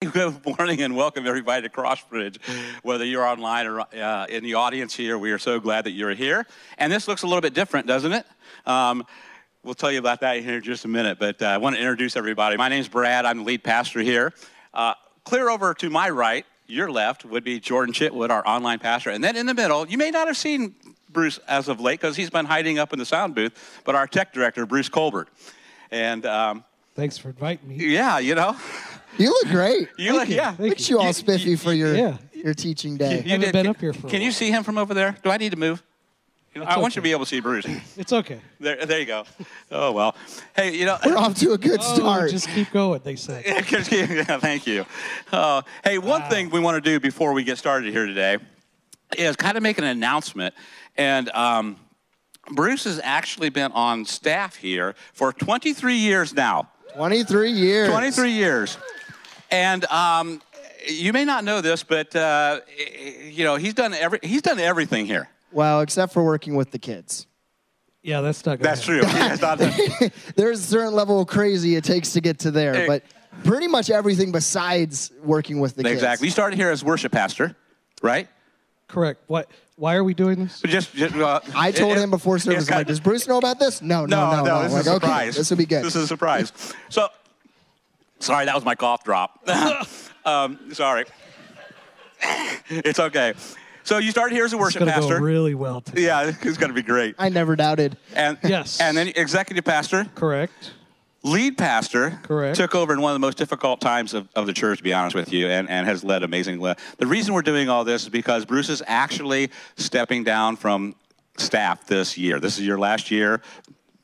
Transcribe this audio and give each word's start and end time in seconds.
Good 0.00 0.46
morning 0.46 0.80
and 0.80 0.96
welcome 0.96 1.26
everybody 1.26 1.60
to 1.60 1.68
Crossbridge. 1.68 2.38
Whether 2.82 3.04
you're 3.04 3.26
online 3.26 3.66
or 3.66 3.80
uh, 3.80 4.24
in 4.30 4.42
the 4.42 4.54
audience 4.54 4.94
here, 4.94 5.18
we 5.18 5.30
are 5.30 5.38
so 5.38 5.60
glad 5.60 5.84
that 5.84 5.90
you're 5.90 6.14
here. 6.14 6.46
And 6.78 6.90
this 6.90 7.06
looks 7.06 7.22
a 7.22 7.26
little 7.26 7.42
bit 7.42 7.52
different, 7.52 7.86
doesn't 7.86 8.14
it? 8.14 8.24
Um, 8.64 9.04
we'll 9.62 9.74
tell 9.74 9.92
you 9.92 9.98
about 9.98 10.22
that 10.22 10.40
here 10.40 10.56
in 10.56 10.62
just 10.62 10.86
a 10.86 10.88
minute, 10.88 11.18
but 11.18 11.42
uh, 11.42 11.48
I 11.48 11.58
want 11.58 11.76
to 11.76 11.82
introduce 11.82 12.16
everybody. 12.16 12.56
My 12.56 12.70
name's 12.70 12.88
Brad, 12.88 13.26
I'm 13.26 13.40
the 13.40 13.44
lead 13.44 13.62
pastor 13.62 14.00
here. 14.00 14.32
Uh, 14.72 14.94
clear 15.24 15.50
over 15.50 15.74
to 15.74 15.90
my 15.90 16.08
right, 16.08 16.46
your 16.66 16.90
left, 16.90 17.26
would 17.26 17.44
be 17.44 17.60
Jordan 17.60 17.92
Chitwood, 17.92 18.30
our 18.30 18.42
online 18.48 18.78
pastor. 18.78 19.10
And 19.10 19.22
then 19.22 19.36
in 19.36 19.44
the 19.44 19.54
middle, 19.54 19.86
you 19.86 19.98
may 19.98 20.10
not 20.10 20.28
have 20.28 20.36
seen 20.38 20.74
Bruce 21.10 21.36
as 21.46 21.68
of 21.68 21.78
late 21.78 22.00
because 22.00 22.16
he's 22.16 22.30
been 22.30 22.46
hiding 22.46 22.78
up 22.78 22.94
in 22.94 22.98
the 22.98 23.04
sound 23.04 23.34
booth, 23.34 23.82
but 23.84 23.94
our 23.94 24.06
tech 24.06 24.32
director, 24.32 24.64
Bruce 24.64 24.88
Colbert. 24.88 25.28
And 25.90 26.24
um, 26.24 26.64
Thanks 26.94 27.18
for 27.18 27.28
inviting 27.28 27.68
me. 27.68 27.76
yeah, 27.86 28.18
you 28.18 28.34
know, 28.34 28.56
You 29.20 29.30
look 29.30 29.48
great. 29.48 29.88
you 29.98 30.12
look, 30.14 30.28
yeah. 30.28 30.52
Thank 30.52 30.70
Look 30.70 30.78
at 30.80 30.88
you 30.88 30.98
all 30.98 31.12
spiffy 31.12 31.50
you- 31.50 31.56
for 31.56 31.72
your 31.72 31.94
yeah. 31.94 32.16
your 32.32 32.54
teaching 32.54 32.96
day. 32.96 33.22
You 33.22 33.30
haven't 33.32 33.52
been 33.52 33.64
Can- 33.64 33.66
up 33.66 33.80
here 33.80 33.92
for 33.92 34.06
a 34.06 34.10
Can 34.10 34.22
you 34.22 34.32
see 34.32 34.50
him 34.50 34.62
from 34.62 34.78
over 34.78 34.94
there? 34.94 35.16
Do 35.22 35.30
I 35.30 35.36
need 35.36 35.50
to 35.50 35.58
move? 35.58 35.82
You 36.54 36.62
know, 36.62 36.66
I 36.66 36.78
want 36.78 36.96
you 36.96 37.00
to 37.00 37.04
be 37.04 37.12
able 37.12 37.24
to 37.26 37.28
see 37.28 37.38
Bruce. 37.38 37.64
It's 37.96 38.12
okay. 38.12 38.40
There, 38.58 38.84
there 38.84 38.98
you 38.98 39.06
go. 39.06 39.24
Oh 39.70 39.92
well. 39.92 40.16
Hey, 40.56 40.74
you 40.74 40.84
know. 40.84 40.98
We're 41.04 41.16
off 41.16 41.34
to 41.36 41.52
a 41.52 41.58
good 41.58 41.78
Oh, 41.82 41.94
start. 41.94 42.30
just 42.30 42.48
keep 42.48 42.72
going, 42.72 43.00
they 43.04 43.14
say. 43.14 43.42
yeah, 43.46 44.38
thank 44.38 44.66
you. 44.66 44.84
Uh, 45.30 45.62
hey, 45.84 45.98
one 45.98 46.22
thing 46.30 46.50
we 46.50 46.58
want 46.58 46.82
to 46.82 46.90
do 46.90 46.98
before 46.98 47.34
we 47.34 47.44
get 47.44 47.56
started 47.58 47.92
here 47.92 48.06
today 48.06 48.38
is 49.16 49.36
kind 49.36 49.56
of 49.56 49.62
make 49.62 49.78
an 49.78 49.84
announcement. 49.84 50.54
And 50.96 51.28
um, 51.30 51.76
Bruce 52.50 52.82
has 52.84 53.00
actually 53.04 53.50
been 53.50 53.70
on 53.72 54.04
staff 54.04 54.56
here 54.56 54.96
for 55.12 55.32
23 55.32 55.94
years 55.94 56.34
now. 56.34 56.68
23 56.96 57.52
years. 57.52 57.88
23 57.88 58.32
years. 58.32 58.76
And 59.50 59.84
um, 59.86 60.40
you 60.88 61.12
may 61.12 61.24
not 61.24 61.44
know 61.44 61.60
this, 61.60 61.82
but 61.82 62.14
uh, 62.14 62.60
you 63.28 63.44
know 63.44 63.56
he's 63.56 63.74
done 63.74 63.92
every 63.94 64.20
he's 64.22 64.42
done 64.42 64.58
everything 64.60 65.06
here. 65.06 65.28
Well, 65.52 65.80
except 65.80 66.12
for 66.12 66.24
working 66.24 66.54
with 66.54 66.70
the 66.70 66.78
kids. 66.78 67.26
Yeah, 68.02 68.20
that's 68.22 68.46
not 68.46 68.58
good. 68.58 68.64
That's 68.64 68.82
true. 68.82 69.02
Not 69.02 69.58
There's 70.36 70.60
a 70.60 70.62
certain 70.62 70.94
level 70.94 71.20
of 71.20 71.26
crazy 71.26 71.76
it 71.76 71.84
takes 71.84 72.12
to 72.14 72.20
get 72.22 72.38
to 72.40 72.50
there, 72.50 72.72
Hey. 72.74 72.86
but 72.86 73.02
pretty 73.44 73.66
much 73.68 73.90
everything 73.90 74.32
besides 74.32 75.10
working 75.22 75.60
with 75.60 75.74
the 75.76 75.82
kids. 75.82 75.94
exactly. 75.94 76.28
You 76.28 76.32
started 76.32 76.56
here 76.56 76.70
as 76.70 76.82
worship 76.82 77.12
pastor, 77.12 77.56
right? 78.00 78.28
Correct. 78.88 79.20
What? 79.26 79.50
Why 79.76 79.96
are 79.96 80.04
we 80.04 80.14
doing 80.14 80.38
this? 80.44 80.60
Just, 80.62 80.94
just 80.94 81.14
uh, 81.14 81.40
I 81.54 81.72
told 81.72 81.96
it- 81.96 82.00
him 82.02 82.10
before 82.10 82.38
service, 82.38 82.70
like, 82.70 82.86
does 82.86 83.00
Bruce 83.00 83.26
know 83.28 83.38
about 83.38 83.58
this? 83.58 83.80
No, 83.82 84.04
No, 84.06 84.30
no, 84.30 84.36
no. 84.36 84.36
no, 84.36 84.44
no. 84.44 84.62
this 84.64 84.72
Like, 84.72 84.80
is 84.82 84.86
a 84.86 84.90
okay, 84.92 85.06
surprise. 85.06 85.36
this 85.36 85.50
will 85.50 85.56
be 85.58 85.66
good. 85.66 85.84
This 85.84 85.96
is 85.96 86.04
a 86.04 86.06
surprise. 86.06 86.52
So, 86.90 87.08
sorry, 88.20 88.44
that 88.46 88.54
was 88.54 88.64
my 88.64 88.74
cough 88.74 89.04
drop. 89.04 89.46
um, 90.24 90.72
sorry. 90.72 91.04
it's 92.68 92.98
okay. 93.00 93.34
So 93.82 93.98
you 93.98 94.10
started 94.10 94.34
here 94.34 94.44
as 94.44 94.52
a 94.52 94.56
It's 94.56 94.60
worship 94.60 94.78
gonna 94.80 94.92
pastor. 94.92 95.18
go 95.18 95.24
really 95.24 95.54
well. 95.54 95.80
Today. 95.80 96.02
yeah, 96.02 96.28
it's 96.42 96.58
going 96.58 96.68
to 96.68 96.74
be 96.74 96.82
great. 96.82 97.16
I 97.18 97.28
never 97.28 97.56
doubted. 97.56 97.96
And 98.14 98.38
Yes. 98.44 98.80
and 98.80 98.96
then 98.96 99.08
executive 99.08 99.64
pastor, 99.64 100.06
Correct. 100.14 100.72
lead 101.22 101.56
pastor, 101.58 102.20
Correct. 102.22 102.56
took 102.56 102.74
over 102.74 102.92
in 102.92 103.00
one 103.00 103.10
of 103.10 103.14
the 103.14 103.26
most 103.26 103.38
difficult 103.38 103.80
times 103.80 104.14
of, 104.14 104.28
of 104.36 104.46
the 104.46 104.52
church, 104.52 104.78
to 104.78 104.84
be 104.84 104.92
honest 104.92 105.16
with 105.16 105.32
you, 105.32 105.48
and, 105.48 105.68
and 105.68 105.86
has 105.86 106.04
led 106.04 106.22
amazingly. 106.22 106.74
The 106.98 107.06
reason 107.06 107.34
we're 107.34 107.42
doing 107.42 107.68
all 107.68 107.84
this 107.84 108.02
is 108.02 108.10
because 108.10 108.44
Bruce 108.44 108.68
is 108.68 108.82
actually 108.86 109.50
stepping 109.76 110.24
down 110.24 110.56
from 110.56 110.94
staff 111.38 111.86
this 111.86 112.18
year. 112.18 112.38
This 112.38 112.58
is 112.58 112.66
your 112.66 112.78
last 112.78 113.10
year 113.10 113.40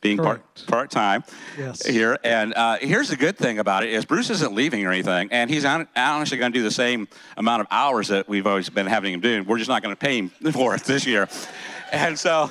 being 0.00 0.18
part 0.18 0.42
Correct. 0.54 0.66
part 0.68 0.90
time 0.90 1.24
Yes. 1.58 1.84
here. 1.86 2.18
And 2.22 2.54
uh, 2.54 2.76
here's 2.80 3.08
the 3.08 3.16
good 3.16 3.36
thing 3.36 3.58
about 3.58 3.82
it 3.84 3.90
is 3.90 4.04
Bruce 4.04 4.30
isn't 4.30 4.54
leaving 4.54 4.84
or 4.86 4.92
anything, 4.92 5.28
and 5.32 5.50
he's 5.50 5.64
hon- 5.64 5.88
honestly 5.96 6.38
going 6.38 6.52
to 6.52 6.58
do 6.58 6.62
the 6.62 6.70
same 6.70 7.08
amount 7.36 7.62
of 7.62 7.66
hours 7.70 8.08
that 8.08 8.28
we've 8.28 8.46
always 8.46 8.68
been 8.68 8.86
having 8.86 9.12
him 9.14 9.20
do. 9.20 9.42
We're 9.42 9.58
just 9.58 9.68
not 9.70 9.82
going 9.82 9.94
to 9.94 9.98
pay 9.98 10.18
him 10.18 10.28
for 10.52 10.74
it 10.74 10.84
this 10.84 11.06
year, 11.06 11.28
and 11.92 12.18
so. 12.18 12.50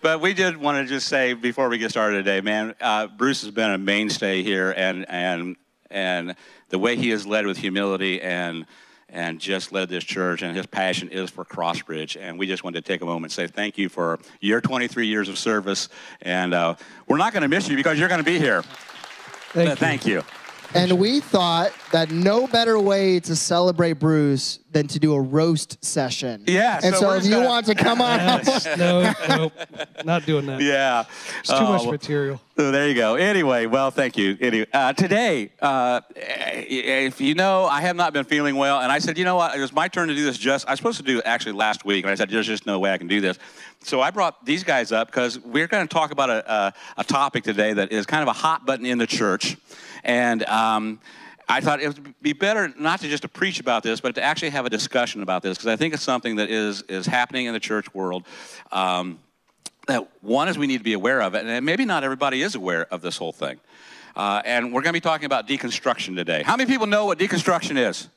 But 0.00 0.20
we 0.20 0.34
did 0.34 0.56
want 0.56 0.84
to 0.84 0.92
just 0.92 1.06
say 1.06 1.32
before 1.32 1.68
we 1.68 1.78
get 1.78 1.90
started 1.92 2.16
today, 2.24 2.40
man, 2.40 2.74
uh, 2.80 3.06
Bruce 3.06 3.42
has 3.42 3.52
been 3.52 3.70
a 3.70 3.78
mainstay 3.78 4.42
here, 4.42 4.74
and 4.76 5.08
and 5.08 5.54
and 5.92 6.34
the 6.70 6.78
way 6.80 6.96
he 6.96 7.10
has 7.10 7.24
led 7.24 7.46
with 7.46 7.56
humility 7.58 8.20
and 8.20 8.66
and 9.12 9.38
just 9.38 9.72
led 9.72 9.88
this 9.88 10.02
church, 10.02 10.42
and 10.42 10.56
his 10.56 10.66
passion 10.66 11.10
is 11.10 11.30
for 11.30 11.44
Crossbridge. 11.44 12.16
And 12.20 12.38
we 12.38 12.46
just 12.46 12.64
wanted 12.64 12.84
to 12.84 12.92
take 12.92 13.02
a 13.02 13.04
moment 13.04 13.24
and 13.24 13.32
say 13.32 13.46
thank 13.46 13.78
you 13.78 13.88
for 13.88 14.18
your 14.40 14.60
23 14.60 15.06
years 15.06 15.28
of 15.28 15.38
service. 15.38 15.88
And 16.22 16.54
uh, 16.54 16.74
we're 17.06 17.18
not 17.18 17.32
going 17.32 17.42
to 17.42 17.48
miss 17.48 17.68
you 17.68 17.76
because 17.76 17.98
you're 17.98 18.08
going 18.08 18.20
to 18.20 18.24
be 18.24 18.38
here. 18.38 18.62
Thank 19.52 19.68
you. 19.68 19.76
Thank 19.76 20.06
you. 20.06 20.22
And 20.74 20.98
we 20.98 21.20
thought 21.20 21.72
that 21.92 22.10
no 22.10 22.46
better 22.46 22.80
way 22.80 23.20
to 23.20 23.36
celebrate 23.36 23.94
Bruce 23.94 24.58
than 24.72 24.88
to 24.88 24.98
do 24.98 25.14
a 25.14 25.20
roast 25.20 25.82
session. 25.84 26.44
Yeah, 26.46 26.80
And 26.82 26.94
so 26.94 27.00
so, 27.02 27.10
if 27.12 27.24
you 27.24 27.30
gonna- 27.32 27.46
want 27.46 27.66
to 27.66 27.74
come 27.74 28.00
on 28.00 28.20
up, 28.20 28.42
Yes. 28.46 28.66
no, 28.78 29.12
no, 29.28 29.52
not 30.04 30.24
doing 30.24 30.46
that. 30.46 30.60
Yeah. 30.62 31.04
It's 31.40 31.48
too 31.50 31.56
Oh, 31.56 31.72
much 31.72 31.82
well, 31.82 31.90
material. 31.92 32.40
So 32.56 32.70
there 32.70 32.88
you 32.88 32.94
go. 32.94 33.16
Anyway, 33.16 33.66
well, 33.66 33.90
thank 33.90 34.16
you. 34.16 34.36
Anyway, 34.40 34.66
uh, 34.72 34.92
today, 34.94 35.52
uh, 35.60 36.00
if 36.16 37.20
you 37.20 37.34
know, 37.34 37.64
I 37.66 37.80
have 37.82 37.96
not 37.96 38.12
been 38.12 38.24
feeling 38.24 38.56
well, 38.56 38.80
and 38.80 38.90
I 38.90 38.98
said, 38.98 39.18
you 39.18 39.24
know 39.24 39.36
what? 39.36 39.56
It 39.56 39.60
was 39.60 39.72
my 39.72 39.88
turn 39.88 40.08
to 40.08 40.14
do 40.14 40.24
this. 40.24 40.38
Just 40.38 40.66
I 40.66 40.72
was 40.72 40.78
supposed 40.78 40.98
to 40.98 41.04
do 41.04 41.18
it 41.18 41.22
actually 41.26 41.52
last 41.52 41.84
week, 41.84 42.04
and 42.04 42.10
I 42.10 42.14
said, 42.14 42.30
there's 42.30 42.46
just 42.46 42.66
no 42.66 42.78
way 42.78 42.92
I 42.92 42.98
can 42.98 43.08
do 43.08 43.20
this. 43.20 43.38
So 43.82 44.00
I 44.00 44.10
brought 44.10 44.44
these 44.44 44.64
guys 44.64 44.92
up 44.92 45.08
because 45.08 45.38
we're 45.40 45.66
going 45.66 45.86
to 45.86 45.92
talk 45.92 46.12
about 46.12 46.30
a, 46.30 46.52
a, 46.52 46.74
a 46.98 47.04
topic 47.04 47.44
today 47.44 47.72
that 47.74 47.90
is 47.92 48.06
kind 48.06 48.22
of 48.22 48.28
a 48.28 48.32
hot 48.38 48.64
button 48.66 48.86
in 48.86 48.98
the 48.98 49.06
church, 49.06 49.56
and. 50.04 50.42
Um, 50.44 51.00
I 51.52 51.60
thought 51.60 51.82
it 51.82 51.88
would 51.88 52.14
be 52.22 52.32
better 52.32 52.72
not 52.78 53.00
to 53.00 53.08
just 53.08 53.24
to 53.24 53.28
preach 53.28 53.60
about 53.60 53.82
this, 53.82 54.00
but 54.00 54.14
to 54.14 54.22
actually 54.22 54.50
have 54.50 54.64
a 54.64 54.70
discussion 54.70 55.22
about 55.22 55.42
this 55.42 55.58
because 55.58 55.68
I 55.68 55.76
think 55.76 55.92
it's 55.92 56.02
something 56.02 56.36
that 56.36 56.48
is 56.48 56.80
is 56.88 57.04
happening 57.04 57.44
in 57.44 57.52
the 57.52 57.60
church 57.60 57.92
world. 57.94 58.24
Um, 58.70 59.18
that 59.86 60.08
one 60.22 60.48
is 60.48 60.56
we 60.56 60.66
need 60.66 60.78
to 60.78 60.84
be 60.84 60.94
aware 60.94 61.20
of 61.20 61.34
it, 61.34 61.44
and 61.44 61.66
maybe 61.66 61.84
not 61.84 62.04
everybody 62.04 62.40
is 62.40 62.54
aware 62.54 62.86
of 62.86 63.02
this 63.02 63.18
whole 63.18 63.32
thing. 63.32 63.60
Uh, 64.16 64.40
and 64.46 64.72
we're 64.72 64.80
going 64.80 64.94
to 64.94 64.96
be 64.96 65.00
talking 65.00 65.26
about 65.26 65.46
deconstruction 65.46 66.16
today. 66.16 66.42
How 66.42 66.56
many 66.56 66.70
people 66.70 66.86
know 66.86 67.04
what 67.04 67.18
deconstruction 67.18 67.76
is? 67.76 68.08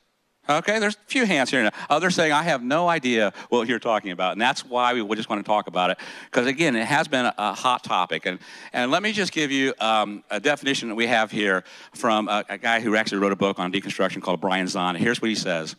Okay, 0.48 0.78
there's 0.78 0.94
a 0.94 1.06
few 1.06 1.26
hands 1.26 1.50
here. 1.50 1.70
Others 1.90 2.14
saying, 2.14 2.32
I 2.32 2.42
have 2.44 2.62
no 2.62 2.88
idea 2.88 3.32
what 3.48 3.66
you're 3.66 3.80
talking 3.80 4.12
about. 4.12 4.32
And 4.32 4.40
that's 4.40 4.64
why 4.64 4.92
we 4.94 5.16
just 5.16 5.28
want 5.28 5.44
to 5.44 5.48
talk 5.48 5.66
about 5.66 5.90
it. 5.90 5.98
Because 6.26 6.46
again, 6.46 6.76
it 6.76 6.86
has 6.86 7.08
been 7.08 7.26
a, 7.26 7.34
a 7.36 7.52
hot 7.52 7.82
topic. 7.82 8.26
And, 8.26 8.38
and 8.72 8.90
let 8.90 9.02
me 9.02 9.12
just 9.12 9.32
give 9.32 9.50
you 9.50 9.74
um, 9.80 10.22
a 10.30 10.38
definition 10.38 10.88
that 10.90 10.94
we 10.94 11.08
have 11.08 11.32
here 11.32 11.64
from 11.94 12.28
a, 12.28 12.44
a 12.48 12.58
guy 12.58 12.80
who 12.80 12.94
actually 12.94 13.18
wrote 13.18 13.32
a 13.32 13.36
book 13.36 13.58
on 13.58 13.72
deconstruction 13.72 14.22
called 14.22 14.40
Brian 14.40 14.66
Zahnd. 14.66 14.96
Here's 14.98 15.20
what 15.20 15.28
he 15.28 15.34
says 15.34 15.74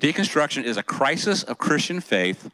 Deconstruction 0.00 0.64
is 0.64 0.76
a 0.76 0.82
crisis 0.82 1.42
of 1.42 1.56
Christian 1.56 2.00
faith 2.00 2.50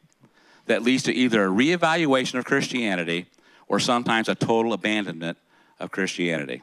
that 0.67 0.83
leads 0.83 1.03
to 1.05 1.13
either 1.13 1.45
a 1.45 1.49
reevaluation 1.49 2.39
of 2.39 2.45
Christianity 2.45 3.27
or 3.69 3.81
sometimes 3.81 4.29
a 4.29 4.35
total 4.35 4.73
abandonment 4.73 5.39
of 5.81 5.91
Christianity. 5.91 6.63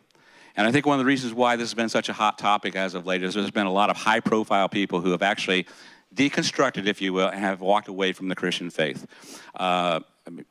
And 0.56 0.68
I 0.68 0.72
think 0.72 0.86
one 0.86 1.00
of 1.00 1.00
the 1.00 1.08
reasons 1.08 1.34
why 1.34 1.56
this 1.56 1.70
has 1.70 1.74
been 1.74 1.90
such 1.90 2.10
a 2.10 2.14
hot 2.14 2.38
topic 2.38 2.76
as 2.76 2.94
of 2.94 3.06
late 3.06 3.24
is 3.24 3.34
there's 3.34 3.52
been 3.52 3.66
a 3.66 3.72
lot 3.72 3.90
of 3.90 3.98
high 3.98 4.20
profile 4.20 4.70
people 4.70 5.02
who 5.02 5.12
have 5.12 5.24
actually 5.24 5.66
deconstructed, 6.14 6.86
if 6.86 7.02
you 7.02 7.12
will, 7.12 7.28
and 7.28 7.40
have 7.40 7.60
walked 7.60 7.88
away 7.88 8.14
from 8.14 8.28
the 8.28 8.36
Christian 8.36 8.70
faith. 8.70 9.08
Uh, 9.56 10.02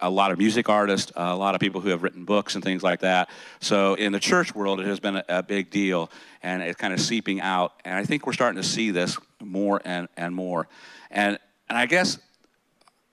a 0.00 0.10
lot 0.10 0.32
of 0.32 0.38
music 0.38 0.68
artists, 0.68 1.12
a 1.16 1.34
lot 1.34 1.54
of 1.54 1.60
people 1.60 1.80
who 1.80 1.88
have 1.88 2.02
written 2.02 2.24
books 2.24 2.54
and 2.56 2.64
things 2.64 2.82
like 2.82 3.00
that. 3.00 3.30
So 3.60 3.94
in 3.94 4.12
the 4.12 4.20
church 4.20 4.54
world, 4.54 4.80
it 4.80 4.86
has 4.86 5.00
been 5.00 5.16
a, 5.16 5.24
a 5.28 5.42
big 5.42 5.70
deal, 5.70 6.10
and 6.42 6.62
it's 6.62 6.76
kind 6.76 6.92
of 6.92 7.00
seeping 7.00 7.40
out. 7.40 7.72
And 7.84 7.94
I 7.94 8.04
think 8.04 8.26
we're 8.26 8.32
starting 8.32 8.60
to 8.60 8.68
see 8.68 8.90
this 8.90 9.16
more 9.40 9.80
and, 9.84 10.08
and 10.16 10.34
more. 10.34 10.68
And, 11.10 11.38
and 11.68 11.78
I 11.78 11.86
guess 11.86 12.18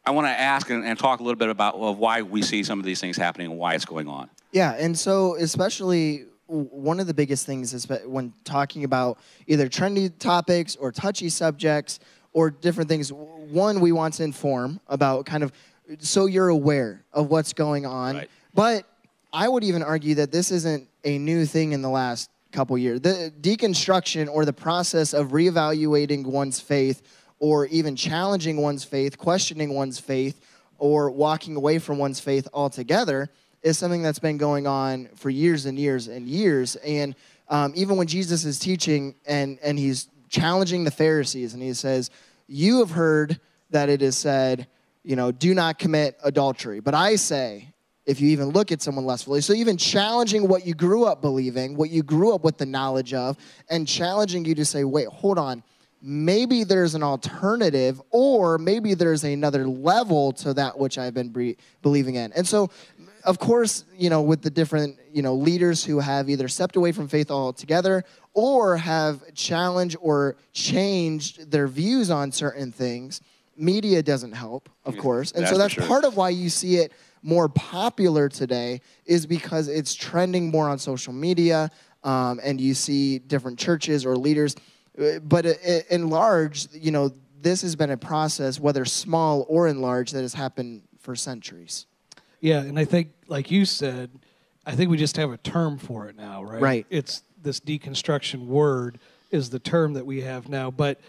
I 0.05 0.11
want 0.11 0.27
to 0.27 0.31
ask 0.31 0.69
and, 0.69 0.83
and 0.83 0.97
talk 0.97 1.19
a 1.19 1.23
little 1.23 1.37
bit 1.37 1.49
about 1.49 1.77
why 1.77 2.23
we 2.23 2.41
see 2.41 2.63
some 2.63 2.79
of 2.79 2.85
these 2.85 2.99
things 2.99 3.15
happening 3.15 3.51
and 3.51 3.59
why 3.59 3.75
it's 3.75 3.85
going 3.85 4.07
on. 4.07 4.29
Yeah, 4.51 4.73
and 4.73 4.97
so 4.97 5.35
especially 5.35 6.25
one 6.49 6.99
of 6.99 7.07
the 7.07 7.13
biggest 7.13 7.45
things 7.45 7.73
is 7.73 7.87
when 8.05 8.33
talking 8.43 8.83
about 8.83 9.19
either 9.47 9.69
trendy 9.69 10.11
topics 10.17 10.75
or 10.75 10.91
touchy 10.91 11.29
subjects 11.29 11.99
or 12.33 12.49
different 12.49 12.89
things. 12.89 13.13
One, 13.13 13.79
we 13.79 13.91
want 13.91 14.15
to 14.15 14.23
inform 14.23 14.79
about 14.87 15.25
kind 15.25 15.43
of 15.43 15.51
so 15.99 16.25
you're 16.27 16.49
aware 16.49 17.03
of 17.13 17.29
what's 17.29 17.53
going 17.53 17.85
on. 17.85 18.15
Right. 18.15 18.29
But 18.53 18.85
I 19.33 19.47
would 19.47 19.63
even 19.63 19.83
argue 19.83 20.15
that 20.15 20.31
this 20.31 20.51
isn't 20.51 20.87
a 21.03 21.17
new 21.17 21.45
thing 21.45 21.71
in 21.71 21.81
the 21.81 21.89
last 21.89 22.29
couple 22.51 22.77
years. 22.77 23.01
The 23.01 23.31
deconstruction 23.41 24.27
or 24.27 24.45
the 24.45 24.53
process 24.53 25.13
of 25.13 25.29
reevaluating 25.29 26.25
one's 26.25 26.59
faith 26.59 27.01
or 27.39 27.67
even 27.67 27.95
challenging 27.95 28.57
one's 28.57 28.83
faith, 28.83 29.17
questioning 29.17 29.73
one's 29.73 29.97
faith, 29.97 30.41
or 30.77 31.09
walking 31.09 31.55
away 31.55 31.79
from 31.79 31.97
one's 31.97 32.19
faith 32.19 32.47
altogether 32.53 33.29
is 33.61 33.77
something 33.77 34.01
that's 34.01 34.19
been 34.19 34.37
going 34.37 34.67
on 34.67 35.09
for 35.15 35.29
years 35.29 35.65
and 35.65 35.77
years 35.77 36.07
and 36.07 36.27
years. 36.27 36.75
And 36.77 37.15
um, 37.47 37.73
even 37.75 37.97
when 37.97 38.07
Jesus 38.07 38.45
is 38.45 38.59
teaching 38.59 39.15
and, 39.25 39.59
and 39.61 39.77
he's 39.77 40.07
challenging 40.29 40.83
the 40.83 40.91
Pharisees 40.91 41.53
and 41.53 41.61
he 41.61 41.73
says, 41.73 42.09
You 42.47 42.79
have 42.79 42.91
heard 42.91 43.39
that 43.71 43.89
it 43.89 44.01
is 44.01 44.17
said, 44.17 44.67
you 45.03 45.15
know, 45.15 45.31
do 45.31 45.53
not 45.53 45.79
commit 45.79 46.17
adultery. 46.23 46.79
But 46.79 46.93
I 46.93 47.15
say, 47.15 47.73
if 48.09 48.19
you 48.19 48.29
even 48.29 48.49
look 48.49 48.71
at 48.71 48.81
someone 48.81 49.05
lustfully. 49.05 49.39
So, 49.41 49.53
even 49.53 49.77
challenging 49.77 50.47
what 50.47 50.65
you 50.65 50.73
grew 50.73 51.05
up 51.05 51.21
believing, 51.21 51.75
what 51.75 51.91
you 51.91 52.01
grew 52.01 52.33
up 52.33 52.43
with 52.43 52.57
the 52.57 52.65
knowledge 52.65 53.13
of, 53.13 53.37
and 53.69 53.87
challenging 53.87 54.45
you 54.45 54.55
to 54.55 54.65
say, 54.65 54.83
wait, 54.83 55.07
hold 55.07 55.37
on, 55.37 55.61
maybe 56.01 56.63
there's 56.63 56.95
an 56.95 57.03
alternative, 57.03 58.01
or 58.09 58.57
maybe 58.57 58.95
there's 58.95 59.23
another 59.23 59.67
level 59.67 60.31
to 60.31 60.55
that 60.55 60.79
which 60.79 60.97
I've 60.97 61.13
been 61.13 61.55
believing 61.83 62.15
in. 62.15 62.33
And 62.33 62.47
so, 62.47 62.71
of 63.29 63.37
course, 63.39 63.85
you 64.03 64.09
know, 64.09 64.21
with 64.31 64.41
the 64.41 64.49
different, 64.49 64.97
you 65.13 65.21
know, 65.21 65.35
leaders 65.35 65.85
who 65.87 65.99
have 65.99 66.29
either 66.29 66.47
stepped 66.47 66.75
away 66.75 66.91
from 66.91 67.07
faith 67.07 67.29
altogether 67.31 68.03
or 68.33 68.77
have 68.77 69.15
challenged 69.35 69.97
or 70.01 70.35
changed 70.73 71.51
their 71.51 71.67
views 71.67 72.09
on 72.09 72.31
certain 72.31 72.71
things, 72.71 73.21
media 73.55 74.01
doesn't 74.01 74.31
help, 74.33 74.69
of 74.85 74.97
course. 74.97 75.31
And 75.31 75.41
That's 75.43 75.51
so 75.51 75.57
that's 75.57 75.73
sure. 75.73 75.85
part 75.85 76.05
of 76.05 76.15
why 76.17 76.29
you 76.29 76.49
see 76.49 76.77
it 76.77 76.91
more 77.21 77.49
popular 77.49 78.29
today 78.29 78.81
is 79.05 79.25
because 79.25 79.67
it's 79.67 79.93
trending 79.93 80.49
more 80.51 80.67
on 80.69 80.79
social 80.79 81.13
media 81.13 81.69
um, 82.03 82.39
and 82.43 82.59
you 82.61 82.73
see 82.73 83.19
different 83.19 83.59
churches 83.59 84.05
or 84.05 84.15
leaders. 84.15 84.55
Uh, 84.97 85.19
But 85.19 85.45
i- 85.45 85.83
in 85.89 86.09
large, 86.09 86.67
you 86.73 86.91
know, 86.91 87.11
this 87.41 87.61
has 87.61 87.75
been 87.75 87.89
a 87.91 87.97
process, 87.97 88.59
whether 88.59 88.85
small 88.85 89.45
or 89.49 89.67
in 89.67 89.81
large, 89.81 90.11
that 90.11 90.21
has 90.21 90.33
happened 90.33 90.81
for 90.99 91.15
centuries. 91.15 91.85
Yeah, 92.41 92.61
and 92.61 92.79
I 92.79 92.85
think, 92.85 93.11
like 93.27 93.51
you 93.51 93.65
said, 93.65 94.09
I 94.65 94.75
think 94.75 94.89
we 94.89 94.97
just 94.97 95.17
have 95.17 95.31
a 95.31 95.37
term 95.37 95.77
for 95.77 96.07
it 96.07 96.15
now, 96.15 96.43
right? 96.43 96.61
Right. 96.61 96.85
It's 96.89 97.23
this 97.41 97.59
deconstruction 97.59 98.45
word 98.45 98.99
is 99.31 99.49
the 99.49 99.59
term 99.59 99.93
that 99.93 100.05
we 100.05 100.21
have 100.21 100.49
now, 100.49 100.71
but 100.71 100.99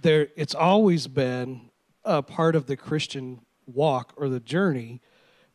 there, 0.00 0.28
it's 0.36 0.54
always 0.54 1.06
been 1.06 1.70
a 2.04 2.22
part 2.22 2.56
of 2.56 2.66
the 2.66 2.76
Christian 2.76 3.40
walk 3.66 4.12
or 4.16 4.28
the 4.28 4.40
journey 4.40 5.00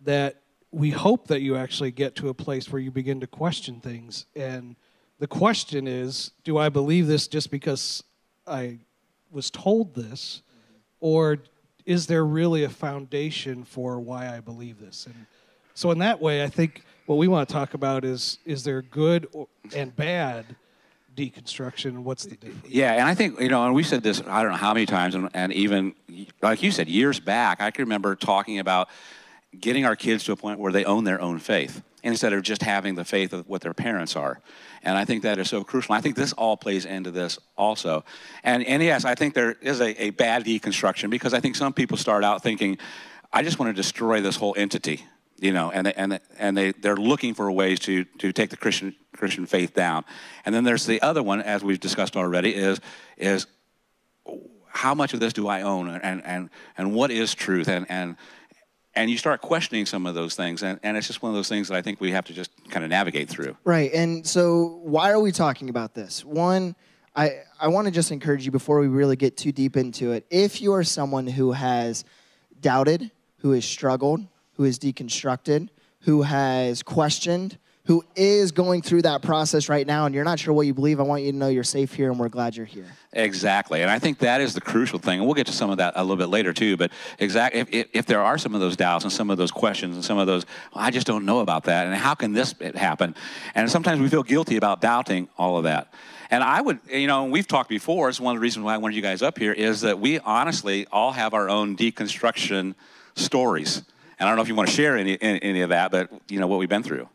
that 0.02 0.42
we 0.72 0.92
hope 0.92 1.28
that 1.28 1.42
you 1.42 1.56
actually 1.56 1.92
get 1.92 2.16
to 2.16 2.30
a 2.30 2.34
place 2.34 2.72
where 2.72 2.82
you 2.82 2.92
begin 2.92 3.20
to 3.22 3.28
question 3.28 3.80
things. 3.80 4.26
And 4.36 4.76
the 5.20 5.28
question 5.28 5.88
is, 5.88 6.32
do 6.44 6.58
I 6.58 6.70
believe 6.70 7.08
this 7.08 7.28
just 7.28 7.52
because 7.52 8.04
I 8.46 8.80
was 9.32 9.50
told 9.50 9.96
this, 9.96 10.42
or 11.00 11.38
is 11.88 12.06
there 12.06 12.26
really 12.26 12.66
a 12.66 12.70
foundation 12.70 13.64
for 13.64 14.00
why 14.00 14.36
I 14.36 14.42
believe 14.42 14.80
this? 14.80 15.08
And 15.08 15.26
so, 15.74 15.90
in 15.90 16.00
that 16.00 16.22
way, 16.22 16.44
I 16.44 16.50
think 16.50 16.84
what 17.08 17.16
we 17.16 17.28
want 17.28 17.48
to 17.48 17.54
talk 17.54 17.74
about 17.74 18.06
is 18.06 18.38
is 18.46 18.64
there 18.64 18.84
good 18.84 19.28
and 19.74 19.96
bad 19.96 20.46
deconstruction, 21.16 22.00
what's 22.00 22.26
the 22.26 22.36
difference? 22.36 22.68
Yeah, 22.68 22.94
and 22.94 23.04
I 23.04 23.16
think 23.16 23.40
you 23.40 23.50
know, 23.50 23.66
and 23.66 23.74
we 23.74 23.84
said 23.84 24.04
this 24.04 24.22
I 24.28 24.44
don't 24.44 24.52
know 24.52 24.58
how 24.58 24.74
many 24.74 24.86
times, 24.86 25.16
and, 25.16 25.30
and 25.34 25.54
even 25.54 25.96
like 26.42 26.62
you 26.62 26.72
said 26.72 26.90
years 26.90 27.20
back, 27.20 27.62
I 27.62 27.72
can 27.72 27.86
remember 27.86 28.16
talking 28.16 28.60
about 28.60 28.90
getting 29.58 29.86
our 29.86 29.96
kids 29.96 30.26
to 30.26 30.34
a 30.34 30.36
point 30.36 30.60
where 30.60 30.74
they 30.74 30.84
own 30.84 31.06
their 31.06 31.22
own 31.22 31.40
faith 31.40 31.82
instead 32.08 32.34
of 32.34 32.42
just 32.42 32.62
having 32.64 32.96
the 32.96 33.06
faith 33.06 33.34
of 33.34 33.48
what 33.48 33.62
their 33.62 33.74
parents 33.74 34.16
are. 34.16 34.40
And 34.82 34.98
I 34.98 35.06
think 35.06 35.24
that 35.24 35.38
is 35.38 35.50
so 35.50 35.64
crucial. 35.64 35.94
I 35.94 36.02
think 36.02 36.16
this 36.16 36.34
all 36.34 36.58
plays 36.58 36.86
into 36.86 37.12
this 37.12 37.38
also. 37.58 38.06
And 38.44 38.66
and 38.66 38.82
yes, 38.82 39.06
I 39.06 39.16
think 39.16 39.34
there 39.34 39.58
is 39.62 39.82
a, 39.82 40.02
a 40.02 40.10
bad 40.12 40.46
deconstruction 40.46 41.10
because 41.10 41.34
I 41.34 41.40
think 41.40 41.56
some 41.56 41.74
people 41.74 41.98
start 41.98 42.24
out 42.24 42.42
thinking, 42.42 42.78
I 43.32 43.44
just 43.44 43.60
want 43.60 43.70
to 43.70 43.74
destroy 43.74 44.22
this 44.22 44.38
whole 44.38 44.56
entity 44.58 45.04
you 45.40 45.54
know, 45.54 45.70
and 45.70 45.88
and 45.88 46.20
and 46.40 46.58
they 46.58 46.72
they're 46.72 46.96
looking 46.96 47.36
for 47.36 47.52
ways 47.52 47.80
to 47.82 48.06
to 48.18 48.34
take 48.34 48.50
the 48.50 48.58
Christian 48.58 48.96
Christian 49.16 49.46
faith 49.46 49.74
down. 49.74 50.04
And 50.46 50.54
then 50.54 50.64
there's 50.64 50.86
the 50.86 51.02
other 51.02 51.22
one, 51.22 51.42
as 51.42 51.64
we've 51.64 51.80
discussed 51.80 52.16
already, 52.18 52.56
is 52.56 52.82
is 53.18 53.46
how 54.70 54.96
much 54.96 55.14
of 55.14 55.20
this 55.20 55.34
do 55.34 55.48
I 55.48 55.62
own, 55.62 55.90
and 55.90 56.26
and 56.26 56.50
and 56.76 56.96
what 56.96 57.12
is 57.12 57.36
truth, 57.36 57.68
and 57.68 57.86
and 57.90 58.16
and 58.98 59.12
you 59.12 59.18
start 59.18 59.42
questioning 59.42 59.86
some 59.86 60.06
of 60.06 60.16
those 60.16 60.36
things, 60.36 60.64
and, 60.64 60.80
and 60.82 60.98
it's 60.98 61.08
just 61.08 61.22
one 61.22 61.30
of 61.30 61.36
those 61.36 61.48
things 61.48 61.68
that 61.68 61.78
I 61.78 61.82
think 61.82 62.02
we 62.02 62.12
have 62.12 62.26
to 62.26 62.34
just 62.34 62.52
kind 62.70 62.84
of 62.84 62.90
navigate 62.90 63.30
through. 63.30 63.56
Right. 63.64 63.94
And 63.94 64.26
so, 64.26 64.80
why 64.84 65.12
are 65.12 65.20
we 65.20 65.32
talking 65.32 65.70
about 65.70 65.94
this? 65.94 66.26
One, 66.26 66.76
I, 67.16 67.44
I 67.60 67.68
want 67.68 67.86
to 67.86 67.92
just 67.92 68.12
encourage 68.12 68.44
you 68.46 68.52
before 68.52 68.80
we 68.80 68.88
really 68.88 69.16
get 69.16 69.38
too 69.38 69.52
deep 69.52 69.78
into 69.78 70.12
it. 70.12 70.26
If 70.30 70.62
you 70.62 70.74
are 70.74 70.84
someone 70.84 71.28
who 71.28 71.52
has 71.52 72.06
doubted, 72.60 73.12
who 73.38 73.52
has 73.52 73.66
struggled, 73.66 74.26
who 74.54 74.64
has 74.64 74.80
deconstructed, 74.80 75.70
who 76.02 76.24
has 76.24 76.82
questioned, 76.82 77.60
who 77.88 78.04
is 78.18 78.52
going 78.52 78.82
through 78.82 79.02
that 79.02 79.22
process 79.22 79.70
right 79.70 79.88
now, 79.88 80.06
and 80.06 80.14
you're 80.14 80.26
not 80.26 80.38
sure 80.38 80.54
what 80.54 80.68
you 80.68 80.74
believe, 80.74 81.00
I 81.00 81.04
want 81.04 81.24
you 81.24 81.32
to 81.32 81.38
know 81.38 81.48
you're 81.48 81.64
safe 81.64 81.94
here 81.94 82.12
and 82.12 82.20
we're 82.20 82.28
glad 82.28 82.58
you're 82.58 82.66
here. 82.66 82.86
Exactly, 83.14 83.82
and 83.82 83.90
I 83.90 83.98
think 83.98 84.20
that 84.20 84.42
is 84.42 84.54
the 84.54 84.60
crucial 84.60 85.00
thing, 85.00 85.20
and 85.20 85.26
we'll 85.26 85.36
get 85.36 85.48
to 85.48 85.54
some 85.54 85.70
of 85.70 85.78
that 85.78 85.94
a 85.96 86.04
little 86.04 86.18
bit 86.18 86.28
later 86.28 86.52
too. 86.52 86.76
But 86.76 86.92
exactly, 87.18 87.62
if, 87.62 87.88
if, 87.94 88.06
there 88.06 88.22
are 88.22 88.38
some 88.38 88.54
of 88.54 88.60
those 88.60 88.76
doubts 88.76 89.06
and 89.06 89.12
some 89.12 89.30
of 89.30 89.38
those 89.38 89.52
questions 89.52 89.96
and 89.96 90.04
some 90.04 90.18
of 90.18 90.28
those, 90.28 90.46
well, 90.76 90.84
I 90.84 90.92
just 90.92 91.08
don't 91.08 91.26
know 91.26 91.40
about 91.40 91.64
that, 91.64 91.88
and 91.88 91.96
how 91.96 92.14
can 92.14 92.34
this 92.34 92.54
happen? 92.76 93.16
And 93.56 93.72
sometimes 93.72 94.02
we 94.02 94.10
feel 94.10 94.24
guilty 94.24 94.58
about 94.58 94.82
doubting 94.82 95.30
all 95.38 95.58
of 95.58 95.64
that. 95.64 95.94
And 96.30 96.44
I 96.44 96.60
would, 96.60 96.80
you 96.90 97.08
know, 97.08 97.24
we've 97.24 97.48
talked 97.48 97.70
before. 97.70 98.10
It's 98.10 98.20
one 98.20 98.36
of 98.36 98.42
the 98.42 98.44
reasons 98.44 98.66
why 98.66 98.74
I 98.74 98.80
wanted 98.80 98.98
you 98.98 99.02
guys 99.02 99.22
up 99.22 99.40
here 99.40 99.54
is 99.54 99.80
that 99.82 100.00
we 100.00 100.20
honestly 100.20 100.86
all 100.92 101.14
have 101.14 101.34
our 101.34 101.50
own 101.50 101.78
deconstruction 101.78 102.76
stories. 103.16 103.78
And 104.20 104.28
I 104.28 104.30
don't 104.30 104.36
know 104.36 104.42
if 104.42 104.50
you 104.50 104.56
want 104.56 104.68
to 104.68 104.76
share 104.76 104.98
any 104.98 105.18
any, 105.22 105.42
any 105.42 105.62
of 105.62 105.70
that, 105.70 105.90
but 105.90 106.10
you 106.28 106.42
know 106.42 106.48
what 106.48 106.60
we've 106.60 106.68
been 106.68 106.84
through. 106.84 107.08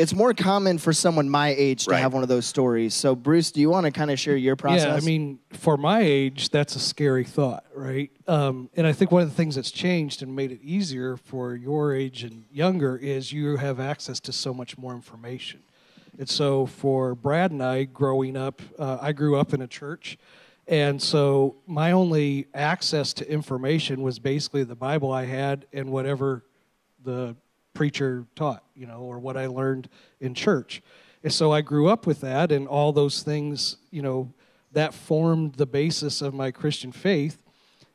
It's 0.00 0.14
more 0.14 0.32
common 0.32 0.78
for 0.78 0.94
someone 0.94 1.28
my 1.28 1.48
age 1.48 1.84
to 1.84 1.90
Right. 1.90 2.00
have 2.00 2.14
one 2.14 2.22
of 2.22 2.30
those 2.30 2.46
stories. 2.46 2.94
So, 2.94 3.14
Bruce, 3.14 3.50
do 3.50 3.60
you 3.60 3.68
want 3.68 3.84
to 3.84 3.92
kind 3.92 4.10
of 4.10 4.18
share 4.18 4.34
your 4.34 4.56
process? 4.56 4.86
Yeah, 4.86 4.94
I 4.94 5.00
mean, 5.00 5.40
for 5.52 5.76
my 5.76 6.00
age, 6.00 6.48
that's 6.48 6.74
a 6.74 6.78
scary 6.80 7.24
thought, 7.24 7.64
right? 7.74 8.10
Um, 8.26 8.70
and 8.76 8.86
I 8.86 8.94
think 8.94 9.12
one 9.12 9.20
of 9.20 9.28
the 9.28 9.34
things 9.34 9.56
that's 9.56 9.70
changed 9.70 10.22
and 10.22 10.34
made 10.34 10.52
it 10.52 10.60
easier 10.62 11.18
for 11.18 11.54
your 11.54 11.92
age 11.92 12.24
and 12.24 12.44
younger 12.50 12.96
is 12.96 13.30
you 13.30 13.58
have 13.58 13.78
access 13.78 14.20
to 14.20 14.32
so 14.32 14.54
much 14.54 14.78
more 14.78 14.94
information. 14.94 15.60
And 16.18 16.30
so 16.30 16.64
for 16.64 17.14
Brad 17.14 17.50
and 17.50 17.62
I 17.62 17.84
growing 17.84 18.38
up, 18.38 18.62
uh, 18.78 18.96
I 19.02 19.12
grew 19.12 19.36
up 19.36 19.52
in 19.52 19.60
a 19.60 19.68
church. 19.68 20.16
And 20.66 21.02
so 21.02 21.56
my 21.66 21.92
only 21.92 22.46
access 22.54 23.12
to 23.14 23.30
information 23.30 24.00
was 24.00 24.18
basically 24.18 24.64
the 24.64 24.76
Bible 24.76 25.12
I 25.12 25.26
had 25.26 25.66
and 25.74 25.90
whatever 25.92 26.46
the 27.04 27.36
preacher 27.74 28.26
taught, 28.34 28.64
you 28.74 28.86
know, 28.86 29.00
or 29.00 29.18
what 29.18 29.36
I 29.36 29.46
learned 29.46 29.88
in 30.20 30.34
church. 30.34 30.82
And 31.22 31.32
so 31.32 31.52
I 31.52 31.60
grew 31.60 31.88
up 31.88 32.06
with 32.06 32.20
that, 32.22 32.50
and 32.50 32.66
all 32.66 32.92
those 32.92 33.22
things, 33.22 33.76
you 33.90 34.02
know, 34.02 34.32
that 34.72 34.94
formed 34.94 35.54
the 35.54 35.66
basis 35.66 36.22
of 36.22 36.32
my 36.32 36.50
Christian 36.50 36.92
faith. 36.92 37.42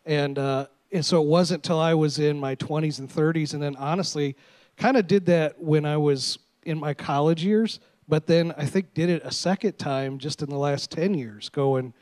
And, 0.06 0.38
uh, 0.38 0.68
and 0.92 1.06
so 1.06 1.22
it 1.22 1.28
wasn't 1.28 1.64
till 1.64 1.80
I 1.80 1.94
was 1.94 2.20
in 2.20 2.40
my 2.40 2.56
20s 2.56 3.00
and 3.00 3.10
30s, 3.10 3.54
and 3.54 3.64
then 3.64 3.76
honestly, 3.78 4.36
kind 4.78 4.98
of 4.98 5.08
did 5.08 5.26
that 5.28 5.60
when 5.62 5.86
I 5.86 5.98
was 5.98 6.38
in 6.64 6.80
my 6.80 6.94
college 6.94 7.44
years, 7.44 7.80
but 8.08 8.28
then 8.28 8.54
I 8.58 8.66
think 8.66 8.94
did 8.94 9.10
it 9.10 9.24
a 9.24 9.32
second 9.32 9.80
time 9.80 10.20
just 10.20 10.42
in 10.42 10.50
the 10.50 10.58
last 10.58 10.92
10 10.92 11.16
years, 11.16 11.50
going, 11.50 11.94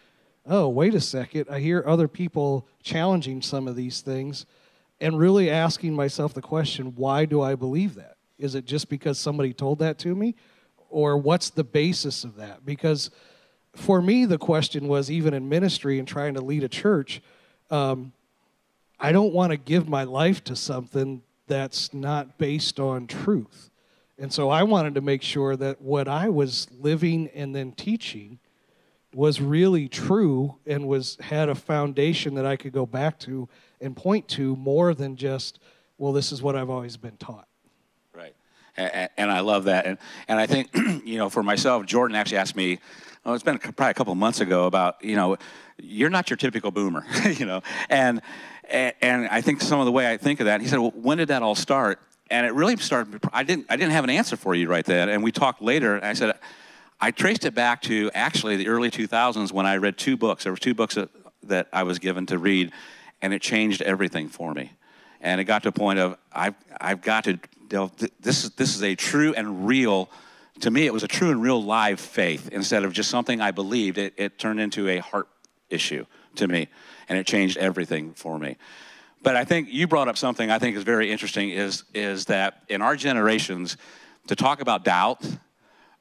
oh, 0.45 0.67
wait 0.67 0.93
a 0.93 1.01
second, 1.01 1.47
I 1.49 1.59
hear 1.59 1.83
other 1.85 2.07
people 2.09 2.67
challenging 2.81 3.41
some 3.41 3.67
of 3.67 3.75
these 3.75 4.01
things 4.01 4.45
and 5.03 5.19
really 5.19 5.49
asking 5.49 5.93
myself 5.93 6.33
the 6.33 6.41
question 6.41 6.95
why 6.95 7.25
do 7.25 7.41
I 7.41 7.55
believe 7.55 7.95
that? 7.95 8.15
Is 8.39 8.55
it 8.55 8.63
just 8.63 8.87
because 8.87 9.19
somebody 9.19 9.51
told 9.51 9.79
that 9.79 9.99
to 9.99 10.15
me? 10.15 10.33
Or 10.89 11.17
what's 11.17 11.49
the 11.49 11.65
basis 11.65 12.23
of 12.23 12.37
that? 12.37 12.65
Because 12.65 13.11
for 13.75 14.01
me, 14.01 14.23
the 14.25 14.37
question 14.37 14.87
was 14.87 15.11
even 15.11 15.33
in 15.33 15.49
ministry 15.49 15.99
and 15.99 16.07
trying 16.07 16.35
to 16.35 16.41
lead 16.41 16.63
a 16.63 16.69
church, 16.69 17.21
um, 17.69 18.13
I 18.97 19.11
don't 19.11 19.33
want 19.33 19.51
to 19.51 19.57
give 19.57 19.89
my 19.89 20.05
life 20.05 20.41
to 20.45 20.55
something 20.55 21.21
that's 21.47 21.93
not 21.93 22.37
based 22.37 22.79
on 22.79 23.05
truth. 23.05 23.71
And 24.17 24.31
so 24.31 24.49
I 24.49 24.63
wanted 24.63 24.95
to 24.95 25.01
make 25.01 25.21
sure 25.21 25.57
that 25.57 25.81
what 25.81 26.07
I 26.07 26.29
was 26.29 26.69
living 26.79 27.27
and 27.35 27.53
then 27.53 27.73
teaching 27.73 28.39
was 29.13 29.41
really 29.41 29.87
true 29.87 30.55
and 30.65 30.87
was 30.87 31.17
had 31.21 31.49
a 31.49 31.55
foundation 31.55 32.35
that 32.35 32.45
I 32.45 32.55
could 32.55 32.73
go 32.73 32.85
back 32.85 33.19
to 33.19 33.47
and 33.81 33.95
point 33.95 34.27
to 34.29 34.55
more 34.55 34.93
than 34.93 35.15
just, 35.15 35.59
well, 35.97 36.13
this 36.13 36.31
is 36.31 36.41
what 36.41 36.55
I've 36.55 36.69
always 36.69 36.97
been 36.97 37.17
taught. 37.17 37.47
Right. 38.13 38.35
And, 38.77 39.09
and 39.17 39.31
I 39.31 39.41
love 39.41 39.65
that. 39.65 39.85
And, 39.85 39.97
and 40.27 40.39
I 40.39 40.47
think, 40.47 40.69
you 41.05 41.17
know, 41.17 41.29
for 41.29 41.43
myself, 41.43 41.85
Jordan 41.85 42.15
actually 42.15 42.37
asked 42.37 42.55
me, 42.55 42.79
it's 43.25 43.43
been 43.43 43.57
probably 43.57 43.91
a 43.91 43.93
couple 43.93 44.13
months 44.15 44.41
ago 44.41 44.65
about, 44.65 45.03
you 45.03 45.15
know, 45.15 45.37
you're 45.81 46.09
not 46.09 46.29
your 46.29 46.37
typical 46.37 46.71
boomer, 46.71 47.05
you 47.25 47.45
know. 47.45 47.61
And, 47.89 48.21
and, 48.69 48.93
and 49.01 49.27
I 49.27 49.41
think 49.41 49.61
some 49.61 49.79
of 49.79 49.85
the 49.85 49.91
way 49.91 50.11
I 50.11 50.17
think 50.17 50.39
of 50.39 50.45
that, 50.47 50.61
he 50.61 50.67
said, 50.67 50.79
well, 50.79 50.93
when 50.95 51.17
did 51.17 51.29
that 51.29 51.41
all 51.41 51.55
start? 51.55 51.99
And 52.29 52.45
it 52.45 52.53
really 52.53 52.75
started, 52.77 53.21
I 53.31 53.43
didn't, 53.43 53.67
I 53.69 53.75
didn't 53.75 53.91
have 53.91 54.03
an 54.03 54.09
answer 54.09 54.35
for 54.35 54.55
you 54.55 54.67
right 54.67 54.85
then. 54.85 55.09
And 55.09 55.23
we 55.23 55.31
talked 55.31 55.61
later, 55.61 55.95
and 55.95 56.05
I 56.05 56.13
said, 56.13 56.35
I 56.99 57.11
traced 57.11 57.45
it 57.45 57.53
back 57.53 57.81
to 57.83 58.09
actually 58.13 58.55
the 58.55 58.67
early 58.67 58.89
2000s 58.89 59.51
when 59.51 59.65
I 59.65 59.77
read 59.77 59.97
two 59.97 60.17
books. 60.17 60.43
There 60.43 60.53
were 60.53 60.57
two 60.57 60.73
books 60.73 60.95
that, 60.95 61.09
that 61.43 61.67
I 61.73 61.83
was 61.83 61.99
given 61.99 62.25
to 62.27 62.37
read, 62.37 62.71
and 63.21 63.33
it 63.33 63.41
changed 63.41 63.81
everything 63.81 64.29
for 64.29 64.53
me. 64.53 64.71
And 65.21 65.39
it 65.39 65.45
got 65.45 65.63
to 65.63 65.69
a 65.69 65.73
point 65.73 65.99
of 65.99 66.17
I've, 66.31 66.55
I've 66.79 67.01
got 67.01 67.25
to 67.25 67.39
delve. 67.67 67.91
This 68.19 68.43
is 68.43 68.51
this 68.51 68.75
is 68.75 68.83
a 68.83 68.95
true 68.95 69.33
and 69.33 69.65
real. 69.67 70.09
To 70.61 70.71
me, 70.71 70.85
it 70.85 70.93
was 70.93 71.03
a 71.03 71.07
true 71.07 71.31
and 71.31 71.41
real 71.41 71.63
live 71.63 71.99
faith 71.99 72.49
instead 72.51 72.83
of 72.83 72.93
just 72.93 73.09
something 73.09 73.41
I 73.41 73.51
believed. 73.51 73.97
It, 73.97 74.13
it 74.17 74.37
turned 74.37 74.59
into 74.59 74.87
a 74.87 74.99
heart 74.99 75.27
issue 75.69 76.05
to 76.35 76.47
me, 76.47 76.67
and 77.09 77.17
it 77.17 77.25
changed 77.25 77.57
everything 77.57 78.13
for 78.13 78.37
me. 78.37 78.57
But 79.23 79.37
I 79.37 79.45
think 79.45 79.69
you 79.71 79.87
brought 79.87 80.09
up 80.09 80.17
something 80.17 80.51
I 80.51 80.59
think 80.59 80.75
is 80.75 80.83
very 80.83 81.09
interesting 81.09 81.49
is, 81.49 81.85
is 81.93 82.25
that 82.25 82.63
in 82.67 82.81
our 82.81 82.97
generations, 82.97 83.77
to 84.27 84.35
talk 84.35 84.61
about 84.61 84.83
doubt 84.83 85.25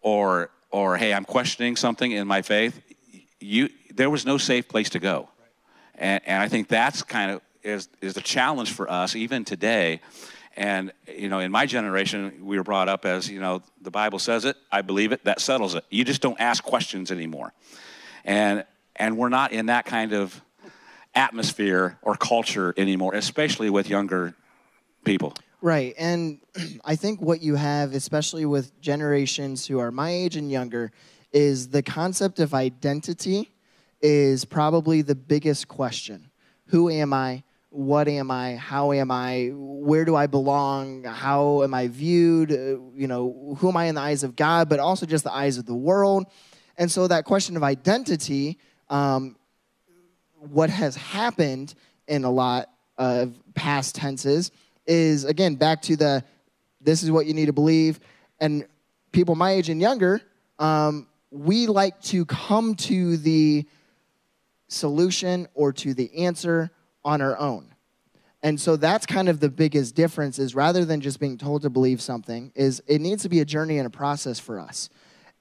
or, 0.01 0.51
or 0.73 0.97
hey, 0.97 1.12
I'm 1.12 1.25
questioning 1.25 1.76
something 1.76 2.11
in 2.11 2.26
my 2.26 2.43
faith, 2.43 2.81
you, 3.41 3.69
there 3.95 4.11
was 4.11 4.26
no 4.26 4.38
safe 4.38 4.69
place 4.69 4.91
to 4.91 4.99
go. 4.99 5.29
And, 5.95 6.21
and 6.26 6.43
I 6.43 6.49
think 6.49 6.69
that's 6.69 7.02
kind 7.02 7.31
of 7.31 7.43
is, 7.62 7.88
is 8.00 8.14
the 8.14 8.21
challenge 8.21 8.73
for 8.73 8.91
us 8.91 9.14
even 9.14 9.45
today. 9.45 10.00
And, 10.57 10.93
you 11.07 11.29
know, 11.29 11.38
in 11.38 11.50
my 11.50 11.67
generation, 11.67 12.45
we 12.45 12.57
were 12.57 12.64
brought 12.64 12.88
up 12.88 13.07
as, 13.07 13.29
you 13.29 13.41
know, 13.41 13.62
the 13.81 13.91
Bible 13.91 14.19
says 14.19 14.45
it, 14.45 14.57
I 14.71 14.83
believe 14.83 15.12
it, 15.12 15.25
that 15.25 15.41
settles 15.41 15.75
it. 15.75 15.85
You 15.91 16.05
just 16.05 16.21
don't 16.21 16.41
ask 16.41 16.62
questions 16.62 17.11
anymore. 17.11 17.52
And, 18.25 18.64
and 18.97 19.17
we're 19.17 19.31
not 19.31 19.52
in 19.52 19.67
that 19.67 19.87
kind 19.87 20.12
of 20.12 20.43
atmosphere 21.14 21.99
or 22.02 22.17
culture 22.17 22.75
anymore, 22.76 23.14
especially 23.14 23.71
with 23.71 23.88
younger 23.88 24.35
people. 25.05 25.35
Right. 25.62 25.95
And 25.97 26.40
I 26.85 26.97
think 26.97 27.23
what 27.23 27.40
you 27.40 27.54
have, 27.54 27.95
especially 27.95 28.45
with 28.45 28.78
generations 28.81 29.66
who 29.66 29.78
are 29.78 29.90
my 29.92 30.11
age 30.11 30.37
and 30.37 30.50
younger, 30.50 30.90
is 31.33 31.69
the 31.69 31.83
concept 31.83 32.40
of 32.40 32.52
identity 32.52 33.52
is 34.02 34.45
probably 34.45 35.00
the 35.02 35.14
biggest 35.14 35.69
question. 35.69 36.31
Who 36.66 36.90
am 36.90 37.12
I? 37.12 37.45
What 37.71 38.09
am 38.09 38.31
I? 38.31 38.57
How 38.57 38.92
am 38.92 39.11
I? 39.11 39.50
Where 39.54 40.04
do 40.04 40.16
I 40.16 40.26
belong? 40.26 41.04
How 41.04 41.62
am 41.62 41.73
I 41.73 41.87
viewed? 41.87 42.50
Uh, 42.50 42.83
you 42.95 43.07
know, 43.07 43.57
who 43.59 43.69
am 43.69 43.76
I 43.76 43.85
in 43.85 43.95
the 43.95 44.00
eyes 44.00 44.25
of 44.25 44.35
God, 44.35 44.69
but 44.69 44.81
also 44.81 45.07
just 45.07 45.25
the 45.25 45.33
eyes 45.33 45.59
of 45.59 45.64
the 45.64 45.75
world? 45.75 46.26
And 46.76 46.90
so 46.90 47.07
that 47.07 47.25
question 47.25 47.57
of 47.57 47.62
identity 47.62 48.59
um, 48.90 49.37
what 50.35 50.71
has 50.71 50.97
happened 50.97 51.75
in 52.09 52.25
a 52.25 52.31
lot 52.31 52.69
of 52.99 53.35
past 53.54 53.95
tenses 53.95 54.50
is 54.87 55.25
again 55.25 55.55
back 55.55 55.83
to 55.83 55.97
the 55.97 56.25
this 56.81 57.03
is 57.03 57.11
what 57.11 57.27
you 57.27 57.35
need 57.35 57.47
to 57.47 57.53
believe. 57.53 58.01
And 58.41 58.67
people 59.12 59.35
my 59.35 59.53
age 59.53 59.69
and 59.69 59.81
younger 59.81 60.21
um, 60.59 61.07
we 61.31 61.67
like 61.67 62.01
to 62.03 62.25
come 62.27 62.75
to 62.75 63.17
the 63.17 63.67
solution 64.69 65.49
or 65.55 65.73
to 65.73 65.95
the 65.95 66.25
answer 66.25 66.71
on 67.05 67.21
our 67.21 67.39
own. 67.39 67.75
And 68.43 68.61
so 68.61 68.77
that's 68.77 69.07
kind 69.07 69.29
of 69.29 69.41
the 69.41 69.49
biggest 69.49 69.95
difference 69.95 70.39
is 70.39 70.55
rather 70.55 70.85
than 70.85 71.01
just 71.01 71.21
being 71.21 71.39
told 71.39 71.62
to 71.62 71.71
believe 71.71 72.03
something 72.03 72.53
is 72.55 72.83
it 72.87 73.01
needs 73.01 73.23
to 73.23 73.29
be 73.29 73.41
a 73.41 73.45
journey 73.45 73.79
and 73.79 73.87
a 73.87 73.91
process 73.91 74.39
for 74.39 74.59
us. 74.59 74.89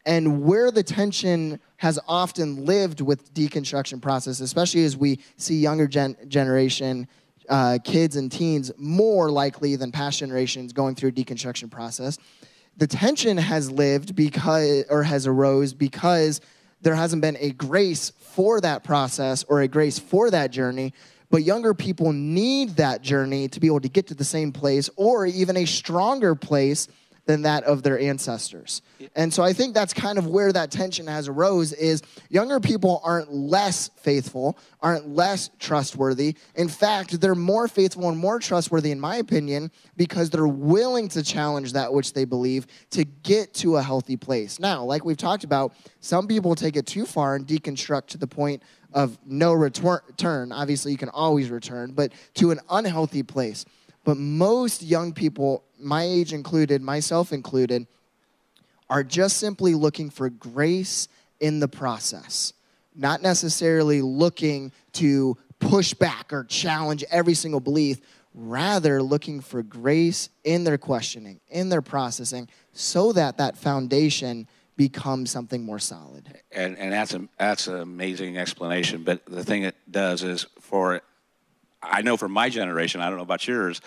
And 0.06 0.44
where 0.44 0.72
the 0.72 0.84
tension 0.84 1.60
has 1.78 2.00
often 2.08 2.66
lived 2.66 3.02
with 3.02 3.34
deconstruction 3.34 4.02
process, 4.02 4.40
especially 4.40 4.84
as 4.84 4.98
we 4.98 5.20
see 5.38 5.56
younger 5.56 5.88
gen- 5.88 6.18
generation 6.28 7.08
uh, 7.50 7.80
kids 7.84 8.16
and 8.16 8.32
teens 8.32 8.72
more 8.78 9.30
likely 9.32 9.76
than 9.76 9.92
past 9.92 10.20
generations 10.20 10.74
going 10.74 10.96
through 10.96 11.10
a 11.10 11.12
deconstruction 11.12 11.70
process. 11.70 12.18
The 12.78 12.88
tension 12.88 13.38
has 13.38 13.70
lived 13.70 14.16
because, 14.16 14.86
or 14.90 15.04
has 15.04 15.28
arose 15.28 15.74
because 15.74 16.42
there 16.82 16.96
hasn't 16.96 17.22
been 17.22 17.38
a 17.40 17.52
grace 17.52 18.12
for 18.20 18.62
that 18.62 18.84
process 18.84 19.44
or 19.44 19.62
a 19.62 19.68
grace 19.68 20.00
for 20.00 20.32
that 20.32 20.52
journey. 20.52 20.94
But 21.30 21.44
younger 21.44 21.74
people 21.74 22.12
need 22.12 22.72
that 22.78 23.02
journey 23.02 23.48
to 23.50 23.60
be 23.60 23.68
able 23.68 23.82
to 23.82 23.90
get 23.90 24.08
to 24.08 24.16
the 24.16 24.24
same 24.24 24.52
place 24.52 24.90
or 24.96 25.26
even 25.26 25.58
a 25.58 25.66
stronger 25.66 26.36
place 26.36 26.88
than 27.32 27.44
that 27.44 27.64
of 27.64 27.82
their 27.82 27.98
ancestors. 27.98 28.82
And 29.16 29.34
so 29.34 29.42
I 29.42 29.54
think 29.54 29.74
that's 29.74 29.94
kind 29.94 30.18
of 30.18 30.28
where 30.28 30.52
that 30.52 30.70
tension 30.70 31.08
has 31.08 31.30
arose 31.30 31.72
is 31.72 32.02
younger 32.30 32.60
people 32.60 33.00
aren't 33.06 33.32
less 33.32 33.90
faithful, 33.96 34.58
aren't 34.82 35.16
less 35.16 35.50
trustworthy. 35.58 36.36
In 36.56 36.68
fact, 36.68 37.22
they're 37.22 37.34
more 37.34 37.70
faithful 37.70 38.10
and 38.10 38.18
more 38.18 38.38
trustworthy 38.40 38.92
in 38.92 39.00
my 39.00 39.16
opinion 39.16 39.72
because 39.96 40.30
they're 40.30 40.46
willing 40.46 41.08
to 41.10 41.24
challenge 41.24 41.72
that 41.72 41.94
which 41.94 42.12
they 42.12 42.26
believe 42.26 42.68
to 42.90 43.06
get 43.06 43.54
to 43.56 43.78
a 43.78 43.82
healthy 43.82 44.18
place. 44.18 44.60
Now, 44.60 44.84
like 44.84 45.06
we've 45.06 45.16
talked 45.16 45.46
about, 45.46 45.74
some 46.02 46.28
people 46.28 46.54
take 46.54 46.76
it 46.76 46.86
too 46.86 47.06
far 47.06 47.36
and 47.36 47.48
deconstruct 47.48 48.08
to 48.08 48.18
the 48.18 48.28
point 48.28 48.62
of 48.94 49.18
no 49.26 49.54
return. 49.54 50.52
Obviously, 50.52 50.92
you 50.92 50.98
can 50.98 51.10
always 51.10 51.50
return, 51.50 51.94
but 51.94 52.12
to 52.34 52.52
an 52.52 52.60
unhealthy 52.70 53.24
place. 53.24 53.64
But 54.04 54.18
most 54.18 54.82
young 54.82 55.14
people, 55.14 55.64
my 55.82 56.04
age 56.04 56.34
included, 56.34 56.82
myself 56.82 57.34
included, 57.34 57.88
are 58.90 59.04
just 59.04 59.38
simply 59.38 59.74
looking 59.74 60.10
for 60.10 60.30
grace 60.30 61.08
in 61.40 61.60
the 61.60 61.68
process, 61.68 62.54
not 62.96 63.22
necessarily 63.22 64.02
looking 64.02 64.72
to 64.94 65.38
push 65.60 65.94
back 65.94 66.34
or 66.34 66.44
challenge 66.44 67.04
every 67.10 67.34
single 67.34 67.60
belief, 67.60 68.02
rather 68.34 69.02
looking 69.02 69.42
for 69.42 69.62
grace 69.64 70.30
in 70.44 70.64
their 70.64 70.78
questioning, 70.78 71.40
in 71.50 71.70
their 71.70 71.82
processing, 71.82 72.48
so 72.74 73.12
that 73.14 73.38
that 73.38 73.58
foundation 73.58 74.48
becomes 74.78 75.30
something 75.30 75.64
more 75.64 75.80
solid. 75.80 76.40
And, 76.52 76.78
and 76.78 76.92
that's, 76.92 77.14
a, 77.14 77.28
that's 77.38 77.68
an 77.68 77.82
amazing 77.82 78.38
explanation. 78.38 79.04
But 79.04 79.26
the 79.26 79.44
thing 79.44 79.64
it 79.64 79.76
does 79.90 80.24
is 80.24 80.48
for 80.60 81.02
I 81.84 82.02
know 82.02 82.18
for 82.18 82.30
my 82.30 82.50
generation, 82.50 83.02
I 83.02 83.08
don't 83.08 83.18
know 83.18 83.24
about 83.24 83.48
yours, 83.48 83.82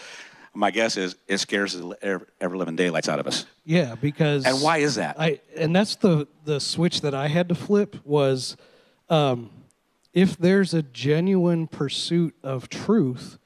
my 0.54 0.70
guess 0.70 0.96
is 0.96 1.16
it 1.26 1.38
scares 1.38 1.74
the 1.74 1.96
ever, 2.00 2.28
ever 2.40 2.56
living 2.56 2.76
daylights 2.76 3.08
out 3.08 3.18
of 3.18 3.26
us. 3.26 3.46
Yeah, 3.64 3.94
because 3.96 4.46
and 4.46 4.62
why 4.62 4.78
is 4.78 4.94
that? 4.94 5.20
I 5.20 5.40
and 5.56 5.74
that's 5.74 5.96
the 5.96 6.28
the 6.44 6.60
switch 6.60 7.00
that 7.00 7.14
I 7.14 7.28
had 7.28 7.48
to 7.48 7.54
flip 7.54 7.96
was, 8.04 8.56
um, 9.10 9.50
if 10.12 10.36
there's 10.36 10.74
a 10.74 10.82
genuine 10.82 11.66
pursuit 11.66 12.34
of 12.42 12.68
truth, 12.68 13.38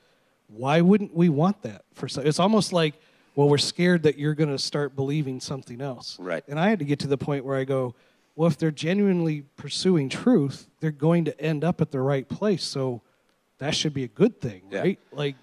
why 0.49 0.81
wouldn't 0.81 1.15
we 1.15 1.29
want 1.29 1.62
that? 1.62 1.85
For 1.95 2.09
so 2.09 2.21
it's 2.21 2.38
almost 2.38 2.73
like, 2.73 2.95
well, 3.35 3.49
we're 3.49 3.59
scared 3.59 4.03
that 4.03 4.19
you're 4.19 4.35
going 4.35 4.50
to 4.50 4.59
start 4.59 4.95
believing 4.95 5.41
something 5.41 5.81
else. 5.81 6.19
Right. 6.19 6.45
And 6.49 6.59
I 6.59 6.69
had 6.69 6.79
to 6.81 6.85
get 6.85 6.99
to 7.00 7.07
the 7.07 7.19
point 7.19 7.45
where 7.45 7.57
I 7.57 7.65
go, 7.65 7.95
well, 8.37 8.49
if 8.49 8.59
they're 8.59 8.71
genuinely 8.71 9.43
pursuing 9.57 10.09
truth, 10.09 10.69
they're 10.81 10.91
going 10.91 11.25
to 11.25 11.41
end 11.41 11.65
up 11.65 11.81
at 11.81 11.91
the 11.91 12.00
right 12.00 12.29
place. 12.29 12.65
So 12.65 13.03
that 13.59 13.75
should 13.75 13.95
be 13.95 14.05
a 14.05 14.09
good 14.09 14.41
thing, 14.41 14.62
yeah. 14.71 14.81
right? 14.81 14.99
Like, 15.12 15.37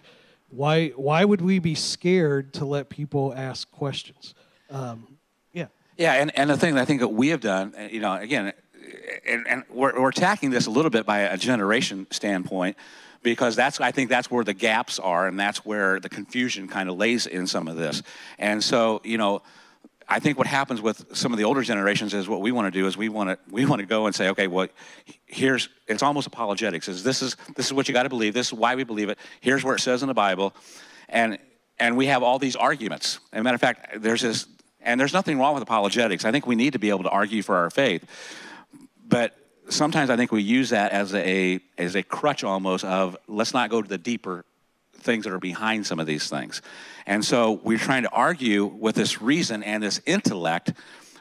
why 0.49 0.89
why 0.89 1.25
would 1.25 1.41
we 1.41 1.59
be 1.59 1.75
scared 1.75 2.53
to 2.55 2.65
let 2.65 2.89
people 2.89 3.33
ask 3.35 3.69
questions? 3.71 4.33
Um, 4.69 5.17
yeah. 5.53 5.67
Yeah, 5.97 6.13
and, 6.13 6.37
and 6.37 6.49
the 6.49 6.57
thing 6.57 6.75
that 6.75 6.81
I 6.81 6.85
think 6.85 7.01
that 7.01 7.09
we 7.09 7.29
have 7.29 7.41
done, 7.41 7.73
you 7.91 7.99
know, 7.99 8.13
again, 8.13 8.53
and, 9.27 9.47
and 9.47 9.63
we're, 9.69 9.99
we're 9.99 10.09
attacking 10.09 10.51
this 10.51 10.67
a 10.67 10.71
little 10.71 10.91
bit 10.91 11.05
by 11.05 11.19
a 11.19 11.37
generation 11.37 12.07
standpoint 12.11 12.77
because 13.23 13.55
that's 13.55 13.79
I 13.81 13.91
think 13.91 14.09
that's 14.09 14.29
where 14.29 14.43
the 14.43 14.53
gaps 14.53 14.99
are 14.99 15.27
and 15.27 15.39
that's 15.39 15.65
where 15.65 15.99
the 15.99 16.09
confusion 16.09 16.67
kind 16.67 16.89
of 16.89 16.97
lays 16.97 17.25
in 17.27 17.47
some 17.47 17.67
of 17.67 17.75
this. 17.75 18.03
And 18.37 18.63
so, 18.63 19.01
you 19.03 19.17
know, 19.17 19.41
I 20.07 20.19
think 20.19 20.38
what 20.38 20.47
happens 20.47 20.81
with 20.81 21.15
some 21.15 21.31
of 21.31 21.38
the 21.38 21.45
older 21.45 21.63
generations 21.63 22.13
is 22.13 22.27
what 22.27 22.41
we 22.41 22.51
want 22.51 22.71
to 22.71 22.79
do 22.79 22.85
is 22.85 22.95
we 22.95 23.09
want 23.09 23.29
to 23.29 23.53
we 23.53 23.65
want 23.65 23.79
to 23.79 23.85
go 23.85 24.05
and 24.05 24.15
say, 24.15 24.29
okay, 24.29 24.47
well, 24.47 24.67
here's 25.25 25.69
it's 25.88 26.03
almost 26.03 26.27
apologetics. 26.27 26.88
Is 26.88 27.03
this 27.03 27.21
is 27.21 27.35
this 27.55 27.65
is 27.65 27.74
what 27.74 27.88
you 27.88 27.93
got 27.93 28.03
to 28.03 28.09
believe. 28.09 28.33
This 28.33 28.47
is 28.47 28.53
why 28.53 28.75
we 28.75 28.83
believe 28.83 29.09
it. 29.09 29.17
Here's 29.41 29.63
where 29.63 29.75
it 29.75 29.79
says 29.79 30.03
in 30.03 30.07
the 30.07 30.13
Bible, 30.13 30.53
and 31.09 31.39
and 31.79 31.97
we 31.97 32.05
have 32.05 32.21
all 32.24 32.38
these 32.38 32.55
arguments. 32.55 33.19
As 33.33 33.39
a 33.39 33.43
matter 33.43 33.55
of 33.55 33.62
fact, 33.62 34.01
there's 34.01 34.21
this, 34.21 34.47
and 34.81 35.00
there's 35.00 35.13
nothing 35.13 35.39
wrong 35.39 35.55
with 35.55 35.63
apologetics. 35.63 36.24
I 36.24 36.31
think 36.31 36.45
we 36.45 36.55
need 36.55 36.74
to 36.74 36.79
be 36.79 36.89
able 36.89 37.03
to 37.03 37.09
argue 37.09 37.41
for 37.41 37.55
our 37.55 37.69
faith, 37.69 38.05
but 39.07 39.35
sometimes 39.69 40.12
I 40.12 40.17
think 40.17 40.31
we 40.31 40.43
use 40.43 40.69
that 40.69 40.91
as 40.91 41.13
a 41.15 41.59
as 41.77 41.95
a 41.95 42.03
crutch 42.03 42.43
almost 42.43 42.85
of 42.85 43.17
let's 43.27 43.53
not 43.53 43.69
go 43.71 43.81
to 43.81 43.88
the 43.88 43.97
deeper 43.97 44.45
things 44.93 45.25
that 45.25 45.33
are 45.33 45.39
behind 45.39 45.85
some 45.85 46.00
of 46.00 46.07
these 46.07 46.29
things. 46.29 46.62
And 47.05 47.24
so 47.24 47.59
we're 47.63 47.77
trying 47.77 48.03
to 48.03 48.09
argue 48.09 48.65
with 48.65 48.95
this 48.95 49.21
reason 49.21 49.63
and 49.63 49.83
this 49.83 50.01
intellect 50.05 50.74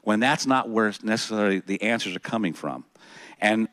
when 0.03 0.21
that's 0.21 0.47
not 0.47 0.69
where 0.69 0.93
necessarily 1.03 1.61
the 1.61 1.83
answers 1.83 2.15
are 2.15 2.21
coming 2.21 2.53
from. 2.53 2.85
And 3.41 3.69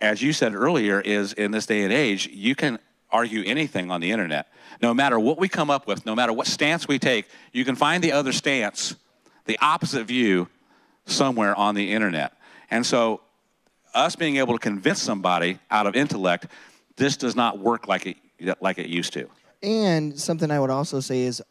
as 0.00 0.22
you 0.22 0.32
said 0.32 0.54
earlier, 0.54 1.00
is 1.00 1.32
in 1.32 1.50
this 1.50 1.66
day 1.66 1.82
and 1.82 1.92
age, 1.92 2.28
you 2.28 2.54
can 2.54 2.78
argue 3.10 3.42
anything 3.44 3.90
on 3.90 4.00
the 4.00 4.10
internet. 4.10 4.48
No 4.80 4.94
matter 4.94 5.18
what 5.18 5.38
we 5.38 5.48
come 5.48 5.70
up 5.70 5.86
with, 5.86 6.06
no 6.06 6.14
matter 6.14 6.32
what 6.32 6.46
stance 6.46 6.88
we 6.88 6.98
take, 6.98 7.28
you 7.52 7.64
can 7.64 7.76
find 7.76 8.02
the 8.02 8.12
other 8.12 8.32
stance, 8.32 8.94
the 9.46 9.58
opposite 9.60 10.04
view, 10.04 10.48
somewhere 11.06 11.54
on 11.54 11.74
the 11.74 11.92
internet. 11.92 12.32
And 12.70 12.86
so, 12.86 13.20
us 13.92 14.14
being 14.14 14.36
able 14.36 14.52
to 14.54 14.60
convince 14.60 15.02
somebody 15.02 15.58
out 15.70 15.86
of 15.86 15.96
intellect, 15.96 16.46
this 16.96 17.16
does 17.16 17.34
not 17.34 17.58
work 17.58 17.88
like 17.88 18.06
it, 18.06 18.16
like 18.60 18.78
it 18.78 18.86
used 18.86 19.12
to. 19.14 19.28
And 19.62 20.18
something 20.18 20.50
I 20.50 20.58
would 20.58 20.70
also 20.70 21.00
say 21.00 21.22
is 21.22 21.42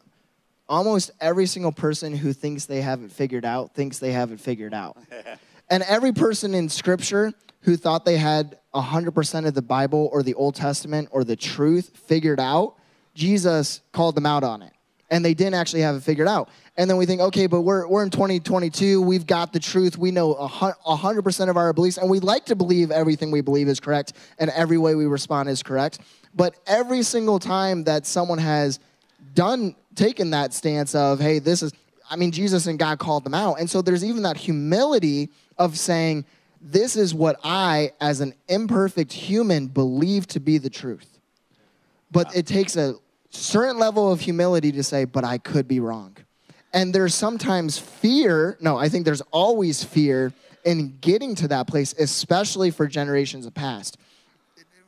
almost 0.68 1.12
every 1.20 1.46
single 1.46 1.72
person 1.72 2.16
who 2.16 2.34
thinks 2.34 2.66
they 2.66 2.82
haven't 2.82 3.10
figured 3.10 3.46
out 3.46 3.74
thinks 3.74 4.00
they 4.00 4.12
haven't 4.12 4.38
figured 4.38 4.74
out. 4.74 4.98
and 5.70 5.84
every 5.84 6.12
person 6.12 6.54
in 6.54 6.70
scripture 6.70 7.34
who 7.62 7.75
thought 7.75 8.06
they 8.06 8.18
had 8.18 8.58
100% 8.74 9.48
of 9.48 9.54
the 9.54 9.62
Bible 9.62 10.10
or 10.13 10.24
the 10.24 10.34
Old 10.36 10.56
Testament 10.56 11.10
or 11.12 11.24
the 11.24 11.36
truth 11.36 11.92
figured 11.96 12.39
out, 12.39 12.75
Jesus 13.13 13.82
called 13.92 14.16
them 14.16 14.25
out 14.25 14.44
on 14.44 14.62
it. 14.62 14.74
And 15.12 15.24
they 15.24 15.34
didn't 15.34 15.56
actually 15.56 15.82
have 15.82 15.96
it 15.96 16.04
figured 16.04 16.28
out. 16.28 16.50
And 16.78 16.89
then 16.89 16.98
we 16.98 17.06
think, 17.06 17.22
okay, 17.22 17.48
but 17.48 17.62
we're, 17.62 17.88
we're 17.88 18.04
in 18.04 18.10
2022. 18.10 19.01
We've 19.01 19.25
got 19.25 19.51
the 19.51 19.60
truth. 19.60 19.98
We 19.98 20.12
know 20.12 20.36
100% 20.36 21.50
of 21.50 21.58
our 21.58 21.74
beliefs, 21.74 21.98
and 21.98 22.10
we 22.10 22.20
like 22.20 22.46
to 22.46 22.56
believe 22.56 22.92
everything 22.92 23.32
we 23.32 23.42
believe 23.42 23.68
is 23.68 23.80
correct, 23.80 24.13
and 24.38 24.50
every 24.51 24.78
way 24.78 24.96
we 24.96 25.06
respond 25.06 25.50
is 25.50 25.63
correct. 25.63 26.00
But 26.36 26.56
every 26.68 27.04
single 27.04 27.39
time 27.39 27.84
that 27.86 28.06
someone 28.06 28.38
has 28.38 28.80
done, 29.34 29.75
taken 29.96 30.30
that 30.32 30.54
stance 30.54 30.96
of, 30.96 31.20
hey, 31.20 31.39
this 31.39 31.63
is, 31.63 31.74
I 32.10 32.16
mean, 32.16 32.32
Jesus 32.32 32.68
and 32.68 32.80
God 32.80 33.00
called 33.00 33.24
them 33.24 33.34
out. 33.34 33.60
And 33.60 33.70
so 33.70 33.82
there's 33.82 34.04
even 34.06 34.24
that 34.24 34.38
humility 34.38 35.30
of 35.58 35.78
saying, 35.78 36.25
this 36.62 36.96
is 36.96 37.13
what 37.13 37.39
I, 37.44 37.92
as 38.01 38.22
an 38.22 38.34
imperfect 38.48 39.12
human, 39.13 39.68
believe 39.68 40.28
to 40.28 40.39
be 40.39 40.58
the 40.58 40.70
truth. 40.70 41.20
But 42.12 42.36
it 42.36 42.46
takes 42.46 42.75
a 42.75 42.96
certain 43.29 43.77
level 43.77 44.12
of 44.12 44.21
humility 44.21 44.71
to 44.71 44.83
say, 44.83 45.05
but 45.05 45.24
I 45.24 45.38
could 45.38 45.67
be 45.67 45.79
wrong. 45.79 46.17
And 46.74 46.93
there's 46.93 47.15
sometimes 47.15 47.77
fear. 47.77 48.57
No, 48.62 48.77
I 48.77 48.89
think 48.89 49.05
there's 49.05 49.21
always 49.31 49.83
fear 49.83 50.33
in 50.65 50.98
getting 51.01 51.36
to 51.36 51.48
that 51.48 51.67
place, 51.67 51.93
especially 51.98 52.71
for 52.71 52.88
generations 52.88 53.45
of 53.45 53.53
past. 53.53 53.98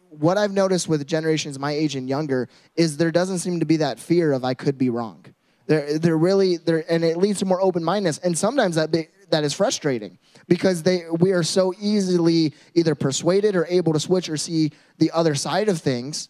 What 0.09 0.37
I've 0.37 0.51
noticed 0.51 0.87
with 0.87 1.07
generations 1.07 1.57
my 1.57 1.71
age 1.71 1.95
and 1.95 2.07
younger 2.09 2.49
is 2.75 2.97
there 2.97 3.11
doesn't 3.11 3.39
seem 3.39 3.59
to 3.61 3.65
be 3.65 3.77
that 3.77 3.99
fear 3.99 4.33
of 4.33 4.43
I 4.43 4.53
could 4.53 4.77
be 4.77 4.89
wrong. 4.89 5.25
They're, 5.67 5.97
they're 5.97 6.17
really, 6.17 6.57
they're, 6.57 6.83
and 6.91 7.03
it 7.03 7.17
leads 7.17 7.39
to 7.39 7.45
more 7.45 7.61
open 7.61 7.83
mindedness. 7.83 8.17
And 8.17 8.37
sometimes 8.37 8.75
that, 8.75 8.91
be, 8.91 9.07
that 9.29 9.45
is 9.45 9.53
frustrating 9.53 10.17
because 10.49 10.83
they, 10.83 11.05
we 11.19 11.31
are 11.31 11.43
so 11.43 11.73
easily 11.79 12.53
either 12.73 12.93
persuaded 12.93 13.55
or 13.55 13.65
able 13.67 13.93
to 13.93 13.99
switch 13.99 14.27
or 14.27 14.35
see 14.35 14.71
the 14.97 15.09
other 15.11 15.33
side 15.33 15.69
of 15.69 15.79
things 15.79 16.27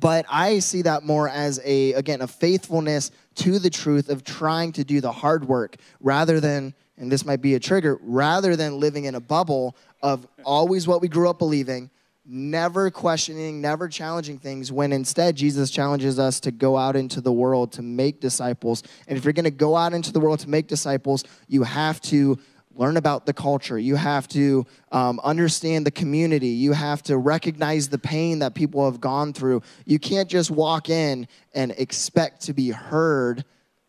but 0.00 0.26
I 0.28 0.58
see 0.58 0.82
that 0.82 1.04
more 1.04 1.28
as 1.28 1.60
a 1.64 1.92
again 1.94 2.20
a 2.20 2.26
faithfulness 2.26 3.10
to 3.36 3.58
the 3.58 3.70
truth 3.70 4.08
of 4.08 4.24
trying 4.24 4.72
to 4.72 4.84
do 4.84 5.00
the 5.00 5.12
hard 5.12 5.46
work 5.46 5.76
rather 6.00 6.40
than 6.40 6.74
and 6.98 7.10
this 7.12 7.24
might 7.24 7.42
be 7.42 7.54
a 7.54 7.60
trigger 7.60 7.98
rather 8.02 8.56
than 8.56 8.80
living 8.80 9.04
in 9.04 9.14
a 9.14 9.20
bubble 9.20 9.76
of 10.02 10.26
always 10.44 10.86
what 10.86 11.00
we 11.00 11.08
grew 11.08 11.28
up 11.28 11.38
believing 11.38 11.90
never 12.28 12.90
questioning 12.90 13.60
never 13.60 13.88
challenging 13.88 14.38
things 14.38 14.72
when 14.72 14.92
instead 14.92 15.36
Jesus 15.36 15.70
challenges 15.70 16.18
us 16.18 16.40
to 16.40 16.50
go 16.50 16.76
out 16.76 16.96
into 16.96 17.20
the 17.20 17.32
world 17.32 17.72
to 17.72 17.82
make 17.82 18.20
disciples. 18.20 18.82
And 19.06 19.16
if 19.16 19.24
you're 19.24 19.32
going 19.32 19.44
to 19.44 19.50
go 19.50 19.76
out 19.76 19.92
into 19.92 20.12
the 20.12 20.20
world 20.20 20.40
to 20.40 20.50
make 20.50 20.66
disciples 20.66 21.24
you 21.46 21.62
have 21.62 22.00
to 22.02 22.38
learn 22.78 22.96
about 22.96 23.26
the 23.26 23.32
culture. 23.32 23.78
You 23.78 23.96
have 23.96 24.28
to 24.28 24.66
um, 24.92 25.20
understand 25.22 25.86
the 25.86 25.90
community. 25.90 26.48
You 26.48 26.72
have 26.72 27.02
to 27.04 27.16
recognize 27.16 27.88
the 27.88 27.98
pain 27.98 28.40
that 28.40 28.54
people 28.54 28.84
have 28.84 29.00
gone 29.00 29.32
through. 29.32 29.62
You 29.84 29.98
can't 29.98 30.28
just 30.28 30.50
walk 30.50 30.88
in 30.88 31.28
and 31.54 31.72
expect 31.72 32.42
to 32.42 32.52
be 32.52 32.70
heard 32.70 33.44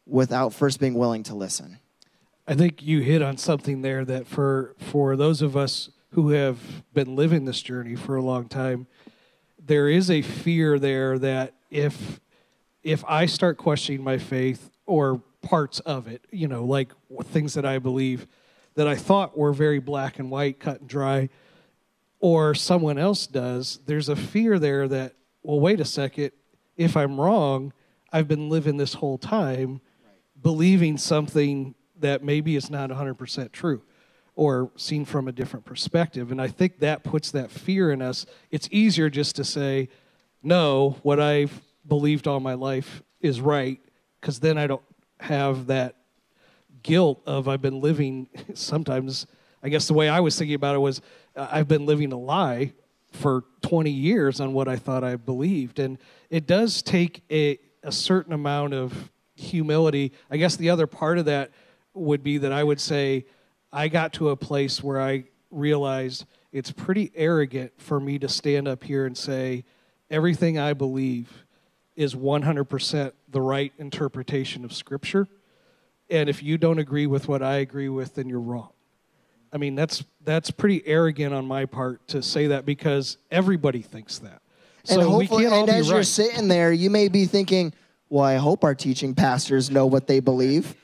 without 0.06 0.54
first 0.54 0.80
being 0.80 0.94
willing 0.94 1.24
to 1.24 1.36
listen. 1.36 1.80
I 2.48 2.56
think 2.56 2.82
you 2.82 3.02
hit 3.02 3.22
on 3.22 3.38
something 3.38 3.82
there 3.82 4.06
that 4.06 4.26
for 4.26 4.76
for 4.80 5.18
those 5.18 5.42
of 5.42 5.58
us 5.58 5.90
who 6.12 6.30
have 6.30 6.60
been 6.94 7.16
living 7.16 7.44
this 7.44 7.62
journey 7.62 7.96
for 7.96 8.16
a 8.16 8.22
long 8.22 8.48
time, 8.48 8.88
there 9.64 9.90
is 9.90 10.10
a 10.10 10.22
fear 10.22 10.80
there 10.80 11.20
that 11.20 11.54
if 11.70 12.22
if 12.84 13.04
I 13.06 13.26
start 13.26 13.58
questioning 13.58 14.02
my 14.02 14.18
faith 14.18 14.72
or 14.86 15.22
parts 15.42 15.82
of 15.82 16.08
it, 16.08 16.24
you 16.32 16.48
know, 16.48 16.64
like 16.64 16.94
things 17.26 17.54
that 17.56 17.66
I 17.66 17.80
believe, 17.80 18.28
that 18.78 18.88
I 18.88 18.96
thought 18.96 19.36
were 19.36 19.54
very 19.54 19.80
black 19.80 20.20
and 20.20 20.30
white, 20.30 20.60
cut 20.60 20.82
and 20.82 20.88
dry, 20.88 21.30
or 22.20 22.54
someone 22.54 23.00
else 23.00 23.26
does, 23.26 23.80
there's 23.88 24.08
a 24.08 24.16
fear 24.16 24.60
there 24.60 24.88
that, 24.88 25.16
well, 25.42 25.60
wait 25.60 25.80
a 25.80 25.86
second, 25.86 26.32
if 26.76 26.96
I'm 26.96 27.20
wrong, 27.20 27.74
I've 28.14 28.28
been 28.28 28.50
living 28.50 28.78
this 28.78 28.94
whole 28.94 29.18
time 29.18 29.82
believing 30.42 30.96
something 30.98 31.74
that 32.00 32.24
maybe 32.24 32.56
is 32.56 32.70
not 32.70 32.92
100% 32.92 33.52
true 33.52 33.82
or 34.36 34.72
seen 34.76 35.06
from 35.06 35.28
a 35.28 35.32
different 35.32 35.66
perspective. 35.66 36.32
And 36.32 36.40
I 36.40 36.48
think 36.48 36.78
that 36.80 37.04
puts 37.04 37.32
that 37.32 37.50
fear 37.50 37.92
in 37.92 38.04
us. 38.04 38.28
It's 38.52 38.70
easier 38.72 39.10
just 39.10 39.36
to 39.38 39.44
say, 39.44 39.90
no, 40.44 40.98
what 41.02 41.20
I've 41.20 41.64
believed 41.88 42.28
all 42.28 42.40
my 42.40 42.54
life 42.54 43.02
is 43.22 43.42
right, 43.42 43.82
because 44.22 44.40
then 44.40 44.60
I 44.60 44.68
don't 44.68 44.84
have 45.20 45.66
that 45.68 45.96
guilt 46.84 47.22
of 47.26 47.48
I've 47.48 47.62
been 47.62 47.82
living 47.82 48.28
sometimes 48.54 49.28
I 49.64 49.70
guess 49.70 49.88
the 49.88 49.94
way 49.94 50.08
I 50.08 50.20
was 50.20 50.38
thinking 50.38 50.56
about 50.56 50.76
it 50.76 50.80
was 50.80 51.02
uh, 51.36 51.48
I've 51.52 51.68
been 51.68 51.86
living 51.86 52.12
a 52.12 52.18
lie 52.18 52.74
for 53.12 53.44
20 53.62 53.90
years 53.90 54.40
on 54.40 54.54
what 54.54 54.68
I 54.68 54.76
thought 54.76 55.04
I 55.04 55.16
believed. 55.16 55.80
And 55.80 55.98
it 56.30 56.46
does 56.46 56.82
take 56.82 57.24
a, 57.32 57.60
a 57.84 57.92
certain 57.92 58.34
amount 58.34 58.74
of 58.74 59.12
humility. 59.36 60.14
I 60.30 60.38
guess 60.38 60.56
the 60.56 60.70
other 60.70 60.88
part 60.88 61.18
of 61.18 61.26
that 61.26 61.52
would 61.94 62.24
be 62.24 62.38
that 62.40 62.52
I 62.52 62.64
would 62.64 62.80
say 62.80 63.26
I 63.72 63.88
got 63.88 64.14
to 64.14 64.30
a 64.30 64.36
place 64.36 64.84
where 64.84 65.02
I 65.02 65.26
realized 65.50 66.26
it's 66.52 66.72
pretty 66.72 67.12
arrogant 67.16 67.72
for 67.78 68.00
me 68.00 68.20
to 68.20 68.30
stand 68.30 68.68
up 68.68 68.84
here 68.84 69.06
and 69.06 69.18
say 69.18 69.64
everything 70.10 70.58
I 70.58 70.74
believe 70.74 71.46
is 71.96 72.14
100% 72.14 73.12
the 73.30 73.42
right 73.42 73.74
interpretation 73.80 74.64
of 74.64 74.72
scripture 74.72 75.28
and 76.10 76.30
if 76.30 76.42
you 76.42 76.58
don't 76.58 76.80
agree 76.80 77.08
with 77.08 77.28
what 77.28 77.42
I 77.42 77.58
agree 77.58 77.90
with, 77.90 78.16
then 78.16 78.30
you're 78.30 78.40
wrong. 78.40 78.70
I 79.52 79.58
mean, 79.58 79.76
that's 79.76 80.04
that's 80.24 80.52
pretty 80.52 80.86
arrogant 80.86 81.34
on 81.34 81.46
my 81.46 81.66
part 81.66 82.06
to 82.10 82.22
say 82.22 82.48
that 82.48 82.66
because 82.66 83.18
everybody 83.32 83.82
thinks 83.82 84.20
that. 84.20 84.42
So 84.84 85.00
And 85.00 85.10
hopefully, 85.10 85.46
and 85.46 85.70
as 85.70 85.90
right. 85.90 85.96
you're 85.96 86.04
sitting 86.04 86.48
there, 86.48 86.72
you 86.72 86.90
may 86.90 87.08
be 87.08 87.26
thinking, 87.26 87.74
"Well, 88.10 88.24
I 88.24 88.36
hope 88.36 88.64
our 88.64 88.76
teaching 88.76 89.16
pastors 89.16 89.70
know 89.70 89.86
what 89.86 90.08
they 90.08 90.20
believe." 90.20 90.76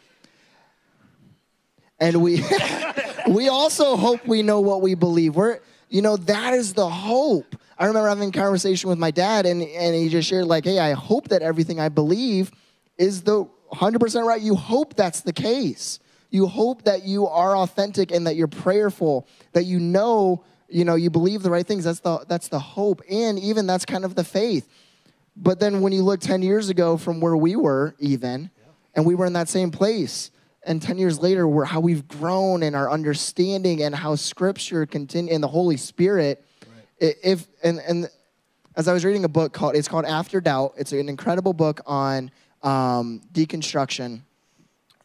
And 1.99 2.21
we 2.21 2.43
we 3.29 3.49
also 3.49 3.95
hope 3.95 4.25
we 4.25 4.41
know 4.41 4.61
what 4.61 4.81
we 4.81 4.95
believe. 4.95 5.35
We're 5.35 5.59
you 5.89 6.01
know 6.01 6.17
that 6.17 6.53
is 6.53 6.73
the 6.73 6.89
hope. 6.89 7.55
I 7.77 7.85
remember 7.87 8.07
having 8.07 8.29
a 8.29 8.31
conversation 8.31 8.89
with 8.89 8.99
my 8.99 9.11
dad, 9.11 9.45
and 9.45 9.61
and 9.61 9.95
he 9.95 10.09
just 10.09 10.27
shared 10.29 10.45
like, 10.45 10.65
"Hey, 10.65 10.79
I 10.79 10.93
hope 10.93 11.29
that 11.29 11.41
everything 11.41 11.79
I 11.79 11.89
believe 11.89 12.51
is 12.97 13.23
the 13.23 13.45
100% 13.73 14.25
right. 14.25 14.41
You 14.41 14.55
hope 14.55 14.95
that's 14.95 15.21
the 15.21 15.33
case. 15.33 15.99
You 16.29 16.47
hope 16.47 16.83
that 16.83 17.03
you 17.03 17.27
are 17.27 17.55
authentic 17.57 18.11
and 18.11 18.25
that 18.25 18.35
you're 18.35 18.47
prayerful, 18.47 19.27
that 19.51 19.65
you 19.65 19.79
know, 19.79 20.43
you 20.67 20.83
know, 20.83 20.95
you 20.95 21.09
believe 21.09 21.43
the 21.43 21.51
right 21.51 21.65
things. 21.65 21.83
That's 21.83 21.99
the 21.99 22.25
that's 22.27 22.47
the 22.47 22.59
hope. 22.59 23.03
And 23.09 23.37
even 23.37 23.67
that's 23.67 23.85
kind 23.85 24.03
of 24.03 24.15
the 24.15 24.23
faith. 24.23 24.67
But 25.35 25.59
then 25.59 25.81
when 25.81 25.93
you 25.93 26.03
look 26.03 26.19
10 26.19 26.41
years 26.41 26.69
ago 26.69 26.97
from 26.97 27.21
where 27.21 27.35
we 27.35 27.55
were 27.55 27.95
even, 27.99 28.49
and 28.95 29.05
we 29.05 29.15
were 29.15 29.25
in 29.25 29.33
that 29.33 29.49
same 29.49 29.71
place, 29.71 30.31
and 30.65 30.81
10 30.81 30.97
years 30.97 31.19
later, 31.19 31.47
we're 31.47 31.65
how 31.65 31.79
we've 31.79 32.07
grown 32.07 32.63
in 32.63 32.73
our 32.73 32.89
understanding 32.89 33.83
and 33.83 33.93
how 33.93 34.15
scripture 34.15 34.85
continue 34.85 35.33
and 35.33 35.43
the 35.43 35.47
Holy 35.47 35.77
Spirit. 35.77 36.43
Right. 37.01 37.15
If 37.23 37.47
and 37.63 37.79
and 37.79 38.09
as 38.75 38.87
I 38.87 38.93
was 38.93 39.05
reading 39.05 39.23
a 39.23 39.29
book 39.29 39.53
called 39.53 39.75
it's 39.75 39.87
called 39.87 40.05
After 40.05 40.41
Doubt. 40.41 40.73
It's 40.77 40.93
an 40.93 41.09
incredible 41.09 41.53
book 41.53 41.81
on 41.85 42.31
um, 42.63 43.21
deconstruction 43.31 44.21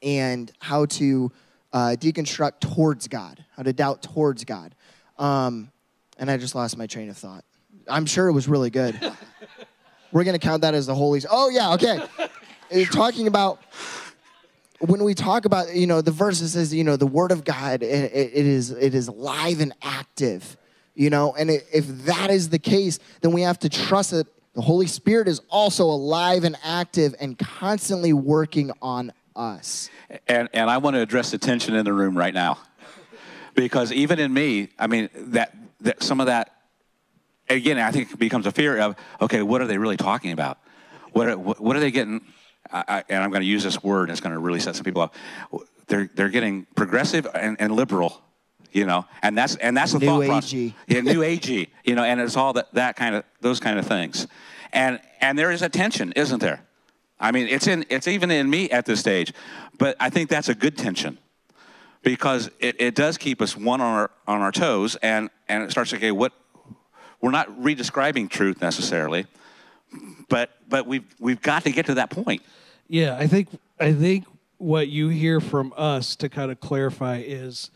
and 0.03 0.51
how 0.61 0.87
to 0.87 1.31
uh, 1.73 1.97
deconstruct 1.99 2.61
towards 2.61 3.09
God, 3.09 3.45
how 3.57 3.63
to 3.63 3.73
doubt 3.73 4.03
towards 4.03 4.45
God. 4.45 4.75
Um, 5.19 5.71
and 6.19 6.31
I 6.31 6.37
just 6.37 6.55
lost 6.55 6.79
my 6.79 6.87
train 6.87 7.11
of 7.11 7.17
thought. 7.17 7.45
I'm 7.89 8.07
sure 8.07 8.29
it 8.29 8.33
was 8.33 8.49
really 8.49 8.71
good. 8.71 8.99
We're 10.13 10.25
going 10.25 10.39
to 10.39 10.45
count 10.45 10.63
that 10.63 10.75
as 10.75 10.87
the 10.87 10.95
Holy. 10.95 11.21
Oh, 11.31 11.51
yeah, 11.51 11.75
okay. 11.75 12.01
It's 12.71 12.95
talking 12.95 13.27
about 13.27 13.61
when 14.81 15.03
we 15.05 15.15
talk 15.15 15.45
about, 15.45 15.75
you 15.75 15.87
know, 15.87 16.01
the 16.01 16.11
verse 16.11 16.41
that 16.41 16.49
says, 16.49 16.73
you 16.73 16.85
know, 16.85 16.97
the 16.97 17.07
word 17.07 17.33
of 17.33 17.45
God, 17.45 17.83
it, 17.83 18.13
it 18.15 18.47
is, 18.47 18.71
it 18.71 18.95
is 18.95 19.09
live 19.09 19.61
and 19.61 19.75
active, 19.83 20.57
you 20.95 21.11
know, 21.11 21.35
and 21.35 21.51
it, 21.51 21.67
if 21.73 21.87
that 22.05 22.31
is 22.31 22.49
the 22.49 22.59
case, 22.59 22.99
then 23.21 23.33
we 23.33 23.43
have 23.43 23.59
to 23.61 23.69
trust 23.69 24.13
that 24.13 24.27
the 24.55 24.63
Holy 24.63 24.87
Spirit 24.87 25.29
is 25.29 25.41
also 25.51 25.85
alive 25.85 26.45
and 26.45 26.57
active 26.65 27.15
and 27.21 27.39
constantly 27.39 28.13
working 28.13 28.73
on 28.83 29.13
us. 29.37 29.89
And, 30.27 30.49
and 30.53 30.69
I 30.69 30.79
want 30.79 30.95
to 30.97 31.01
address 31.01 31.31
the 31.31 31.39
tension 31.39 31.75
in 31.75 31.85
the 31.85 31.93
room 31.93 32.17
right 32.17 32.35
now. 32.35 32.59
Because 33.55 33.93
even 33.93 34.19
in 34.19 34.33
me, 34.33 34.69
I 34.79 34.87
mean, 34.87 35.09
that, 35.15 35.55
that 35.81 36.03
some 36.03 36.21
of 36.21 36.27
that, 36.27 36.55
again, 37.49 37.79
I 37.79 37.91
think 37.91 38.19
becomes 38.19 38.47
a 38.47 38.53
fear 38.53 38.79
of, 38.79 38.97
okay, 39.21 39.43
what 39.43 39.61
are 39.61 39.67
they 39.67 39.79
really 39.79 39.97
talking 39.97 40.33
about? 40.33 40.59
What 41.13 41.29
are, 41.29 41.37
what 41.37 41.77
are 41.77 41.81
they 41.81 41.91
getting? 41.91 42.25
I, 42.73 42.85
I, 42.89 43.05
and 43.09 43.23
I'm 43.23 43.31
going 43.31 43.43
to 43.43 43.49
use 43.49 43.65
this 43.65 43.83
word, 43.83 44.05
and 44.05 44.11
it's 44.11 44.21
going 44.21 44.35
to 44.35 44.39
really 44.39 44.61
set 44.61 44.77
some 44.77 44.85
people 44.85 45.03
up. 45.03 45.15
They're, 45.87 46.11
they're 46.15 46.29
getting 46.29 46.67
progressive 46.75 47.27
and, 47.35 47.57
and 47.61 47.75
liberal 47.75 48.23
you 48.73 48.87
know, 48.87 49.05
and 49.23 49.37
that's 49.37 49.57
and 49.57 49.77
that's 49.77 49.93
the 49.93 49.99
new 49.99 50.07
thought 50.27 50.43
agey. 50.43 50.75
Yeah, 50.87 51.01
new 51.01 51.21
agey, 51.21 51.69
you 51.85 51.95
know, 51.95 52.05
and 52.05 52.21
it's 52.21 52.37
all 52.37 52.53
that 52.55 52.73
that 52.75 52.97
kind 52.97 53.15
of 53.15 53.25
those 53.41 53.61
kind 53.61 53.79
of 53.79 53.87
things, 53.87 54.27
and 54.73 55.01
and 55.21 55.39
there 55.39 55.51
is 55.51 55.63
a 55.63 55.69
tension, 55.69 56.13
isn't 56.13 56.41
there? 56.41 56.63
I 57.21 57.33
mean, 57.33 57.49
it's 57.49 57.67
in 57.67 57.85
it's 57.89 58.09
even 58.09 58.31
in 58.31 58.49
me 58.49 58.71
at 58.71 58.87
this 58.87 59.01
stage, 59.01 59.33
but 59.79 59.97
I 59.99 60.11
think 60.11 60.31
that's 60.31 60.49
a 60.49 60.55
good 60.55 60.77
tension 60.77 61.19
because 62.03 62.51
it, 62.61 62.81
it 62.81 62.95
does 62.95 63.19
keep 63.19 63.43
us 63.43 63.57
one 63.57 63.81
on 63.81 63.95
our 63.95 64.11
on 64.27 64.41
our 64.41 64.53
toes, 64.53 64.97
and 64.97 65.31
and 65.49 65.63
it 65.63 65.71
starts 65.71 65.91
to 65.91 65.97
okay, 65.97 66.13
what 66.13 66.33
we're 67.21 67.31
not 67.31 67.49
redescribing 67.61 68.31
truth 68.31 68.61
necessarily, 68.61 69.27
but 70.29 70.51
but 70.69 70.87
we've 70.87 71.05
we've 71.19 71.43
got 71.43 71.65
to 71.65 71.73
get 71.73 71.87
to 71.87 71.95
that 71.95 72.11
point. 72.11 72.43
Yeah, 72.87 73.17
I 73.17 73.27
think 73.27 73.49
I 73.81 73.93
think 73.93 74.25
what 74.59 74.89
you 74.89 75.09
hear 75.09 75.41
from 75.41 75.73
us 75.77 76.17
to 76.17 76.29
kind 76.29 76.51
of 76.51 76.61
clarify 76.61 77.23
is 77.25 77.71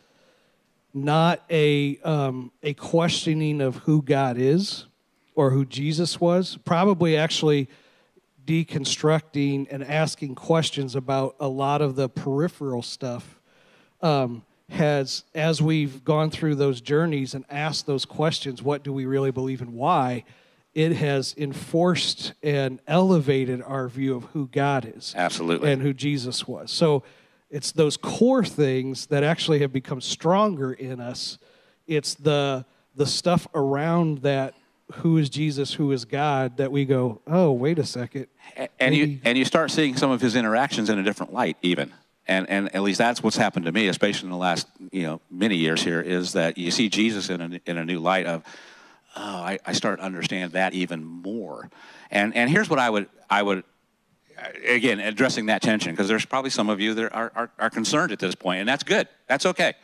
not 0.95 1.43
a 1.51 1.99
um, 1.99 2.53
a 2.63 2.75
questioning 2.75 3.61
of 3.61 3.77
who 3.77 4.03
God 4.03 4.37
is 4.39 4.87
or 5.35 5.51
who 5.51 5.65
Jesus 5.65 6.21
was. 6.21 6.59
Probably 6.65 7.17
actually 7.17 7.69
deconstructing 8.45 9.67
and 9.71 9.85
asking 9.85 10.35
questions 10.35 10.97
about 10.97 11.37
a 11.39 11.49
lot 11.49 11.81
of 11.81 11.97
the 11.97 12.09
peripheral 12.09 12.83
stuff 12.83 13.41
um, 14.01 14.45
has 14.69 15.25
as 15.35 15.63
we've 15.63 16.05
gone 16.05 16.31
through 16.31 16.55
those 16.55 16.81
journeys 16.81 17.35
and 17.35 17.45
asked 17.51 17.87
those 17.87 18.05
questions 18.05 18.63
what 18.63 18.83
do 18.83 18.93
we 18.93 19.05
really 19.05 19.31
believe 19.31 19.61
and 19.61 19.75
why 19.75 20.25
it 20.75 20.93
has 20.93 21.35
enforced 21.37 22.33
and 22.43 22.81
elevated 22.87 23.63
our 23.63 23.87
view 23.87 24.17
of 24.17 24.25
who 24.27 24.49
god 24.49 24.91
is 24.97 25.15
Absolutely. 25.17 25.71
and 25.71 25.83
who 25.83 25.93
jesus 25.93 26.49
was 26.49 26.71
so 26.71 27.03
it's 27.53 27.71
those 27.71 27.99
core 27.99 28.45
things 28.45 29.07
that 29.07 29.23
actually 29.23 29.61
have 29.61 29.73
become 29.73 30.01
stronger 30.01 30.73
in 30.73 31.01
us. 31.01 31.39
It's 31.87 32.15
the 32.15 32.65
the 32.97 33.07
stuff 33.07 33.47
around 33.55 34.19
that 34.19 34.55
who 34.97 35.17
is 35.17 35.31
jesus 35.31 35.73
who 35.73 35.91
is 35.93 36.05
god 36.05 36.59
that 36.59 36.71
we 36.71 36.85
go 36.85 37.23
oh 37.27 37.53
wait 37.53 37.79
a 37.79 37.85
second. 37.85 38.27
And 38.81 38.95
you 38.95 39.21
and 39.25 39.39
you 39.39 39.45
start 39.45 39.71
seeing 39.71 39.97
some 39.97 40.11
of 40.11 40.21
his 40.21 40.35
interactions 40.35 40.91
in 40.91 40.99
a 40.99 41.03
different 41.03 41.33
light 41.33 41.57
even. 41.63 41.93
And 42.27 42.49
and 42.49 42.75
at 42.75 42.83
least 42.83 42.99
that's 42.99 43.23
what's 43.23 43.37
happened 43.37 43.67
to 43.67 43.73
me 43.73 43.89
especially 43.89 44.27
in 44.27 44.31
the 44.31 44.39
last 44.39 44.67
you 44.91 45.03
know 45.03 45.21
many 45.31 45.57
years 45.57 45.83
here 45.83 46.01
is 46.01 46.33
that 46.33 46.57
you 46.57 46.71
see 46.71 46.89
jesus 46.89 47.31
in 47.31 47.41
a, 47.41 47.61
in 47.67 47.79
a 47.79 47.85
new 47.85 48.01
light 48.01 48.27
of 48.27 48.43
oh 49.17 49.21
I, 49.23 49.59
I 49.67 49.73
start 49.73 49.99
to 49.99 50.05
understand 50.05 50.53
that 50.53 50.73
even 50.73 51.05
more. 51.05 51.71
And 52.11 52.35
and 52.35 52.49
here's 52.51 52.71
what 52.71 52.79
i 52.79 52.89
would 52.89 53.09
i 53.29 53.43
would 53.43 53.65
again 54.67 55.01
addressing 55.01 55.47
that 55.47 55.63
tension 55.63 55.93
because 55.93 56.09
there's 56.09 56.25
probably 56.25 56.51
some 56.51 56.69
of 56.69 56.81
you 56.81 56.95
that 56.95 57.13
are, 57.15 57.33
are, 57.35 57.51
are 57.59 57.71
concerned 57.71 58.13
at 58.13 58.19
this 58.19 58.35
point 58.35 58.61
and 58.61 58.69
that's 58.69 58.83
good. 58.83 59.09
That's 59.29 59.47
okay. 59.47 59.75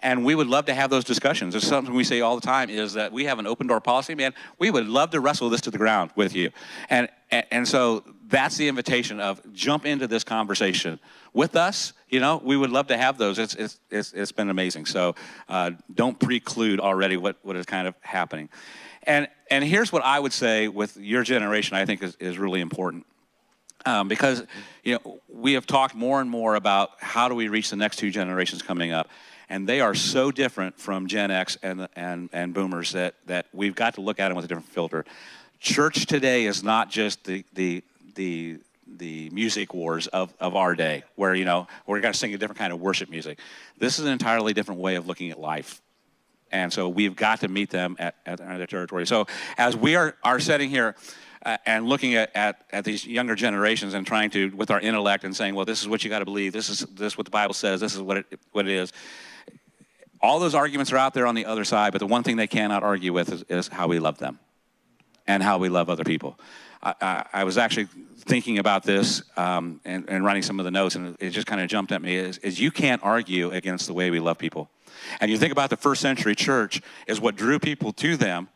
And 0.00 0.24
we 0.24 0.36
would 0.36 0.46
love 0.46 0.66
to 0.66 0.74
have 0.74 0.90
those 0.90 1.02
discussions. 1.02 1.56
It's 1.56 1.66
something 1.66 1.92
we 1.92 2.04
say 2.04 2.20
all 2.20 2.36
the 2.36 2.46
time 2.46 2.70
is 2.70 2.92
that 2.92 3.12
we 3.12 3.24
have 3.24 3.40
an 3.40 3.48
open 3.48 3.66
door 3.66 3.80
policy 3.80 4.14
man. 4.14 4.32
We 4.58 4.70
would 4.70 4.86
love 4.86 5.10
to 5.10 5.20
wrestle 5.20 5.50
this 5.50 5.60
to 5.62 5.72
the 5.72 5.78
ground 5.78 6.12
with 6.14 6.34
you. 6.34 6.50
And 6.88 7.08
and, 7.30 7.68
so 7.68 8.04
that's 8.28 8.56
the 8.56 8.68
invitation 8.68 9.20
of 9.20 9.42
jump 9.52 9.84
into 9.84 10.06
this 10.06 10.24
conversation 10.24 10.98
with 11.34 11.56
us. 11.56 11.92
You 12.08 12.20
know 12.20 12.40
we 12.42 12.56
would 12.56 12.70
love 12.70 12.86
to 12.86 12.96
have 12.96 13.18
those. 13.18 13.38
It's 13.38 13.54
it's 13.54 13.80
it's, 13.90 14.12
it's 14.12 14.32
been 14.32 14.50
amazing. 14.50 14.86
So 14.86 15.14
uh, 15.48 15.72
don't 15.92 16.18
preclude 16.18 16.80
already 16.80 17.16
what 17.16 17.36
what 17.42 17.56
is 17.56 17.66
kind 17.66 17.88
of 17.88 17.94
happening. 18.02 18.48
And 19.02 19.28
and 19.50 19.64
here's 19.64 19.92
what 19.92 20.04
i 20.04 20.18
would 20.18 20.32
say 20.32 20.68
with 20.68 20.96
your 20.96 21.22
generation 21.22 21.76
i 21.76 21.84
think 21.84 22.02
is, 22.02 22.16
is 22.16 22.38
really 22.38 22.60
important 22.60 23.06
um, 23.88 24.06
because 24.06 24.44
you 24.84 24.94
know 24.94 25.20
we 25.28 25.54
have 25.54 25.66
talked 25.66 25.94
more 25.94 26.20
and 26.20 26.28
more 26.28 26.54
about 26.54 26.90
how 26.98 27.28
do 27.28 27.34
we 27.34 27.48
reach 27.48 27.70
the 27.70 27.76
next 27.76 27.96
two 27.96 28.10
generations 28.10 28.62
coming 28.62 28.92
up, 28.92 29.08
and 29.48 29.66
they 29.66 29.80
are 29.80 29.94
so 29.94 30.30
different 30.30 30.78
from 30.78 31.06
Gen 31.06 31.30
X 31.30 31.56
and 31.62 31.88
and 31.96 32.28
and 32.32 32.52
Boomers 32.52 32.92
that 32.92 33.14
that 33.26 33.46
we've 33.52 33.74
got 33.74 33.94
to 33.94 34.00
look 34.02 34.20
at 34.20 34.28
them 34.28 34.36
with 34.36 34.44
a 34.44 34.48
different 34.48 34.68
filter. 34.68 35.04
Church 35.58 36.06
today 36.06 36.44
is 36.44 36.62
not 36.62 36.90
just 36.90 37.24
the 37.24 37.44
the 37.54 37.82
the 38.14 38.58
the 38.86 39.30
music 39.30 39.74
wars 39.74 40.06
of, 40.08 40.32
of 40.40 40.56
our 40.56 40.74
day, 40.74 41.02
where 41.16 41.34
you 41.34 41.44
know 41.44 41.66
we're 41.86 42.00
going 42.00 42.12
to 42.12 42.18
sing 42.18 42.34
a 42.34 42.38
different 42.38 42.58
kind 42.58 42.72
of 42.72 42.80
worship 42.80 43.08
music. 43.08 43.38
This 43.78 43.98
is 43.98 44.04
an 44.04 44.12
entirely 44.12 44.52
different 44.52 44.80
way 44.80 44.96
of 44.96 45.06
looking 45.06 45.30
at 45.30 45.40
life 45.40 45.80
and 46.50 46.72
so 46.72 46.88
we've 46.88 47.14
got 47.14 47.40
to 47.40 47.48
meet 47.48 47.68
them 47.68 47.94
at, 47.98 48.14
at 48.24 48.38
their 48.38 48.66
territory. 48.66 49.06
So 49.06 49.26
as 49.58 49.76
we 49.76 49.96
are, 49.96 50.16
are 50.24 50.40
sitting 50.40 50.70
here 50.70 50.96
uh, 51.44 51.56
and 51.66 51.86
looking 51.86 52.14
at, 52.14 52.34
at, 52.34 52.64
at 52.72 52.84
these 52.84 53.06
younger 53.06 53.34
generations 53.34 53.94
and 53.94 54.06
trying 54.06 54.30
to, 54.30 54.50
with 54.56 54.70
our 54.70 54.80
intellect 54.80 55.24
and 55.24 55.34
saying, 55.34 55.54
well, 55.54 55.64
this 55.64 55.80
is 55.80 55.88
what 55.88 56.04
you 56.04 56.10
got 56.10 56.20
to 56.20 56.24
believe, 56.24 56.52
this 56.52 56.68
is 56.68 56.80
this 56.80 57.12
is 57.12 57.18
what 57.18 57.24
the 57.24 57.30
Bible 57.30 57.54
says, 57.54 57.80
this 57.80 57.94
is 57.94 58.00
what 58.00 58.18
it, 58.18 58.40
what 58.52 58.66
it 58.66 58.72
is. 58.72 58.92
All 60.20 60.40
those 60.40 60.54
arguments 60.54 60.92
are 60.92 60.96
out 60.96 61.14
there 61.14 61.26
on 61.26 61.34
the 61.34 61.46
other 61.46 61.64
side, 61.64 61.92
but 61.92 62.00
the 62.00 62.06
one 62.06 62.22
thing 62.22 62.36
they 62.36 62.48
cannot 62.48 62.82
argue 62.82 63.12
with 63.12 63.32
is, 63.32 63.42
is 63.48 63.68
how 63.68 63.86
we 63.86 64.00
love 64.00 64.18
them 64.18 64.40
and 65.26 65.42
how 65.42 65.58
we 65.58 65.68
love 65.68 65.88
other 65.88 66.04
people. 66.04 66.38
I, 66.82 66.94
I, 67.00 67.24
I 67.32 67.44
was 67.44 67.56
actually 67.56 67.88
thinking 68.18 68.58
about 68.58 68.82
this 68.82 69.22
um, 69.36 69.80
and, 69.84 70.08
and 70.08 70.24
writing 70.24 70.42
some 70.42 70.58
of 70.58 70.64
the 70.64 70.70
notes, 70.70 70.96
and 70.96 71.16
it 71.20 71.30
just 71.30 71.46
kind 71.46 71.60
of 71.60 71.68
jumped 71.68 71.92
at 71.92 72.02
me 72.02 72.16
is, 72.16 72.38
is 72.38 72.60
you 72.60 72.70
can't 72.70 73.02
argue 73.04 73.50
against 73.50 73.86
the 73.86 73.94
way 73.94 74.10
we 74.10 74.20
love 74.20 74.38
people. 74.38 74.68
And 75.20 75.30
you 75.30 75.38
think 75.38 75.52
about 75.52 75.70
the 75.70 75.76
first 75.76 76.00
century 76.00 76.34
church 76.34 76.82
is 77.06 77.20
what 77.20 77.36
drew 77.36 77.58
people 77.58 77.92
to 77.94 78.16
them. 78.16 78.48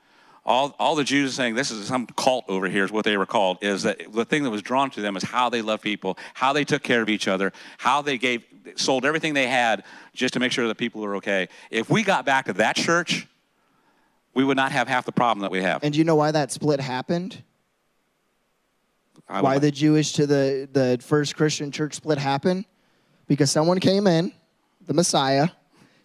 All, 0.44 0.74
all 0.80 0.96
the 0.96 1.04
Jews 1.04 1.30
are 1.30 1.34
saying 1.34 1.54
this 1.54 1.70
is 1.70 1.86
some 1.86 2.06
cult 2.06 2.44
over 2.48 2.68
here 2.68 2.84
is 2.84 2.90
what 2.90 3.04
they 3.04 3.16
were 3.16 3.26
called 3.26 3.58
is 3.62 3.84
that 3.84 4.12
the 4.12 4.24
thing 4.24 4.42
that 4.42 4.50
was 4.50 4.60
drawn 4.62 4.90
to 4.90 5.00
them 5.00 5.16
is 5.16 5.22
how 5.22 5.48
they 5.48 5.62
love 5.62 5.80
people, 5.80 6.18
how 6.34 6.52
they 6.52 6.64
took 6.64 6.82
care 6.82 7.00
of 7.00 7.08
each 7.08 7.28
other, 7.28 7.52
how 7.78 8.02
they 8.02 8.18
gave 8.18 8.44
sold 8.74 9.04
everything 9.04 9.34
they 9.34 9.46
had 9.46 9.84
just 10.14 10.34
to 10.34 10.40
make 10.40 10.50
sure 10.50 10.66
that 10.66 10.76
people 10.76 11.00
were 11.00 11.16
okay. 11.16 11.48
If 11.70 11.90
we 11.90 12.02
got 12.02 12.26
back 12.26 12.46
to 12.46 12.52
that 12.54 12.74
church, 12.74 13.28
we 14.34 14.44
would 14.44 14.56
not 14.56 14.72
have 14.72 14.88
half 14.88 15.04
the 15.04 15.12
problem 15.12 15.42
that 15.42 15.50
we 15.50 15.62
have. 15.62 15.84
And 15.84 15.92
do 15.92 15.98
you 15.98 16.04
know 16.04 16.16
why 16.16 16.32
that 16.32 16.50
split 16.50 16.80
happened? 16.80 17.42
Why 19.28 19.58
the 19.58 19.70
Jewish 19.70 20.12
to 20.14 20.26
the, 20.26 20.68
the 20.70 20.98
first 21.00 21.36
Christian 21.36 21.70
church 21.70 21.94
split 21.94 22.18
happened? 22.18 22.66
Because 23.28 23.50
someone 23.50 23.78
came 23.78 24.06
in, 24.06 24.32
the 24.86 24.92
Messiah, 24.92 25.48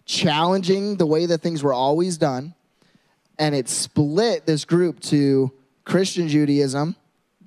challenging 0.06 0.96
the 0.96 1.06
way 1.06 1.26
that 1.26 1.42
things 1.42 1.62
were 1.62 1.74
always 1.74 2.16
done, 2.16 2.54
and 3.38 3.54
it 3.54 3.68
split 3.68 4.46
this 4.46 4.64
group 4.64 5.00
to 5.00 5.52
Christian 5.84 6.28
Judaism, 6.28 6.96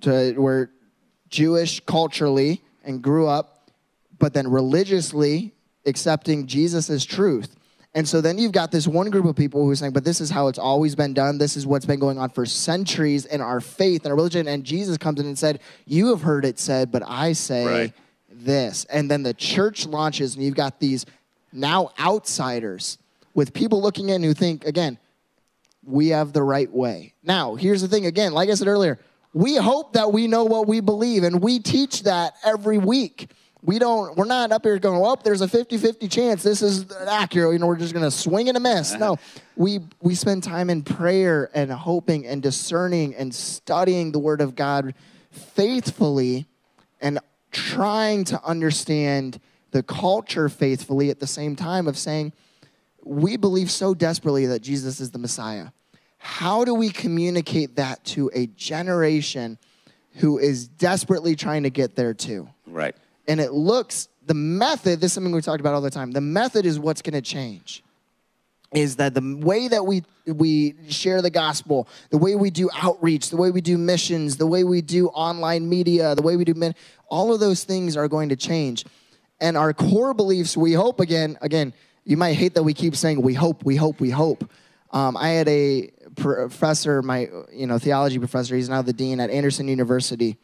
to 0.01 0.33
where 0.33 0.71
Jewish 1.29 1.79
culturally 1.85 2.61
and 2.83 3.01
grew 3.01 3.27
up, 3.27 3.69
but 4.19 4.33
then 4.33 4.49
religiously 4.49 5.53
accepting 5.85 6.47
Jesus 6.47 6.89
as 6.89 7.05
truth. 7.05 7.55
And 7.93 8.07
so 8.07 8.21
then 8.21 8.37
you've 8.37 8.53
got 8.53 8.71
this 8.71 8.87
one 8.87 9.09
group 9.09 9.25
of 9.25 9.35
people 9.35 9.63
who 9.63 9.69
are 9.69 9.75
saying, 9.75 9.91
but 9.91 10.05
this 10.05 10.21
is 10.21 10.29
how 10.29 10.47
it's 10.47 10.59
always 10.59 10.95
been 10.95 11.13
done. 11.13 11.37
This 11.37 11.57
is 11.57 11.67
what's 11.67 11.85
been 11.85 11.99
going 11.99 12.17
on 12.17 12.29
for 12.29 12.45
centuries 12.45 13.25
in 13.25 13.41
our 13.41 13.59
faith 13.59 14.05
and 14.05 14.11
our 14.11 14.15
religion. 14.15 14.47
And 14.47 14.63
Jesus 14.63 14.97
comes 14.97 15.19
in 15.19 15.25
and 15.25 15.37
said, 15.37 15.59
You 15.85 16.07
have 16.07 16.21
heard 16.21 16.45
it 16.45 16.57
said, 16.57 16.89
but 16.91 17.03
I 17.05 17.33
say 17.33 17.65
Right. 17.65 17.93
this. 18.29 18.85
And 18.85 19.11
then 19.11 19.23
the 19.23 19.33
church 19.33 19.85
launches, 19.85 20.35
and 20.35 20.43
you've 20.45 20.55
got 20.55 20.79
these 20.79 21.05
now 21.51 21.91
outsiders 21.99 22.97
with 23.33 23.53
people 23.53 23.81
looking 23.81 24.07
in 24.09 24.23
who 24.23 24.33
think, 24.33 24.65
again, 24.65 24.97
we 25.83 26.09
have 26.09 26.33
the 26.33 26.43
right 26.43 26.71
way. 26.71 27.13
Now, 27.23 27.55
here's 27.55 27.81
the 27.81 27.87
thing 27.87 28.05
again, 28.05 28.33
like 28.33 28.49
I 28.49 28.53
said 28.53 28.67
earlier, 28.67 28.99
we 29.33 29.55
hope 29.55 29.93
that 29.93 30.11
we 30.11 30.27
know 30.27 30.43
what 30.43 30.67
we 30.67 30.81
believe, 30.81 31.23
and 31.23 31.41
we 31.41 31.59
teach 31.59 32.03
that 32.03 32.35
every 32.43 32.77
week. 32.77 33.31
We 33.63 33.77
don't, 33.77 34.17
we're 34.17 34.25
not 34.25 34.51
up 34.51 34.63
here 34.63 34.79
going, 34.79 34.99
well, 34.99 35.15
there's 35.23 35.41
a 35.41 35.47
50 35.47 35.77
50 35.77 36.07
chance 36.07 36.41
this 36.41 36.63
is 36.63 36.91
accurate. 37.07 37.53
You 37.53 37.59
know, 37.59 37.67
we're 37.67 37.77
just 37.77 37.93
going 37.93 38.03
to 38.03 38.11
swing 38.11 38.47
and 38.47 38.57
a 38.57 38.59
miss. 38.59 38.91
Uh-huh. 38.93 38.99
No, 38.99 39.17
we, 39.55 39.81
we 40.01 40.15
spend 40.15 40.43
time 40.43 40.71
in 40.71 40.81
prayer 40.81 41.51
and 41.53 41.71
hoping 41.71 42.25
and 42.25 42.41
discerning 42.41 43.13
and 43.15 43.33
studying 43.33 44.11
the 44.11 44.19
Word 44.19 44.41
of 44.41 44.55
God 44.55 44.95
faithfully 45.29 46.47
and 46.99 47.19
trying 47.51 48.23
to 48.25 48.43
understand 48.43 49.39
the 49.71 49.83
culture 49.83 50.49
faithfully 50.49 51.09
at 51.09 51.19
the 51.19 51.27
same 51.27 51.55
time 51.55 51.87
of 51.87 51.97
saying, 51.97 52.33
we 53.03 53.37
believe 53.37 53.71
so 53.71 53.93
desperately 53.93 54.45
that 54.47 54.61
Jesus 54.61 54.99
is 54.99 55.11
the 55.11 55.19
Messiah. 55.19 55.67
How 56.17 56.63
do 56.63 56.73
we 56.73 56.89
communicate 56.89 57.75
that 57.77 58.03
to 58.05 58.29
a 58.33 58.47
generation 58.47 59.57
who 60.15 60.37
is 60.37 60.67
desperately 60.67 61.35
trying 61.35 61.63
to 61.63 61.69
get 61.69 61.95
there 61.95 62.13
too? 62.13 62.47
right. 62.67 62.95
And 63.27 63.39
it 63.39 63.53
looks, 63.53 64.09
the 64.25 64.33
method, 64.33 64.99
this 64.99 65.11
is 65.11 65.13
something 65.13 65.31
we 65.31 65.41
talked 65.41 65.61
about 65.61 65.73
all 65.73 65.81
the 65.81 65.91
time, 65.91 66.11
the 66.11 66.21
method 66.21 66.65
is 66.65 66.79
what's 66.79 67.01
going 67.01 67.13
to 67.13 67.21
change. 67.21 67.83
Is 68.73 68.95
that 68.97 69.13
the 69.13 69.37
way 69.41 69.67
that 69.67 69.85
we, 69.85 70.03
we 70.25 70.75
share 70.87 71.21
the 71.21 71.29
gospel, 71.29 71.89
the 72.09 72.17
way 72.17 72.35
we 72.35 72.49
do 72.49 72.69
outreach, 72.73 73.29
the 73.29 73.37
way 73.37 73.51
we 73.51 73.59
do 73.59 73.77
missions, 73.77 74.37
the 74.37 74.47
way 74.47 74.63
we 74.63 74.81
do 74.81 75.07
online 75.09 75.67
media, 75.67 76.15
the 76.15 76.21
way 76.21 76.37
we 76.37 76.45
do 76.45 76.53
men, 76.53 76.73
all 77.09 77.33
of 77.33 77.41
those 77.41 77.65
things 77.65 77.97
are 77.97 78.07
going 78.07 78.29
to 78.29 78.37
change. 78.37 78.85
And 79.41 79.57
our 79.57 79.73
core 79.73 80.13
beliefs, 80.13 80.55
we 80.55 80.73
hope 80.73 81.01
again, 81.01 81.37
again, 81.41 81.73
you 82.03 82.17
might 82.17 82.33
hate 82.33 82.55
that 82.55 82.63
we 82.63 82.73
keep 82.73 82.95
saying 82.95 83.21
we 83.21 83.33
hope, 83.33 83.63
we 83.63 83.75
hope, 83.75 83.99
we 83.99 84.09
hope. 84.09 84.49
Um, 84.91 85.15
I 85.15 85.29
had 85.29 85.47
a 85.47 85.89
professor, 86.15 87.01
my 87.01 87.29
you 87.51 87.67
know 87.67 87.77
theology 87.77 88.19
professor. 88.19 88.55
He's 88.55 88.69
now 88.69 88.81
the 88.81 88.93
dean 88.93 89.19
at 89.19 89.29
Anderson 89.29 89.67
University, 89.67 90.37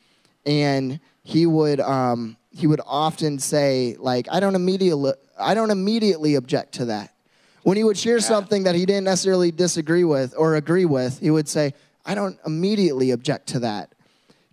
and 0.46 1.00
he 1.24 1.46
would 1.46 1.80
um, 1.80 2.38
he 2.52 2.68
would 2.68 2.82
often 2.86 3.40
say 3.40 3.96
like, 4.00 4.28
I 4.32 4.40
don't 4.40 4.56
immediately 4.56 5.14
I 5.38 5.54
don't 5.54 5.72
immediately 5.72 6.36
object 6.36 6.74
to 6.76 6.86
that. 6.86 7.14
When 7.64 7.76
he 7.76 7.84
would 7.84 7.98
share 7.98 8.22
something 8.22 8.64
that 8.64 8.76
he 8.76 8.86
didn't 8.86 9.04
necessarily 9.04 9.52
disagree 9.52 10.06
with 10.06 10.34
or 10.38 10.56
agree 10.56 10.86
with, 10.86 11.20
he 11.20 11.30
would 11.30 11.50
say, 11.50 11.74
I 12.06 12.16
don't 12.16 12.40
immediately 12.46 13.12
object 13.12 13.48
to 13.48 13.60
that, 13.60 13.94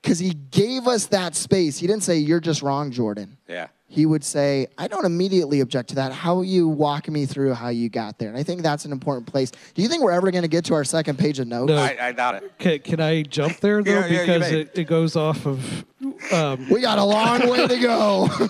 because 0.03 0.19
he 0.19 0.35
gave 0.35 0.88
us 0.88 1.07
that 1.07 1.37
space. 1.37 1.79
He 1.79 1.87
didn't 1.87 2.03
say 2.03 2.17
you're 2.17 2.40
just 2.40 2.61
wrong, 2.61 2.90
Jordan 2.90 3.37
Yeah. 3.47 3.69
He 3.87 4.07
would 4.07 4.25
say, 4.25 4.66
I 4.77 4.88
don't 4.88 5.05
immediately 5.05 5.61
object 5.61 5.90
to 5.90 5.94
that. 5.97 6.12
How 6.12 6.42
you 6.42 6.68
walk 6.68 7.09
me 7.09 7.27
through 7.27 7.55
how 7.55 7.68
you 7.68 7.88
got 7.88 8.18
there? 8.18 8.29
And 8.29 8.37
I 8.37 8.42
think 8.42 8.62
that's 8.62 8.85
an 8.85 8.92
important 8.92 9.27
place. 9.27 9.51
Do 9.51 9.83
you 9.83 9.88
think 9.88 10.03
we're 10.03 10.12
ever 10.12 10.31
going 10.31 10.42
to 10.42 10.49
get 10.49 10.64
to 10.66 10.75
our 10.75 10.85
second 10.85 11.18
page 11.18 11.38
of 11.38 11.47
notes? 11.47 11.70
No. 11.70 11.77
I, 11.77 11.97
I 12.01 12.12
doubt 12.12 12.37
it. 12.37 12.59
Can, 12.59 12.79
can 12.81 13.01
I 13.01 13.23
jump 13.23 13.61
there 13.61 13.83
though? 13.83 13.90
Yeah, 13.90 14.07
yeah, 14.07 14.12
you 14.12 14.20
because 14.20 14.53
may. 14.53 14.61
it, 14.61 14.70
it 14.75 14.85
goes 14.85 15.16
off 15.16 15.47
of 15.47 15.85
um, 16.33 16.68
we 16.70 16.81
got 16.81 16.99
a 16.99 17.05
long 17.05 17.49
way 17.49 17.66
to 17.66 17.79
go. 17.79 18.29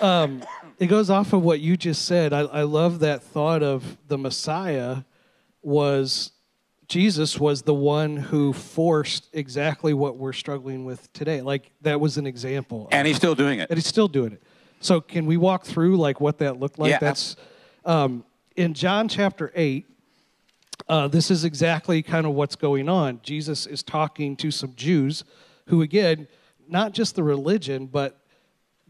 Um, 0.00 0.42
it 0.80 0.88
goes 0.88 1.08
off 1.08 1.32
of 1.32 1.42
what 1.44 1.60
you 1.60 1.76
just 1.76 2.04
said. 2.04 2.32
I, 2.32 2.40
I 2.40 2.62
love 2.62 2.98
that 2.98 3.22
thought 3.22 3.62
of 3.62 3.96
the 4.08 4.18
Messiah 4.18 5.02
was 5.62 6.32
Jesus 6.88 7.38
was 7.38 7.62
the 7.62 7.74
one 7.74 8.16
who 8.16 8.52
forced 8.52 9.28
exactly 9.32 9.92
what 9.92 10.16
we're 10.16 10.32
struggling 10.32 10.84
with 10.84 11.12
today. 11.12 11.42
Like 11.42 11.70
that 11.82 12.00
was 12.00 12.16
an 12.16 12.26
example. 12.26 12.88
And 12.90 13.06
he's 13.06 13.16
still 13.16 13.34
doing 13.34 13.60
it. 13.60 13.68
and 13.70 13.76
he's 13.76 13.86
still 13.86 14.08
doing 14.08 14.32
it. 14.32 14.42
So 14.80 15.00
can 15.00 15.26
we 15.26 15.36
walk 15.36 15.64
through 15.64 15.96
like 15.96 16.20
what 16.20 16.38
that 16.38 16.58
looked 16.58 16.78
like? 16.78 16.90
Yeah. 16.90 16.98
That's 16.98 17.36
um, 17.84 18.24
in 18.56 18.74
John 18.74 19.08
chapter 19.08 19.52
eight. 19.54 19.86
Uh, 20.88 21.06
this 21.06 21.30
is 21.30 21.44
exactly 21.44 22.02
kind 22.02 22.24
of 22.26 22.32
what's 22.32 22.56
going 22.56 22.88
on. 22.88 23.20
Jesus 23.22 23.66
is 23.66 23.82
talking 23.82 24.36
to 24.36 24.50
some 24.50 24.74
Jews 24.74 25.22
who, 25.66 25.82
again, 25.82 26.26
not 26.66 26.92
just 26.92 27.14
the 27.14 27.22
religion, 27.22 27.86
but 27.86 28.20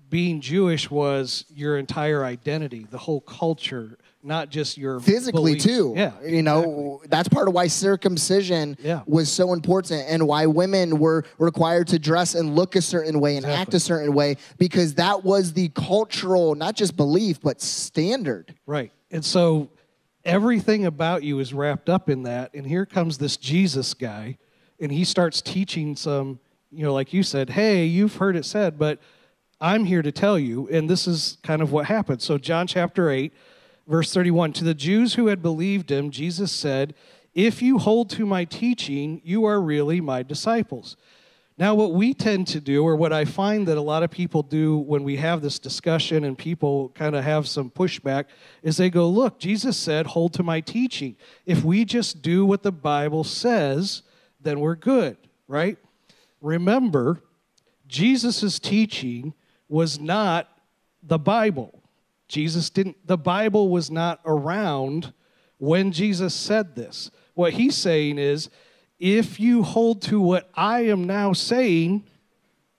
being 0.09 0.40
Jewish 0.40 0.90
was 0.90 1.44
your 1.53 1.77
entire 1.77 2.24
identity, 2.24 2.87
the 2.88 2.98
whole 2.98 3.20
culture, 3.20 3.98
not 4.22 4.50
just 4.50 4.76
your 4.76 5.00
physically 5.00 5.52
beliefs. 5.54 5.64
too. 5.64 5.94
Yeah, 5.96 6.12
you 6.24 6.42
know 6.42 7.00
that's 7.09 7.28
part 7.28 7.48
of 7.48 7.54
why 7.54 7.68
circumcision 7.68 8.76
Yeah. 8.83 9.02
was 9.07 9.31
so 9.31 9.52
important 9.52 10.04
and 10.09 10.26
why 10.26 10.46
women 10.46 10.98
were 10.98 11.24
required 11.38 11.87
to 11.88 11.98
dress 11.98 12.35
and 12.35 12.54
look 12.54 12.74
a 12.76 12.83
certain 12.83 13.20
way 13.20 13.37
and 13.37 13.46
act 13.46 13.74
a 13.74 13.81
certain 13.81 14.12
way 14.12 14.37
because 14.59 14.94
that 14.94 15.24
was 15.24 15.52
the 15.52 15.68
cultural, 15.70 16.54
not 16.54 16.74
just 16.74 16.96
belief, 16.96 17.40
but 17.40 17.61
standard. 17.61 18.54
Right. 18.66 18.92
And 19.11 19.24
so 19.24 19.70
everything 20.24 20.85
about 20.87 21.22
you 21.22 21.38
is 21.38 21.54
wrapped 21.54 21.88
up 21.88 22.11
in 22.11 22.24
that. 22.24 22.52
And 22.54 22.66
here 22.66 22.85
comes 22.87 23.18
this 23.18 23.37
Jesus 23.37 23.94
guy, 23.94 24.37
and 24.81 24.92
he 24.92 25.04
starts 25.04 25.40
teaching 25.40 25.96
some, 25.96 26.40
you 26.70 26.83
know, 26.85 26.92
like 26.92 27.12
you 27.12 27.22
said, 27.22 27.50
hey, 27.50 27.85
you've 27.87 28.16
heard 28.16 28.37
it 28.37 28.44
said, 28.44 28.78
but 28.78 28.98
I'm 29.61 29.85
here 29.85 30.02
to 30.02 30.12
tell 30.12 30.38
you. 30.38 30.68
And 30.68 30.88
this 30.90 31.07
is 31.09 31.38
kind 31.42 31.62
of 31.62 31.72
what 31.72 31.87
happened. 31.87 32.20
So, 32.22 32.37
John 32.38 32.66
chapter 32.66 33.11
8, 33.11 33.33
verse 33.88 34.12
31 34.12 34.53
To 34.55 34.64
the 34.64 34.74
Jews 34.74 35.14
who 35.14 35.27
had 35.27 35.42
believed 35.42 35.90
him, 35.90 36.11
Jesus 36.11 36.53
said, 36.53 36.94
If 37.35 37.62
you 37.62 37.79
hold 37.79 38.11
to 38.11 38.27
my 38.27 38.44
teaching, 38.44 39.20
you 39.24 39.44
are 39.46 39.61
really 39.61 40.01
my 40.01 40.22
disciples. 40.22 40.96
Now, 41.57 41.74
what 41.74 41.92
we 41.92 42.14
tend 42.14 42.46
to 42.48 42.61
do, 42.61 42.85
or 42.85 42.94
what 42.94 43.12
I 43.12 43.24
find 43.24 43.66
that 43.66 43.77
a 43.77 43.83
lot 43.83 44.05
of 44.05 44.12
people 44.12 44.44
do 44.44 44.79
when 44.79 45.03
we 45.03 45.16
have 45.16 45.42
this 45.42 45.59
discussion 45.59 46.22
and 46.22 46.38
people 46.38 46.90
kind 46.90 47.16
of 47.16 47.24
have 47.24 47.48
some 47.48 47.68
pushback, 47.68 48.27
is 48.62 48.77
they 48.77 48.90
go, 48.90 49.09
Look, 49.09 49.40
Jesus 49.40 49.77
said, 49.77 50.07
hold 50.07 50.35
to 50.35 50.44
my 50.44 50.61
teaching. 50.61 51.16
If 51.46 51.64
we 51.64 51.85
just 51.85 52.22
do 52.22 52.46
what 52.46 52.62
the 52.62 52.70
Bible 52.70 53.24
says, 53.24 54.03
then 54.40 54.61
we're 54.61 54.77
good, 54.77 55.16
right? 55.48 55.77
Remember, 56.40 57.22
Jesus' 57.88 58.61
teaching 58.61 59.35
was 59.68 59.98
not 59.98 60.48
the 61.03 61.18
Bible. 61.18 61.77
Jesus 62.28 62.70
didn't, 62.70 63.06
the 63.06 63.18
Bible 63.18 63.68
was 63.68 63.90
not 63.90 64.20
around 64.24 65.12
when 65.56 65.92
Jesus 65.92 66.34
said 66.34 66.76
this. 66.76 67.10
What 67.34 67.54
he's 67.54 67.76
saying 67.76 68.18
is, 68.18 68.50
if 68.98 69.38
you 69.38 69.62
hold 69.62 70.02
to 70.02 70.20
what 70.20 70.50
I 70.54 70.80
am 70.86 71.04
now 71.04 71.32
saying, 71.32 72.04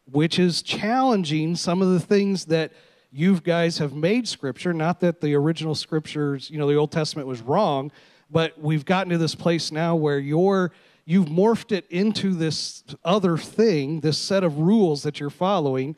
which 0.06 0.38
is 0.38 0.62
challenging 0.62 1.56
some 1.56 1.82
of 1.82 1.90
the 1.90 2.00
things 2.00 2.46
that 2.46 2.72
you 3.12 3.40
guys 3.40 3.78
have 3.78 3.94
made 3.94 4.28
scripture, 4.28 4.74
not 4.74 5.00
that 5.00 5.22
the 5.22 5.34
original 5.36 5.76
scriptures, 5.76 6.50
you 6.50 6.58
know, 6.58 6.68
the 6.68 6.76
Old 6.76 6.92
Testament 6.92 7.28
was 7.28 7.42
wrong, 7.42 7.92
but 8.30 8.60
we've 8.60 8.86
gotten 8.86 9.12
to 9.12 9.18
this 9.18 9.36
place 9.36 9.72
now 9.72 9.96
where 9.96 10.20
you're 10.20 10.72
you've 11.06 11.26
morphed 11.26 11.72
it 11.72 11.88
into 11.90 12.36
this 12.36 12.84
other 13.04 13.36
thing, 13.36 14.02
this 14.02 14.18
set 14.18 14.44
of 14.44 14.60
rules 14.60 15.02
that 15.02 15.20
you're 15.20 15.32
following, 15.32 15.96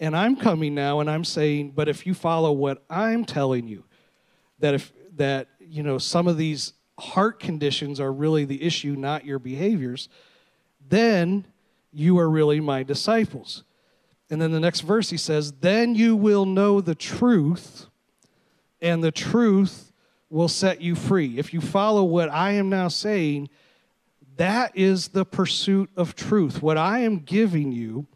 and 0.00 0.16
I'm 0.16 0.34
coming 0.34 0.74
now 0.74 1.00
and 1.00 1.10
I'm 1.10 1.24
saying, 1.24 1.72
but 1.76 1.88
if 1.88 2.06
you 2.06 2.14
follow 2.14 2.50
what 2.50 2.82
I'm 2.88 3.24
telling 3.24 3.68
you, 3.68 3.84
that 4.58 4.74
if 4.74 4.92
that 5.16 5.48
you 5.60 5.82
know 5.82 5.98
some 5.98 6.26
of 6.26 6.36
these 6.36 6.72
heart 6.98 7.40
conditions 7.40 8.00
are 8.00 8.12
really 8.12 8.44
the 8.44 8.62
issue 8.62 8.94
not 8.96 9.24
your 9.24 9.38
behaviors 9.38 10.08
then 10.88 11.46
you 11.92 12.18
are 12.18 12.28
really 12.28 12.60
my 12.60 12.82
disciples. 12.82 13.64
And 14.28 14.40
then 14.40 14.52
the 14.52 14.60
next 14.60 14.80
verse 14.80 15.10
he 15.10 15.16
says 15.16 15.52
then 15.52 15.94
you 15.94 16.16
will 16.16 16.46
know 16.46 16.80
the 16.80 16.94
truth 16.94 17.86
and 18.80 19.02
the 19.02 19.12
truth 19.12 19.92
will 20.30 20.48
set 20.48 20.80
you 20.80 20.94
free. 20.94 21.38
If 21.38 21.52
you 21.52 21.60
follow 21.60 22.04
what 22.04 22.30
i 22.30 22.52
am 22.52 22.68
now 22.68 22.88
saying 22.88 23.48
that 24.36 24.74
is 24.74 25.08
the 25.08 25.24
pursuit 25.24 25.90
of 25.96 26.14
truth. 26.14 26.62
What 26.62 26.78
i 26.78 27.00
am 27.00 27.18
giving 27.18 27.72
you 27.72 28.06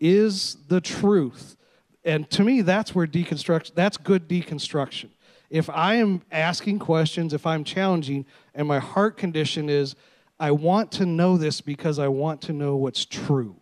is 0.00 0.56
the 0.68 0.80
truth. 0.80 1.56
And 2.04 2.28
to 2.30 2.44
me 2.44 2.62
that's 2.62 2.94
where 2.94 3.06
deconstruction 3.06 3.74
that's 3.74 3.96
good 3.96 4.28
deconstruction. 4.28 5.10
If 5.50 5.70
i 5.70 5.94
am 5.94 6.22
asking 6.30 6.78
questions 6.78 7.32
if 7.32 7.46
i'm 7.46 7.64
challenging 7.64 8.26
and 8.54 8.68
my 8.68 8.78
heart 8.78 9.16
condition 9.16 9.68
is 9.68 9.94
i 10.38 10.50
want 10.50 10.92
to 10.92 11.06
know 11.06 11.36
this 11.36 11.60
because 11.60 11.98
i 11.98 12.08
want 12.08 12.42
to 12.42 12.52
know 12.52 12.76
what's 12.76 13.04
true 13.04 13.56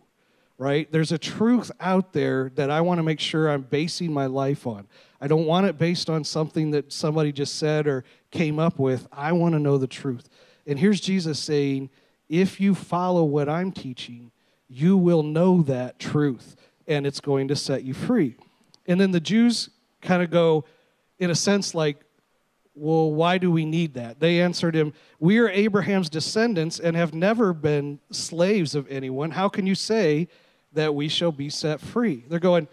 right? 0.57 0.91
There's 0.91 1.11
a 1.11 1.17
truth 1.17 1.71
out 1.79 2.13
there 2.13 2.51
that 2.55 2.71
i 2.71 2.81
want 2.81 2.97
to 2.97 3.03
make 3.03 3.19
sure 3.19 3.49
i'm 3.49 3.61
basing 3.61 4.11
my 4.11 4.25
life 4.25 4.65
on. 4.65 4.87
I 5.21 5.27
don't 5.27 5.45
want 5.45 5.67
it 5.67 5.77
based 5.77 6.09
on 6.09 6.23
something 6.23 6.71
that 6.71 6.91
somebody 6.91 7.31
just 7.31 7.55
said 7.55 7.87
or 7.87 8.03
came 8.31 8.59
up 8.59 8.79
with. 8.79 9.07
I 9.11 9.31
want 9.31 9.53
to 9.53 9.59
know 9.59 9.77
the 9.77 9.87
truth. 9.87 10.29
And 10.65 10.79
here's 10.79 10.99
jesus 10.99 11.39
saying 11.39 11.89
if 12.27 12.59
you 12.59 12.75
follow 12.75 13.23
what 13.23 13.47
i'm 13.47 13.71
teaching 13.71 14.31
you 14.69 14.97
will 14.97 15.23
know 15.23 15.61
that 15.63 15.99
truth 15.99 16.55
and 16.87 17.05
it's 17.05 17.19
going 17.19 17.47
to 17.49 17.55
set 17.55 17.83
you 17.83 17.93
free. 17.93 18.35
And 18.85 18.99
then 18.99 19.11
the 19.11 19.19
jews 19.19 19.69
kind 20.01 20.23
of 20.23 20.29
go 20.29 20.65
in 21.19 21.29
a 21.29 21.35
sense 21.35 21.73
like 21.73 21.97
well 22.75 23.11
why 23.11 23.37
do 23.37 23.51
we 23.51 23.65
need 23.65 23.95
that? 23.95 24.19
They 24.19 24.41
answered 24.41 24.75
him 24.75 24.93
we 25.19 25.39
are 25.39 25.49
abraham's 25.49 26.09
descendants 26.09 26.79
and 26.79 26.95
have 26.95 27.13
never 27.13 27.53
been 27.53 27.99
slaves 28.11 28.75
of 28.75 28.87
anyone. 28.89 29.31
How 29.31 29.49
can 29.49 29.65
you 29.65 29.75
say 29.75 30.27
that 30.73 30.93
we 30.93 31.07
shall 31.07 31.31
be 31.31 31.49
set 31.49 31.81
free? 31.81 32.23
They're 32.27 32.39
going 32.39 32.67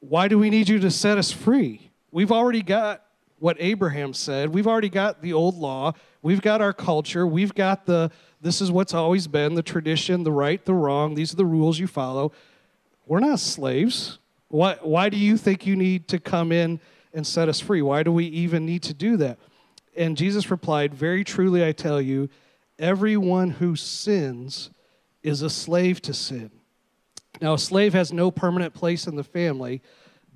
why 0.00 0.28
do 0.28 0.38
we 0.38 0.50
need 0.50 0.68
you 0.68 0.80
to 0.80 0.90
set 0.90 1.18
us 1.18 1.30
free? 1.30 1.90
We've 2.10 2.32
already 2.32 2.62
got 2.62 3.04
what 3.42 3.56
abraham 3.58 4.12
said 4.14 4.48
we've 4.50 4.66
already 4.66 4.88
got 4.88 5.20
the 5.20 5.32
old 5.32 5.56
law 5.56 5.92
we've 6.22 6.42
got 6.42 6.60
our 6.60 6.72
culture 6.72 7.26
we've 7.26 7.54
got 7.54 7.86
the 7.86 8.10
this 8.40 8.60
is 8.60 8.70
what's 8.70 8.94
always 8.94 9.26
been 9.26 9.54
the 9.54 9.62
tradition 9.62 10.22
the 10.22 10.32
right 10.32 10.64
the 10.64 10.74
wrong 10.74 11.14
these 11.14 11.32
are 11.32 11.36
the 11.36 11.44
rules 11.44 11.78
you 11.78 11.86
follow 11.86 12.32
we're 13.06 13.20
not 13.20 13.40
slaves. 13.40 14.18
Why, 14.48 14.76
why 14.80 15.08
do 15.08 15.16
you 15.16 15.36
think 15.36 15.66
you 15.66 15.76
need 15.76 16.08
to 16.08 16.18
come 16.18 16.52
in 16.52 16.80
and 17.12 17.26
set 17.26 17.48
us 17.48 17.60
free? 17.60 17.82
Why 17.82 18.02
do 18.02 18.12
we 18.12 18.26
even 18.26 18.64
need 18.64 18.82
to 18.84 18.94
do 18.94 19.16
that? 19.18 19.38
And 19.96 20.16
Jesus 20.16 20.50
replied, 20.50 20.94
Very 20.94 21.24
truly 21.24 21.64
I 21.64 21.72
tell 21.72 22.00
you, 22.00 22.28
everyone 22.78 23.50
who 23.50 23.76
sins 23.76 24.70
is 25.22 25.42
a 25.42 25.50
slave 25.50 26.00
to 26.02 26.14
sin. 26.14 26.50
Now, 27.40 27.54
a 27.54 27.58
slave 27.58 27.92
has 27.92 28.12
no 28.12 28.30
permanent 28.30 28.74
place 28.74 29.06
in 29.06 29.16
the 29.16 29.24
family, 29.24 29.82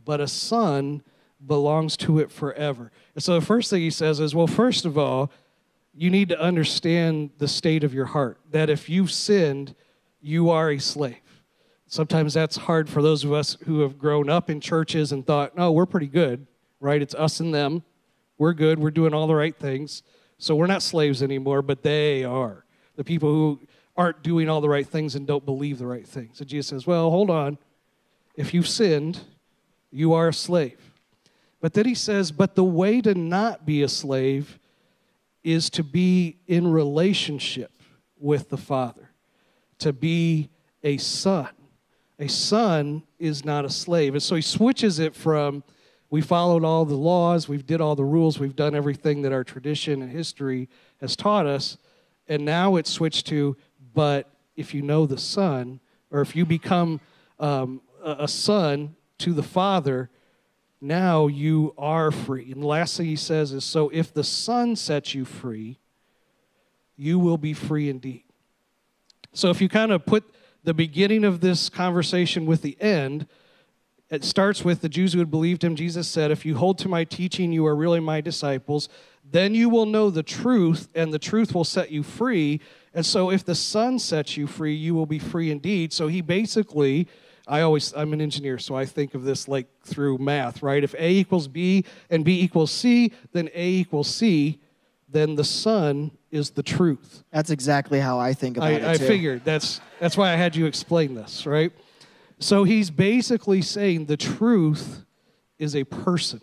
but 0.05 0.21
a 0.21 0.29
son 0.29 1.03
belongs 1.45 1.97
to 1.99 2.19
it 2.19 2.31
forever. 2.31 2.91
And 3.15 3.23
so 3.23 3.39
the 3.39 3.45
first 3.45 3.71
thing 3.71 3.81
he 3.81 3.91
says 3.91 4.21
is, 4.21 4.35
Well, 4.35 4.47
first 4.47 4.85
of 4.85 4.97
all, 4.97 5.31
you 5.95 6.11
need 6.11 6.29
to 6.29 6.41
understand 6.41 7.31
the 7.39 7.49
state 7.49 7.83
of 7.83 7.95
your 7.95 8.05
heart, 8.07 8.39
that 8.51 8.69
if 8.69 8.89
you've 8.89 9.11
sinned, 9.11 9.75
you 10.21 10.51
are 10.51 10.71
a 10.71 10.79
slave. 10.79 11.17
Sometimes 11.89 12.35
that's 12.35 12.57
hard 12.57 12.89
for 12.89 13.01
those 13.01 13.25
of 13.25 13.33
us 13.33 13.57
who 13.65 13.81
have 13.81 13.99
grown 13.99 14.29
up 14.29 14.51
in 14.51 14.61
churches 14.61 15.13
and 15.13 15.27
thought, 15.27 15.57
no, 15.57 15.73
we're 15.73 15.87
pretty 15.87 16.09
good, 16.09 16.47
right? 16.81 17.01
It's 17.01 17.15
us 17.15 17.41
and 17.41 17.55
them. 17.55 17.83
We're 18.39 18.53
good. 18.53 18.79
We're 18.79 18.91
doing 18.91 19.15
all 19.15 19.27
the 19.27 19.35
right 19.35 19.57
things. 19.57 20.03
So 20.39 20.55
we're 20.55 20.67
not 20.67 20.83
slaves 20.83 21.23
anymore, 21.23 21.63
but 21.63 21.83
they 21.83 22.25
are. 22.25 22.65
The 22.97 23.05
people 23.05 23.31
who 23.31 23.61
aren't 23.97 24.23
doing 24.23 24.49
all 24.49 24.61
the 24.61 24.69
right 24.69 24.87
things 24.87 25.15
and 25.15 25.27
don't 25.27 25.45
believe 25.45 25.79
the 25.79 25.87
right 25.87 26.07
things. 26.07 26.41
And 26.41 26.49
Jesus 26.49 26.69
says, 26.69 26.87
well, 26.87 27.09
hold 27.11 27.31
on. 27.31 27.57
If 28.35 28.53
you've 28.53 28.69
sinned, 28.69 29.21
you 29.91 30.13
are 30.13 30.29
a 30.29 30.35
slave. 30.35 30.86
But 31.61 31.75
then 31.75 31.87
he 31.87 31.95
says, 31.95 32.31
but 32.31 32.55
the 32.55 32.65
way 32.65 33.01
to 33.01 33.15
not 33.15 33.65
be 33.65 33.83
a 33.83 33.89
slave 33.89 34.59
is 35.43 35.71
to 35.71 35.83
be 35.83 36.37
in 36.47 36.71
relationship 36.71 37.73
with 38.19 38.49
the 38.51 38.57
Father, 38.57 39.11
to 39.79 39.93
be 39.93 40.51
a 40.83 40.97
son. 40.97 41.49
A 42.19 42.29
son 42.29 43.03
is 43.19 43.45
not 43.45 43.65
a 43.65 43.71
slave. 43.71 44.15
And 44.15 44.23
so 44.23 44.37
he 44.37 44.43
switches 44.43 44.99
it 44.99 45.15
from 45.15 45.63
we 46.09 46.21
followed 46.21 46.65
all 46.65 46.85
the 46.85 46.95
laws, 46.95 47.49
we've 47.49 47.67
did 47.67 47.81
all 47.81 47.97
the 47.97 48.05
rules, 48.05 48.39
we've 48.39 48.55
done 48.55 48.75
everything 48.75 49.23
that 49.23 49.33
our 49.33 49.43
tradition 49.43 50.03
and 50.03 50.11
history 50.11 50.69
has 51.01 51.17
taught 51.17 51.47
us, 51.47 51.79
and 52.29 52.45
now 52.45 52.77
it's 52.77 52.91
switched 52.91 53.27
to 53.27 53.57
but 53.97 54.31
if 54.57 54.75
you 54.75 54.83
know 54.83 55.07
the 55.07 55.19
son, 55.19 55.81
or 56.11 56.21
if 56.21 56.37
you 56.37 56.45
become 56.45 57.01
um, 57.41 57.81
a 58.05 58.17
a 58.21 58.29
son 58.29 58.95
to 59.19 59.33
the 59.33 59.43
father, 59.43 60.11
now 60.81 61.27
you 61.27 61.75
are 61.79 62.11
free. 62.11 62.53
And 62.53 62.63
the 62.63 62.67
last 62.67 62.97
thing 62.97 63.07
he 63.07 63.17
says 63.17 63.53
is 63.53 63.65
so 63.65 63.89
if 63.91 64.13
the 64.13 64.25
son 64.25 64.77
sets 64.77 65.15
you 65.15 65.25
free, 65.25 65.79
you 66.97 67.19
will 67.19 67.39
be 67.39 67.53
free 67.53 67.89
indeed. 67.89 68.25
So 69.33 69.51
if 69.51 69.61
you 69.61 69.69
kind 69.69 69.93
of 69.93 70.07
put 70.07 70.25
the 70.65 70.75
beginning 70.75 71.25
of 71.25 71.41
this 71.41 71.69
conversation 71.69 72.47
with 72.47 72.63
the 72.63 72.77
end, 72.81 73.27
it 74.09 74.25
starts 74.25 74.65
with 74.65 74.81
the 74.81 74.89
Jews 74.89 75.13
who 75.13 75.19
had 75.19 75.31
believed 75.31 75.65
him. 75.65 75.75
Jesus 75.75 76.09
said, 76.09 76.31
If 76.31 76.47
you 76.47 76.57
hold 76.57 76.79
to 76.79 76.89
my 76.89 77.05
teaching, 77.05 77.53
you 77.53 77.67
are 77.67 77.75
really 77.75 78.01
my 78.01 78.21
disciples. 78.21 78.89
Then 79.29 79.55
you 79.55 79.69
will 79.69 79.87
know 79.87 80.11
the 80.11 80.23
truth, 80.23 80.89
and 80.95 81.13
the 81.13 81.19
truth 81.19 81.55
will 81.55 81.65
set 81.65 81.91
you 81.91 82.05
free. 82.05 82.61
And 82.95 83.05
so, 83.05 83.31
if 83.31 83.45
the 83.45 83.57
Son 83.57 83.99
sets 83.99 84.37
you 84.37 84.47
free, 84.47 84.75
you 84.75 84.95
will 84.95 85.07
be 85.07 85.19
free 85.19 85.51
indeed. 85.51 85.93
So, 85.93 86.07
he 86.07 86.21
basically, 86.21 87.09
I 87.47 87.61
always, 87.61 87.95
I'm 87.95 88.13
an 88.13 88.21
engineer, 88.21 88.59
so 88.59 88.75
I 88.75 88.85
think 88.85 89.15
of 89.15 89.23
this 89.23 89.47
like 89.47 89.69
through 89.85 90.19
math, 90.19 90.63
right? 90.63 90.83
If 90.83 90.95
A 90.95 91.11
equals 91.11 91.47
B 91.47 91.85
and 92.11 92.25
B 92.25 92.41
equals 92.43 92.73
C, 92.73 93.13
then 93.33 93.49
A 93.55 93.69
equals 93.69 94.09
C, 94.09 94.61
then 95.09 95.37
the 95.37 95.45
son 95.45 96.11
is 96.31 96.51
the 96.51 96.63
truth. 96.63 97.23
That's 97.31 97.51
exactly 97.51 98.01
how 98.01 98.19
I 98.19 98.33
think 98.33 98.57
about 98.57 98.71
I, 98.71 98.73
it. 98.73 98.85
I 98.85 98.97
too. 98.97 99.07
figured 99.07 99.45
that's 99.45 99.81
that's 100.01 100.17
why 100.17 100.33
I 100.33 100.37
had 100.37 100.57
you 100.57 100.67
explain 100.67 101.15
this, 101.15 101.47
right? 101.47 101.73
So 102.39 102.65
he's 102.65 102.91
basically 102.91 103.63
saying 103.63 104.07
the 104.07 104.17
truth 104.17 105.05
is 105.59 105.75
a 105.75 105.85
person. 105.85 106.41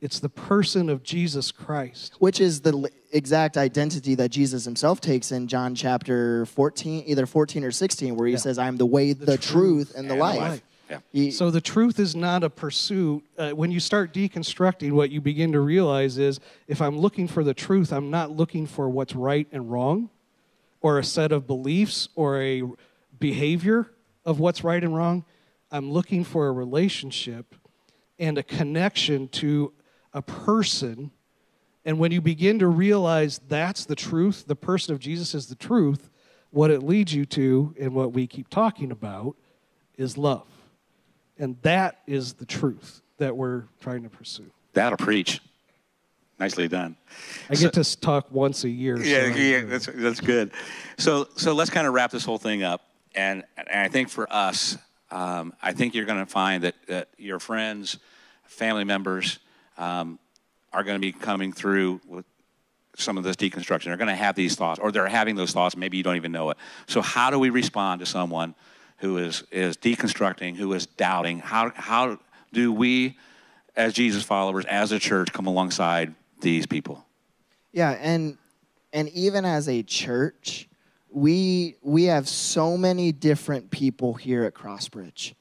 It's 0.00 0.20
the 0.20 0.28
person 0.28 0.88
of 0.88 1.02
Jesus 1.02 1.50
Christ. 1.50 2.14
which 2.20 2.40
is 2.40 2.60
the 2.60 2.88
exact 3.12 3.56
identity 3.56 4.14
that 4.16 4.30
Jesus 4.30 4.64
himself 4.64 5.00
takes 5.00 5.32
in 5.32 5.48
John 5.48 5.74
chapter 5.74 6.46
14, 6.46 7.04
either 7.06 7.26
14 7.26 7.64
or 7.64 7.70
16, 7.72 8.14
where 8.16 8.26
he 8.28 8.32
Yeah. 8.34 8.38
says, 8.38 8.58
I'm 8.58 8.76
the 8.76 8.86
way, 8.86 9.12
the, 9.12 9.36
truth, 9.36 9.40
truth 9.88 9.94
and 9.96 10.08
the 10.08 10.12
And 10.14 10.20
life. 10.20 10.62
Yeah. 10.88 10.98
He- 11.12 11.30
So 11.32 11.50
the 11.50 11.60
truth 11.60 11.98
is 11.98 12.14
not 12.14 12.44
a 12.44 12.50
pursuit. 12.50 13.24
Uh, 13.36 13.50
when 13.50 13.70
you 13.72 13.80
start 13.80 14.14
deconstructing, 14.14 14.92
what 14.92 15.10
you 15.10 15.20
begin 15.20 15.52
to 15.52 15.60
realize 15.60 16.16
is 16.16 16.38
if 16.68 16.80
I'm 16.80 16.98
looking 16.98 17.26
for 17.26 17.42
the 17.42 17.52
truth, 17.54 17.92
I'm 17.92 18.10
not 18.10 18.30
looking 18.30 18.66
for 18.66 18.88
what's 18.88 19.14
right 19.16 19.48
and 19.52 19.70
wrong, 19.70 20.10
or 20.80 20.98
a 20.98 21.04
set 21.04 21.32
of 21.32 21.46
beliefs 21.46 22.08
or 22.14 22.40
a 22.40 22.62
behavior 23.18 23.90
of 24.24 24.38
what's 24.38 24.62
right 24.62 24.82
and 24.82 24.94
wrong. 24.94 25.24
I'm 25.72 25.90
looking 25.90 26.22
for 26.24 26.46
a 26.46 26.52
relationship 26.52 27.54
and 28.18 28.38
a 28.38 28.42
connection 28.42 29.28
to 29.28 29.72
a 30.18 30.22
person. 30.22 31.12
And 31.84 31.98
when 31.98 32.10
you 32.12 32.20
begin 32.20 32.58
to 32.58 32.66
realize 32.66 33.40
that's 33.48 33.86
the 33.86 33.94
truth, 33.94 34.44
the 34.46 34.56
person 34.56 34.92
of 34.92 35.00
Jesus 35.00 35.32
is 35.34 35.46
the 35.46 35.54
truth, 35.54 36.10
what 36.50 36.70
it 36.70 36.82
leads 36.82 37.14
you 37.14 37.24
to, 37.26 37.74
and 37.80 37.94
what 37.94 38.12
we 38.12 38.26
keep 38.26 38.48
talking 38.48 38.90
about, 38.90 39.36
is 39.96 40.18
love. 40.18 40.46
And 41.38 41.56
that 41.62 42.00
is 42.06 42.34
the 42.34 42.44
truth 42.44 43.00
that 43.18 43.36
we're 43.36 43.64
trying 43.80 44.02
to 44.02 44.08
pursue. 44.10 44.50
That'll 44.72 44.98
preach. 44.98 45.40
Nicely 46.40 46.68
done. 46.68 46.96
I 47.48 47.54
get 47.54 47.72
to 47.74 48.00
talk 48.00 48.30
once 48.30 48.64
a 48.64 48.68
year. 48.68 49.00
Yeah, 49.00 49.18
I'm- 49.18 49.36
yeah, 49.36 49.64
that's 49.64 49.86
that's 49.92 50.20
good. 50.20 50.52
So 50.96 51.26
so 51.36 51.52
let's 51.52 51.70
kind 51.70 51.86
of 51.86 51.94
wrap 51.94 52.12
this 52.12 52.24
whole 52.24 52.38
thing 52.38 52.62
up, 52.62 52.82
and 53.14 53.42
and 53.56 53.68
I 53.68 53.88
think 53.88 54.08
for 54.08 54.32
us, 54.32 54.78
um, 55.10 55.52
I 55.60 55.72
think 55.72 55.94
you're 55.96 56.04
going 56.04 56.24
to 56.24 56.30
find 56.30 56.62
that 56.62 56.76
that 56.86 57.08
your 57.18 57.40
friends, 57.40 57.98
family 58.46 58.84
members, 58.84 59.40
um, 59.78 60.18
are 60.72 60.84
going 60.84 60.96
to 60.96 61.00
be 61.00 61.12
coming 61.12 61.52
through 61.52 62.00
with 62.06 62.26
some 62.96 63.16
of 63.16 63.24
this 63.24 63.36
deconstruction. 63.36 63.84
They're 63.84 63.96
going 63.96 64.08
to 64.08 64.14
have 64.14 64.34
these 64.34 64.56
thoughts, 64.56 64.80
or 64.80 64.92
they're 64.92 65.06
having 65.06 65.36
those 65.36 65.52
thoughts. 65.52 65.76
Maybe 65.76 65.96
you 65.96 66.02
don't 66.02 66.16
even 66.16 66.32
know 66.32 66.50
it. 66.50 66.58
So 66.86 67.00
how 67.00 67.30
do 67.30 67.38
we 67.38 67.50
respond 67.50 68.00
to 68.00 68.06
someone 68.06 68.54
who 68.98 69.18
is 69.18 69.44
is 69.50 69.76
deconstructing, 69.76 70.56
who 70.56 70.72
is 70.72 70.86
doubting? 70.86 71.38
How 71.38 71.72
how 71.74 72.18
do 72.52 72.72
we, 72.72 73.16
as 73.76 73.92
Jesus 73.94 74.24
followers, 74.24 74.64
as 74.66 74.92
a 74.92 74.98
church, 74.98 75.32
come 75.32 75.46
alongside 75.46 76.14
these 76.40 76.66
people? 76.66 77.04
Yeah, 77.72 77.90
and 78.00 78.36
and 78.92 79.08
even 79.10 79.44
as 79.44 79.68
a 79.68 79.82
church, 79.84 80.68
we 81.10 81.76
we 81.82 82.04
have 82.04 82.28
so 82.28 82.76
many 82.76 83.12
different 83.12 83.70
people 83.70 84.14
here 84.14 84.44
at 84.44 84.54
Crossbridge. 84.54 85.34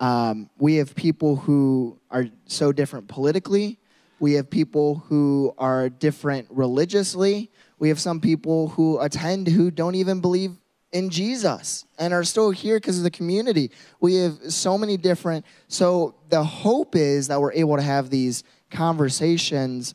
Um, 0.00 0.48
we 0.58 0.76
have 0.76 0.94
people 0.94 1.36
who 1.36 1.98
are 2.10 2.26
so 2.46 2.72
different 2.72 3.08
politically. 3.08 3.78
We 4.20 4.34
have 4.34 4.48
people 4.50 4.96
who 5.08 5.54
are 5.58 5.88
different 5.88 6.48
religiously. 6.50 7.50
We 7.78 7.88
have 7.88 8.00
some 8.00 8.20
people 8.20 8.68
who 8.68 9.00
attend 9.00 9.48
who 9.48 9.70
don't 9.70 9.94
even 9.94 10.20
believe 10.20 10.52
in 10.92 11.10
Jesus 11.10 11.84
and 11.98 12.14
are 12.14 12.24
still 12.24 12.50
here 12.50 12.76
because 12.76 12.98
of 12.98 13.04
the 13.04 13.10
community. 13.10 13.70
We 14.00 14.16
have 14.16 14.52
so 14.52 14.78
many 14.78 14.96
different. 14.96 15.44
So 15.68 16.14
the 16.28 16.42
hope 16.42 16.96
is 16.96 17.28
that 17.28 17.40
we're 17.40 17.52
able 17.52 17.76
to 17.76 17.82
have 17.82 18.10
these 18.10 18.42
conversations 18.70 19.94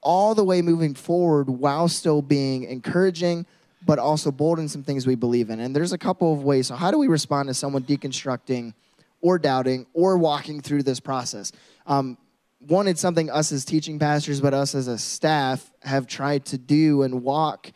all 0.00 0.34
the 0.34 0.44
way 0.44 0.62
moving 0.62 0.94
forward 0.94 1.48
while 1.48 1.88
still 1.88 2.22
being 2.22 2.64
encouraging, 2.64 3.46
but 3.84 3.98
also 3.98 4.30
bold 4.30 4.58
in 4.58 4.68
some 4.68 4.82
things 4.82 5.06
we 5.06 5.14
believe 5.14 5.50
in. 5.50 5.60
And 5.60 5.74
there's 5.74 5.92
a 5.92 5.98
couple 5.98 6.32
of 6.32 6.44
ways. 6.44 6.68
So, 6.68 6.76
how 6.76 6.90
do 6.90 6.98
we 6.98 7.08
respond 7.08 7.48
to 7.48 7.54
someone 7.54 7.82
deconstructing 7.82 8.74
or 9.20 9.38
doubting 9.38 9.86
or 9.92 10.18
walking 10.18 10.60
through 10.60 10.82
this 10.82 11.00
process? 11.00 11.52
Um, 11.86 12.18
one, 12.60 12.88
it's 12.88 13.00
something 13.00 13.30
us 13.30 13.52
as 13.52 13.64
teaching 13.64 13.98
pastors, 13.98 14.40
but 14.40 14.52
us 14.52 14.74
as 14.74 14.88
a 14.88 14.98
staff 14.98 15.70
have 15.82 16.06
tried 16.06 16.44
to 16.46 16.58
do 16.58 17.02
and 17.02 17.22
walk 17.22 17.70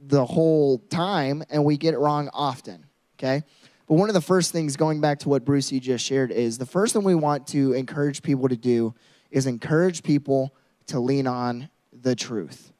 the 0.00 0.24
whole 0.24 0.78
time, 0.78 1.42
and 1.50 1.64
we 1.64 1.76
get 1.76 1.94
it 1.94 1.98
wrong 1.98 2.30
often. 2.32 2.86
Okay? 3.18 3.42
But 3.86 3.94
one 3.94 4.08
of 4.08 4.14
the 4.14 4.20
first 4.22 4.52
things, 4.52 4.76
going 4.76 5.00
back 5.00 5.18
to 5.20 5.28
what 5.28 5.44
Bruce 5.44 5.70
you 5.70 5.80
just 5.80 6.04
shared, 6.04 6.30
is 6.30 6.58
the 6.58 6.66
first 6.66 6.94
thing 6.94 7.04
we 7.04 7.14
want 7.14 7.46
to 7.48 7.72
encourage 7.74 8.22
people 8.22 8.48
to 8.48 8.56
do 8.56 8.94
is 9.30 9.46
encourage 9.46 10.02
people 10.02 10.54
to 10.86 10.98
lean 10.98 11.26
on 11.26 11.68
the 11.92 12.14
truth. 12.14 12.72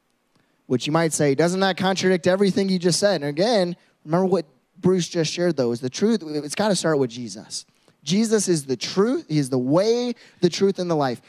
Which 0.65 0.87
you 0.87 0.93
might 0.93 1.13
say, 1.13 1.35
doesn't 1.35 1.59
that 1.59 1.77
contradict 1.77 2.25
everything 2.25 2.69
you 2.69 2.79
just 2.79 2.99
said? 2.99 3.21
And 3.21 3.25
again, 3.25 3.75
remember 4.05 4.25
what 4.25 4.45
Bruce 4.83 5.07
just 5.07 5.33
shared, 5.33 5.57
though, 5.57 5.71
is 5.71 5.79
the 5.79 5.89
truth. 5.89 6.21
It's 6.21 6.53
got 6.53 6.67
to 6.67 6.75
start 6.75 6.99
with 6.99 7.09
Jesus. 7.09 7.65
Jesus 8.03 8.47
is 8.47 8.65
the 8.65 8.77
truth. 8.77 9.25
He 9.29 9.39
is 9.39 9.49
the 9.49 9.57
way, 9.57 10.13
the 10.41 10.49
truth, 10.49 10.77
and 10.77 10.91
the 10.91 10.95
life. 10.95 11.21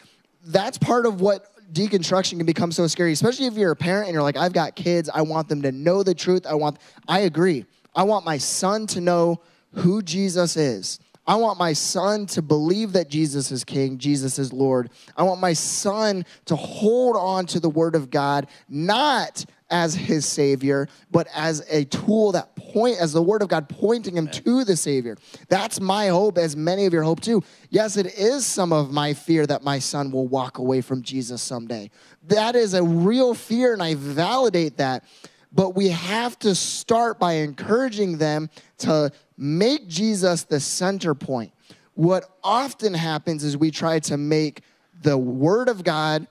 That's 0.44 0.76
part 0.76 1.06
of 1.06 1.22
what 1.22 1.46
deconstruction 1.72 2.36
can 2.36 2.44
become 2.44 2.72
so 2.72 2.86
scary, 2.86 3.12
especially 3.12 3.46
if 3.46 3.54
you're 3.54 3.70
a 3.70 3.76
parent 3.76 4.08
and 4.08 4.12
you're 4.12 4.22
like, 4.22 4.36
I've 4.36 4.52
got 4.52 4.76
kids. 4.76 5.08
I 5.12 5.22
want 5.22 5.48
them 5.48 5.62
to 5.62 5.72
know 5.72 6.02
the 6.02 6.14
truth. 6.14 6.46
I 6.46 6.54
want, 6.54 6.78
I 7.08 7.20
agree. 7.20 7.64
I 7.94 8.02
want 8.02 8.26
my 8.26 8.38
son 8.38 8.86
to 8.88 9.00
know 9.00 9.40
who 9.72 10.02
Jesus 10.02 10.56
is. 10.56 10.98
I 11.26 11.36
want 11.36 11.58
my 11.58 11.72
son 11.72 12.26
to 12.26 12.42
believe 12.42 12.92
that 12.92 13.08
Jesus 13.08 13.50
is 13.50 13.64
king, 13.64 13.96
Jesus 13.96 14.38
is 14.38 14.52
Lord. 14.52 14.90
I 15.16 15.22
want 15.22 15.40
my 15.40 15.54
son 15.54 16.26
to 16.44 16.56
hold 16.56 17.16
on 17.16 17.46
to 17.46 17.60
the 17.60 17.70
word 17.70 17.94
of 17.94 18.10
God, 18.10 18.46
not 18.68 19.46
as 19.74 19.92
his 19.92 20.24
savior, 20.24 20.88
but 21.10 21.26
as 21.34 21.66
a 21.68 21.84
tool 21.87 22.30
that 22.30 22.54
point 22.54 22.96
as 23.00 23.12
the 23.12 23.20
word 23.20 23.42
of 23.42 23.48
God 23.48 23.68
pointing 23.68 24.16
him 24.16 24.28
to 24.28 24.62
the 24.62 24.76
savior. 24.76 25.16
That's 25.48 25.80
my 25.80 26.06
hope 26.06 26.38
as 26.38 26.54
many 26.54 26.87
of 26.87 26.92
your 26.92 27.02
hope 27.02 27.20
too. 27.20 27.42
Yes, 27.70 27.96
it 27.96 28.16
is 28.16 28.46
some 28.46 28.72
of 28.72 28.92
my 28.92 29.14
fear 29.14 29.44
that 29.48 29.64
my 29.64 29.80
son 29.80 30.12
will 30.12 30.28
walk 30.28 30.58
away 30.58 30.80
from 30.80 31.02
Jesus 31.02 31.42
someday. 31.42 31.90
That 32.28 32.54
is 32.54 32.74
a 32.74 32.84
real 32.84 33.34
fear 33.34 33.72
and 33.72 33.82
I 33.82 33.96
validate 33.96 34.76
that. 34.76 35.02
But 35.50 35.70
we 35.74 35.88
have 35.88 36.38
to 36.40 36.54
start 36.54 37.18
by 37.18 37.32
encouraging 37.32 38.18
them 38.18 38.50
to 38.78 39.10
make 39.37 39.88
Jesus 39.88 40.44
the 40.44 40.60
center 40.60 41.16
point. 41.16 41.52
What 41.94 42.30
often 42.44 42.94
happens 42.94 43.42
is 43.42 43.56
we 43.56 43.72
try 43.72 43.98
to 44.00 44.16
make 44.16 44.62
the 45.02 45.18
word 45.18 45.68
of 45.68 45.82
God 45.82 46.28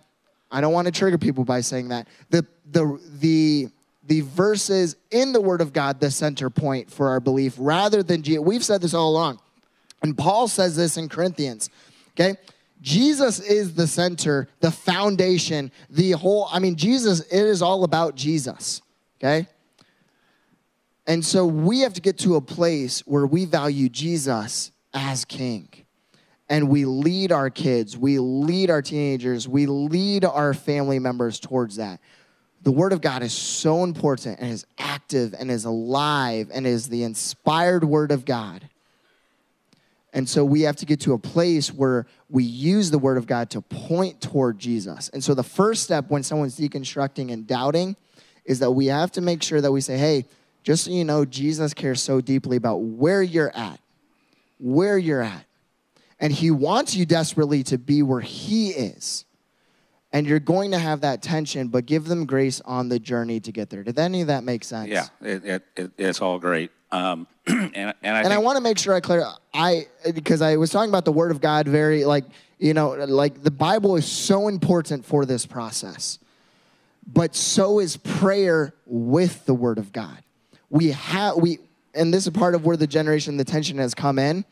I 0.54 0.62
don't 0.62 0.72
want 0.72 0.86
to 0.86 0.92
trigger 0.92 1.18
people 1.18 1.44
by 1.44 1.62
saying 1.62 1.88
that. 1.90 2.08
The 2.30 2.46
the 2.74 3.00
the 3.20 3.70
the 4.06 4.22
verses 4.22 4.98
in 5.12 5.32
the 5.32 5.40
word 5.40 5.62
of 5.62 5.72
God 5.72 6.00
the 6.00 6.12
center 6.12 6.50
point 6.50 6.92
for 6.92 7.10
our 7.10 7.20
belief 7.20 7.56
rather 7.58 8.04
than 8.04 8.22
Je- 8.22 8.40
we've 8.40 8.64
said 8.64 8.82
this 8.82 8.94
all 8.94 9.12
along. 9.12 9.40
And 10.02 10.18
Paul 10.18 10.50
says 10.50 10.76
this 10.76 10.98
in 10.98 11.08
Corinthians. 11.08 11.70
Okay? 12.12 12.36
Jesus 12.82 13.40
is 13.40 13.76
the 13.76 13.88
center, 13.88 14.50
the 14.60 14.72
foundation, 14.72 15.72
the 15.90 16.12
whole 16.12 16.50
I 16.52 16.60
mean 16.60 16.76
Jesus 16.76 17.22
it 17.22 17.46
is 17.46 17.62
all 17.62 17.84
about 17.84 18.16
Jesus. 18.16 18.82
Okay? 19.20 19.48
And 21.08 21.24
so 21.24 21.46
we 21.46 21.82
have 21.82 21.94
to 21.94 22.02
get 22.02 22.18
to 22.20 22.36
a 22.36 22.42
place 22.42 23.02
where 23.02 23.26
we 23.26 23.46
value 23.46 23.90
Jesus 23.90 24.72
as 24.94 25.26
king 25.26 25.70
and 26.50 26.70
we 26.70 26.86
lead 26.86 27.32
our 27.32 27.50
kids, 27.50 27.98
we 27.98 28.20
lead 28.20 28.70
our 28.70 28.82
teenagers, 28.82 29.48
we 29.48 29.66
lead 29.66 30.26
our 30.26 30.54
family 30.54 31.00
members 31.00 31.40
towards 31.40 31.78
that. 31.78 32.00
The 32.64 32.72
Word 32.72 32.94
of 32.94 33.02
God 33.02 33.24
is 33.24 33.34
so 33.34 33.84
important 33.84 34.40
and 34.40 34.52
is 34.52 34.66
active 34.78 35.36
and 35.38 35.52
is 35.52 35.66
alive 35.66 36.50
and 36.54 36.66
is 36.66 36.88
the 36.88 37.04
inspired 37.04 37.84
Word 37.84 38.12
of 38.12 38.26
God. 38.26 38.68
And 40.14 40.30
so 40.30 40.46
we 40.46 40.62
have 40.62 40.76
to 40.78 40.86
get 40.86 41.02
to 41.02 41.14
a 41.14 41.18
place 41.18 41.74
where 41.74 42.06
we 42.30 42.44
use 42.44 42.92
the 42.92 43.00
Word 43.00 43.18
of 43.18 43.28
God 43.28 43.50
to 43.52 43.62
point 43.62 44.22
toward 44.22 44.60
Jesus. 44.60 45.10
And 45.10 45.24
so 45.24 45.34
the 45.34 45.44
first 45.44 45.84
step 45.84 46.06
when 46.10 46.24
someone's 46.24 46.58
deconstructing 46.58 47.32
and 47.32 47.46
doubting 47.46 47.96
is 48.46 48.60
that 48.60 48.72
we 48.72 48.88
have 48.88 49.12
to 49.14 49.22
make 49.22 49.44
sure 49.44 49.60
that 49.60 49.72
we 49.72 49.82
say, 49.82 49.98
hey, 49.98 50.26
just 50.64 50.86
so 50.86 50.92
you 50.92 51.04
know, 51.04 51.26
Jesus 51.26 51.74
cares 51.74 52.02
so 52.02 52.22
deeply 52.22 52.58
about 52.58 52.78
where 52.78 53.22
you're 53.22 53.56
at, 53.56 53.80
where 54.60 54.98
you're 54.98 55.22
at 55.22 55.46
and 56.24 56.32
he 56.32 56.52
wants 56.52 56.96
you 56.96 57.06
desperately 57.06 57.64
to 57.64 57.78
be 57.78 58.02
where 58.02 58.22
he 58.22 58.70
is. 58.70 59.26
And 60.14 60.28
you're 60.28 60.40
going 60.40 60.72
to 60.72 60.80
have 60.80 61.02
that 61.02 61.24
tension, 61.24 61.68
but 61.68 61.88
give 61.88 62.06
them 62.06 62.26
grace 62.26 62.62
on 62.62 62.88
the 62.88 63.00
journey 63.00 63.40
to 63.40 63.52
get 63.52 63.72
there. 63.72 63.84
Did 63.84 63.98
any 63.98 64.22
of 64.22 64.28
that 64.28 64.44
make 64.44 64.64
sense? 64.64 64.90
Yeah, 64.90 65.08
it, 65.20 65.44
it, 65.44 65.64
it, 65.76 65.92
it's 65.98 66.22
all 66.22 66.38
great. 66.38 66.72
Um, 66.92 67.26
and 67.48 67.76
and 67.76 67.96
I, 68.04 68.22
and 68.22 68.32
I 68.32 68.38
want 68.38 68.58
to 68.58 68.62
make 68.62 68.78
sure 68.78 68.94
I 68.94 69.00
clear 69.00 69.28
I 69.54 69.88
because 70.14 70.44
I 70.44 70.58
was 70.58 70.70
talking 70.70 70.90
about 70.90 71.06
the 71.06 71.12
word 71.12 71.32
of 71.32 71.42
God 71.42 71.68
very 71.68 72.06
like 72.06 72.26
you 72.60 72.76
know 72.76 72.92
like 72.92 73.42
the 73.42 73.52
Bible 73.52 73.96
is 73.96 74.06
so 74.06 74.48
important 74.48 75.04
for 75.04 75.26
this 75.26 75.46
process. 75.48 76.20
But 77.06 77.36
so 77.36 77.80
is 77.80 77.98
prayer 77.98 78.74
with 78.86 79.46
the 79.46 79.54
word 79.54 79.80
of 79.80 79.92
God. 79.92 80.24
We 80.70 80.92
have 80.92 81.38
we 81.38 81.58
and 81.96 82.14
this 82.14 82.28
is 82.28 82.34
part 82.34 82.54
of 82.54 82.64
where 82.64 82.78
the 82.78 82.88
generation 82.88 83.38
the 83.38 83.44
tension 83.44 83.80
has 83.80 83.96
come 83.96 84.20
in 84.20 84.46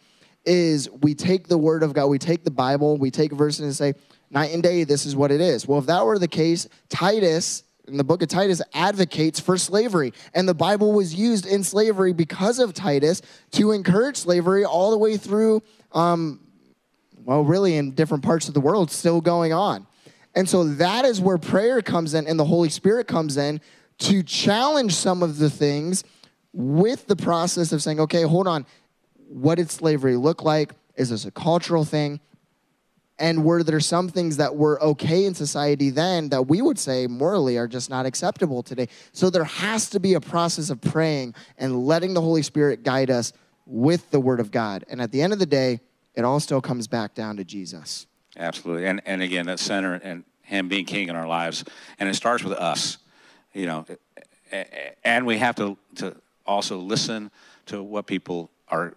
is 0.45 0.89
we 1.01 1.13
take 1.13 1.47
the 1.47 1.57
word 1.57 1.83
of 1.83 1.93
God, 1.93 2.07
we 2.07 2.17
take 2.17 2.43
the 2.43 2.51
Bible, 2.51 2.97
we 2.97 3.11
take 3.11 3.31
a 3.31 3.35
verse 3.35 3.59
and 3.59 3.75
say 3.75 3.93
night 4.29 4.53
and 4.53 4.63
day 4.63 4.83
this 4.83 5.05
is 5.05 5.15
what 5.15 5.31
it 5.31 5.41
is. 5.41 5.67
Well, 5.67 5.79
if 5.79 5.85
that 5.85 6.05
were 6.05 6.17
the 6.17 6.27
case, 6.27 6.67
Titus 6.89 7.63
in 7.87 7.97
the 7.97 8.03
book 8.03 8.21
of 8.21 8.29
Titus 8.29 8.61
advocates 8.73 9.39
for 9.39 9.57
slavery. 9.57 10.13
And 10.33 10.47
the 10.47 10.53
Bible 10.53 10.93
was 10.93 11.13
used 11.13 11.45
in 11.45 11.63
slavery 11.63 12.13
because 12.13 12.59
of 12.59 12.73
Titus 12.73 13.21
to 13.51 13.71
encourage 13.71 14.17
slavery 14.17 14.63
all 14.63 14.91
the 14.91 14.97
way 14.97 15.17
through, 15.17 15.61
um, 15.91 16.39
well, 17.23 17.43
really 17.43 17.75
in 17.77 17.91
different 17.91 18.23
parts 18.23 18.47
of 18.47 18.53
the 18.53 18.61
world, 18.61 18.91
still 18.91 19.19
going 19.19 19.51
on. 19.51 19.87
And 20.35 20.47
so 20.47 20.63
that 20.63 21.05
is 21.05 21.19
where 21.19 21.37
prayer 21.37 21.81
comes 21.81 22.13
in 22.13 22.27
and 22.27 22.39
the 22.39 22.45
Holy 22.45 22.69
Spirit 22.69 23.07
comes 23.07 23.35
in 23.35 23.59
to 23.99 24.23
challenge 24.23 24.95
some 24.95 25.21
of 25.21 25.37
the 25.37 25.49
things 25.49 26.03
with 26.53 27.07
the 27.07 27.15
process 27.15 27.71
of 27.71 27.81
saying, 27.81 27.99
okay, 27.99 28.23
hold 28.23 28.47
on, 28.47 28.65
what 29.31 29.55
did 29.55 29.69
slavery 29.71 30.15
look 30.15 30.43
like? 30.43 30.73
Is 30.95 31.09
this 31.09 31.25
a 31.25 31.31
cultural 31.31 31.85
thing? 31.85 32.19
and 33.19 33.43
were 33.43 33.61
there 33.61 33.79
some 33.79 34.09
things 34.09 34.37
that 34.37 34.55
were 34.55 34.81
okay 34.81 35.25
in 35.25 35.35
society 35.35 35.91
then 35.91 36.29
that 36.29 36.47
we 36.47 36.59
would 36.59 36.79
say 36.79 37.05
morally 37.05 37.55
are 37.55 37.67
just 37.67 37.87
not 37.87 38.05
acceptable 38.05 38.63
today 38.63 38.87
so 39.11 39.29
there 39.29 39.43
has 39.43 39.89
to 39.89 39.99
be 39.99 40.15
a 40.15 40.21
process 40.21 40.71
of 40.71 40.81
praying 40.81 41.35
and 41.59 41.85
letting 41.85 42.15
the 42.15 42.21
holy 42.21 42.41
spirit 42.41 42.83
guide 42.83 43.11
us 43.11 43.31
with 43.67 44.09
the 44.09 44.19
word 44.19 44.39
of 44.39 44.49
god 44.49 44.83
and 44.89 44.99
at 45.01 45.11
the 45.11 45.21
end 45.21 45.33
of 45.33 45.39
the 45.39 45.45
day 45.45 45.79
it 46.15 46.23
all 46.23 46.39
still 46.39 46.61
comes 46.61 46.87
back 46.87 47.13
down 47.13 47.37
to 47.37 47.43
jesus 47.43 48.07
Absolutely. 48.37 48.85
And, 48.85 49.01
and 49.05 49.21
again, 49.21 49.45
that 49.47 49.59
center 49.59 49.95
and 49.95 50.23
Him 50.43 50.67
being 50.67 50.85
King 50.85 51.09
in 51.09 51.15
our 51.15 51.27
lives. 51.27 51.63
And 51.99 52.07
it 52.07 52.15
starts 52.15 52.43
with 52.43 52.53
us, 52.53 52.97
you 53.53 53.65
know. 53.65 53.85
And 55.03 55.25
we 55.25 55.37
have 55.37 55.55
to, 55.55 55.77
to 55.95 56.15
also 56.45 56.77
listen 56.77 57.31
to 57.67 57.81
what 57.83 58.05
people 58.05 58.49
are 58.67 58.93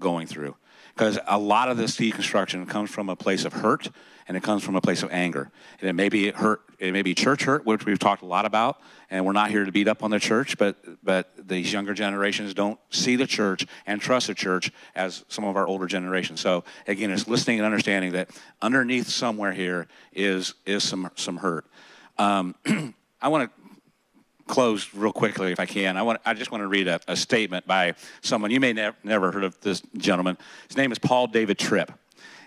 going 0.00 0.26
through. 0.26 0.56
Because 0.94 1.18
a 1.26 1.38
lot 1.38 1.70
of 1.70 1.76
this 1.76 1.96
deconstruction 1.96 2.68
comes 2.68 2.90
from 2.90 3.08
a 3.08 3.16
place 3.16 3.44
of 3.44 3.52
hurt 3.52 3.88
and 4.26 4.36
it 4.36 4.42
comes 4.42 4.62
from 4.62 4.76
a 4.76 4.80
place 4.80 5.02
of 5.02 5.10
anger. 5.10 5.50
And 5.80 5.88
it 5.88 5.92
may 5.92 6.08
be 6.08 6.30
hurt, 6.30 6.62
it 6.78 6.92
may 6.92 7.02
be 7.02 7.14
church 7.14 7.44
hurt, 7.44 7.66
which 7.66 7.84
we've 7.84 7.98
talked 7.98 8.22
a 8.22 8.26
lot 8.26 8.44
about, 8.44 8.80
and 9.10 9.24
we're 9.24 9.32
not 9.32 9.50
here 9.50 9.64
to 9.64 9.72
beat 9.72 9.88
up 9.88 10.04
on 10.04 10.10
the 10.10 10.20
church, 10.20 10.56
but 10.56 10.76
but 11.02 11.32
these 11.36 11.72
younger 11.72 11.94
generations 11.94 12.54
don't 12.54 12.78
see 12.90 13.16
the 13.16 13.26
church 13.26 13.66
and 13.86 14.00
trust 14.00 14.28
the 14.28 14.34
church 14.34 14.70
as 14.94 15.24
some 15.28 15.44
of 15.44 15.56
our 15.56 15.66
older 15.66 15.86
generations. 15.86 16.40
So 16.40 16.62
again, 16.86 17.10
it's 17.10 17.26
listening 17.26 17.58
and 17.58 17.66
understanding 17.66 18.12
that 18.12 18.30
underneath 18.62 19.08
somewhere 19.08 19.52
here 19.52 19.88
is 20.12 20.54
is 20.64 20.84
some 20.84 21.10
some 21.16 21.38
hurt. 21.38 21.66
Um, 22.18 22.54
I 23.20 23.28
want 23.28 23.50
to 23.50 23.69
close 24.50 24.92
real 24.92 25.12
quickly 25.12 25.52
if 25.52 25.60
I 25.60 25.64
can. 25.64 25.96
I 25.96 26.02
want 26.02 26.20
I 26.26 26.34
just 26.34 26.50
want 26.50 26.62
to 26.62 26.66
read 26.66 26.88
a, 26.88 27.00
a 27.08 27.16
statement 27.16 27.66
by 27.66 27.94
someone 28.20 28.50
you 28.50 28.60
may 28.60 28.72
nev- 28.72 28.96
never 29.02 29.32
heard 29.32 29.44
of 29.44 29.58
this 29.60 29.80
gentleman. 29.96 30.36
His 30.68 30.76
name 30.76 30.92
is 30.92 30.98
Paul 30.98 31.28
David 31.28 31.58
Tripp. 31.58 31.92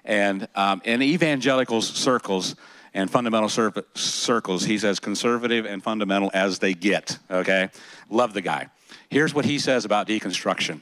And 0.05 0.49
um, 0.53 0.81
in 0.83 1.01
evangelical 1.01 1.81
circles 1.81 2.55
and 2.93 3.09
fundamental 3.09 3.47
cir- 3.47 3.71
circles, 3.95 4.65
he's 4.65 4.83
as 4.83 4.99
conservative 4.99 5.65
and 5.65 5.81
fundamental 5.81 6.29
as 6.33 6.59
they 6.59 6.73
get, 6.73 7.17
okay? 7.31 7.69
Love 8.09 8.33
the 8.33 8.41
guy. 8.41 8.67
Here's 9.09 9.33
what 9.33 9.45
he 9.45 9.57
says 9.57 9.85
about 9.85 10.07
deconstruction. 10.07 10.81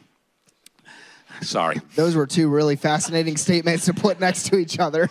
Sorry. 1.41 1.78
those 1.95 2.15
were 2.15 2.28
two 2.28 2.49
really 2.49 2.76
fascinating 2.76 3.38
statements 3.38 3.86
to 3.86 3.93
put 3.93 4.19
next 4.19 4.47
to 4.47 4.57
each 4.57 4.80
other 4.80 5.09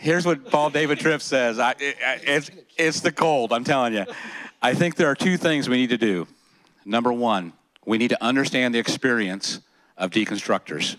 Here's 0.00 0.24
what 0.24 0.50
Paul 0.50 0.70
David 0.70 0.98
Tripp 0.98 1.20
says. 1.20 1.58
I, 1.58 1.72
it, 1.72 1.96
it's, 2.22 2.50
it's 2.78 3.00
the 3.00 3.12
cold, 3.12 3.52
I'm 3.52 3.64
telling 3.64 3.92
you. 3.92 4.06
I 4.62 4.74
think 4.74 4.96
there 4.96 5.08
are 5.08 5.14
two 5.14 5.38
things 5.38 5.68
we 5.68 5.78
need 5.78 5.90
to 5.90 5.98
do. 5.98 6.26
Number 6.84 7.12
one, 7.12 7.54
we 7.86 7.96
need 7.96 8.08
to 8.08 8.22
understand 8.22 8.74
the 8.74 8.78
experience 8.78 9.60
of 9.96 10.10
deconstructors. 10.10 10.96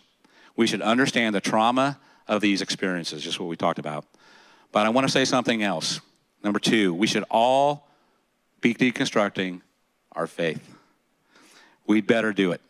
We 0.56 0.66
should 0.66 0.82
understand 0.82 1.36
the 1.36 1.42
trauma 1.42 2.00
of 2.28 2.42
these 2.42 2.62
experiences, 2.62 3.24
just 3.24 3.40
what 3.40 3.48
we 3.50 3.56
talked 3.56 3.78
about. 3.78 4.06
But 4.72 4.86
I 4.86 4.90
want 4.90 5.06
to 5.06 5.12
say 5.12 5.26
something 5.26 5.62
else. 5.62 6.02
Number 6.44 6.60
two, 6.60 6.94
we 6.94 7.06
should 7.06 7.24
all 7.30 7.88
be 8.62 8.74
deconstructing 8.74 9.62
our 10.14 10.28
faith. 10.28 10.76
We'd 11.86 12.08
better 12.08 12.34
do 12.34 12.52
it 12.52 12.62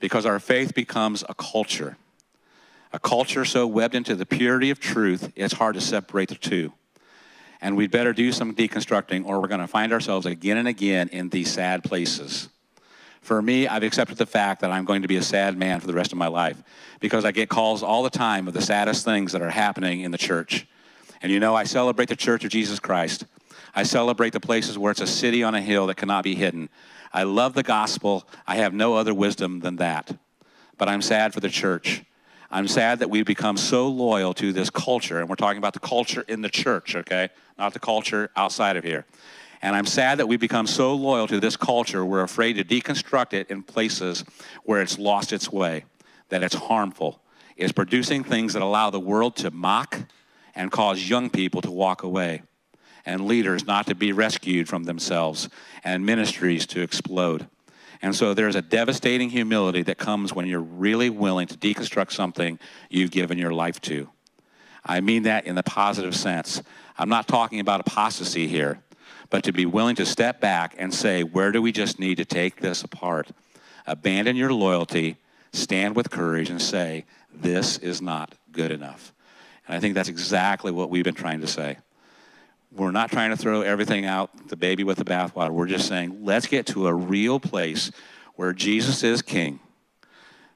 because 0.00 0.26
our 0.26 0.38
faith 0.38 0.74
becomes 0.74 1.24
a 1.28 1.34
culture. 1.34 1.96
A 2.92 2.98
culture 2.98 3.44
so 3.44 3.66
webbed 3.66 3.94
into 3.94 4.14
the 4.14 4.26
purity 4.26 4.70
of 4.70 4.80
truth, 4.80 5.32
it's 5.34 5.54
hard 5.54 5.74
to 5.74 5.80
separate 5.80 6.28
the 6.28 6.34
two. 6.34 6.72
And 7.60 7.76
we'd 7.76 7.90
better 7.90 8.12
do 8.12 8.32
some 8.32 8.54
deconstructing, 8.54 9.26
or 9.26 9.40
we're 9.40 9.48
going 9.48 9.60
to 9.60 9.66
find 9.66 9.92
ourselves 9.92 10.26
again 10.26 10.56
and 10.56 10.68
again 10.68 11.08
in 11.08 11.30
these 11.30 11.50
sad 11.50 11.82
places. 11.84 12.48
For 13.22 13.42
me, 13.42 13.66
I've 13.66 13.82
accepted 13.82 14.18
the 14.18 14.26
fact 14.26 14.60
that 14.60 14.70
I'm 14.70 14.84
going 14.84 15.02
to 15.02 15.08
be 15.08 15.16
a 15.16 15.22
sad 15.22 15.56
man 15.56 15.80
for 15.80 15.88
the 15.88 15.94
rest 15.94 16.12
of 16.12 16.18
my 16.18 16.28
life 16.28 16.62
because 17.00 17.24
I 17.24 17.32
get 17.32 17.48
calls 17.48 17.82
all 17.82 18.02
the 18.02 18.10
time 18.10 18.46
of 18.46 18.54
the 18.54 18.62
saddest 18.62 19.04
things 19.04 19.32
that 19.32 19.42
are 19.42 19.50
happening 19.50 20.02
in 20.02 20.12
the 20.12 20.18
church. 20.18 20.66
And 21.22 21.32
you 21.32 21.40
know, 21.40 21.54
I 21.54 21.64
celebrate 21.64 22.08
the 22.08 22.14
church 22.14 22.44
of 22.44 22.50
Jesus 22.50 22.78
Christ. 22.78 23.24
I 23.74 23.82
celebrate 23.82 24.32
the 24.32 24.40
places 24.40 24.78
where 24.78 24.92
it's 24.92 25.00
a 25.00 25.06
city 25.06 25.42
on 25.42 25.54
a 25.54 25.60
hill 25.60 25.88
that 25.88 25.96
cannot 25.96 26.22
be 26.22 26.34
hidden. 26.34 26.68
I 27.12 27.24
love 27.24 27.54
the 27.54 27.62
gospel. 27.62 28.28
I 28.46 28.56
have 28.56 28.72
no 28.72 28.94
other 28.94 29.12
wisdom 29.12 29.60
than 29.60 29.76
that. 29.76 30.16
But 30.78 30.88
I'm 30.88 31.02
sad 31.02 31.34
for 31.34 31.40
the 31.40 31.48
church. 31.48 32.04
I'm 32.50 32.68
sad 32.68 33.00
that 33.00 33.10
we've 33.10 33.26
become 33.26 33.56
so 33.56 33.88
loyal 33.88 34.32
to 34.34 34.52
this 34.52 34.70
culture, 34.70 35.18
and 35.18 35.28
we're 35.28 35.36
talking 35.36 35.58
about 35.58 35.72
the 35.72 35.80
culture 35.80 36.24
in 36.28 36.42
the 36.42 36.48
church, 36.48 36.94
okay? 36.94 37.30
Not 37.58 37.72
the 37.72 37.80
culture 37.80 38.30
outside 38.36 38.76
of 38.76 38.84
here. 38.84 39.04
And 39.62 39.74
I'm 39.74 39.86
sad 39.86 40.18
that 40.18 40.28
we've 40.28 40.40
become 40.40 40.66
so 40.66 40.94
loyal 40.94 41.26
to 41.26 41.40
this 41.40 41.56
culture, 41.56 42.04
we're 42.04 42.22
afraid 42.22 42.54
to 42.54 42.64
deconstruct 42.64 43.32
it 43.32 43.50
in 43.50 43.62
places 43.62 44.24
where 44.64 44.80
it's 44.80 44.98
lost 44.98 45.32
its 45.32 45.50
way, 45.50 45.84
that 46.28 46.42
it's 46.42 46.54
harmful. 46.54 47.20
It's 47.56 47.72
producing 47.72 48.22
things 48.22 48.52
that 48.52 48.62
allow 48.62 48.90
the 48.90 49.00
world 49.00 49.34
to 49.36 49.50
mock 49.50 49.98
and 50.54 50.70
cause 50.70 51.08
young 51.08 51.30
people 51.30 51.62
to 51.62 51.70
walk 51.70 52.02
away, 52.02 52.42
and 53.04 53.26
leaders 53.26 53.66
not 53.66 53.86
to 53.86 53.94
be 53.94 54.12
rescued 54.12 54.68
from 54.68 54.84
themselves, 54.84 55.48
and 55.82 56.06
ministries 56.06 56.66
to 56.66 56.80
explode. 56.80 57.48
And 58.02 58.14
so 58.14 58.34
there's 58.34 58.56
a 58.56 58.62
devastating 58.62 59.30
humility 59.30 59.82
that 59.82 59.98
comes 59.98 60.34
when 60.34 60.46
you're 60.46 60.60
really 60.60 61.10
willing 61.10 61.46
to 61.48 61.56
deconstruct 61.56 62.12
something 62.12 62.58
you've 62.90 63.10
given 63.10 63.38
your 63.38 63.52
life 63.52 63.80
to. 63.82 64.10
I 64.84 65.00
mean 65.00 65.24
that 65.24 65.46
in 65.46 65.54
the 65.54 65.62
positive 65.62 66.14
sense. 66.14 66.62
I'm 66.98 67.08
not 67.08 67.26
talking 67.26 67.60
about 67.60 67.80
apostasy 67.80 68.46
here, 68.46 68.80
but 69.30 69.44
to 69.44 69.52
be 69.52 69.66
willing 69.66 69.96
to 69.96 70.06
step 70.06 70.40
back 70.40 70.74
and 70.78 70.94
say, 70.94 71.24
where 71.24 71.52
do 71.52 71.60
we 71.60 71.72
just 71.72 71.98
need 71.98 72.16
to 72.16 72.24
take 72.24 72.60
this 72.60 72.82
apart? 72.84 73.30
Abandon 73.86 74.36
your 74.36 74.52
loyalty, 74.52 75.16
stand 75.52 75.96
with 75.96 76.10
courage, 76.10 76.50
and 76.50 76.62
say, 76.62 77.04
this 77.34 77.78
is 77.78 78.00
not 78.00 78.34
good 78.52 78.70
enough. 78.70 79.12
And 79.66 79.76
I 79.76 79.80
think 79.80 79.94
that's 79.94 80.08
exactly 80.08 80.70
what 80.70 80.90
we've 80.90 81.04
been 81.04 81.14
trying 81.14 81.40
to 81.40 81.46
say. 81.46 81.78
We're 82.72 82.90
not 82.90 83.10
trying 83.10 83.30
to 83.30 83.36
throw 83.36 83.62
everything 83.62 84.04
out, 84.04 84.48
the 84.48 84.56
baby 84.56 84.84
with 84.84 84.98
the 84.98 85.04
bathwater. 85.04 85.50
We're 85.50 85.66
just 85.66 85.88
saying, 85.88 86.24
let's 86.24 86.46
get 86.46 86.66
to 86.68 86.88
a 86.88 86.94
real 86.94 87.40
place 87.40 87.90
where 88.34 88.52
Jesus 88.52 89.02
is 89.02 89.22
king. 89.22 89.60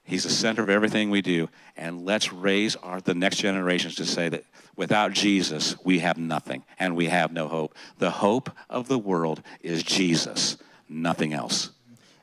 He's 0.04 0.24
the 0.24 0.30
center 0.30 0.62
of 0.62 0.68
everything 0.68 1.10
we 1.10 1.22
do. 1.22 1.48
And 1.76 2.04
let's 2.04 2.32
raise 2.32 2.76
our, 2.76 3.00
the 3.00 3.14
next 3.14 3.36
generations 3.36 3.94
to 3.96 4.04
say 4.04 4.28
that 4.28 4.44
without 4.76 5.12
Jesus, 5.12 5.76
we 5.84 6.00
have 6.00 6.18
nothing 6.18 6.64
and 6.78 6.96
we 6.96 7.06
have 7.06 7.32
no 7.32 7.48
hope. 7.48 7.76
The 7.98 8.10
hope 8.10 8.50
of 8.68 8.88
the 8.88 8.98
world 8.98 9.40
is 9.60 9.82
Jesus, 9.82 10.56
nothing 10.88 11.32
else. 11.32 11.70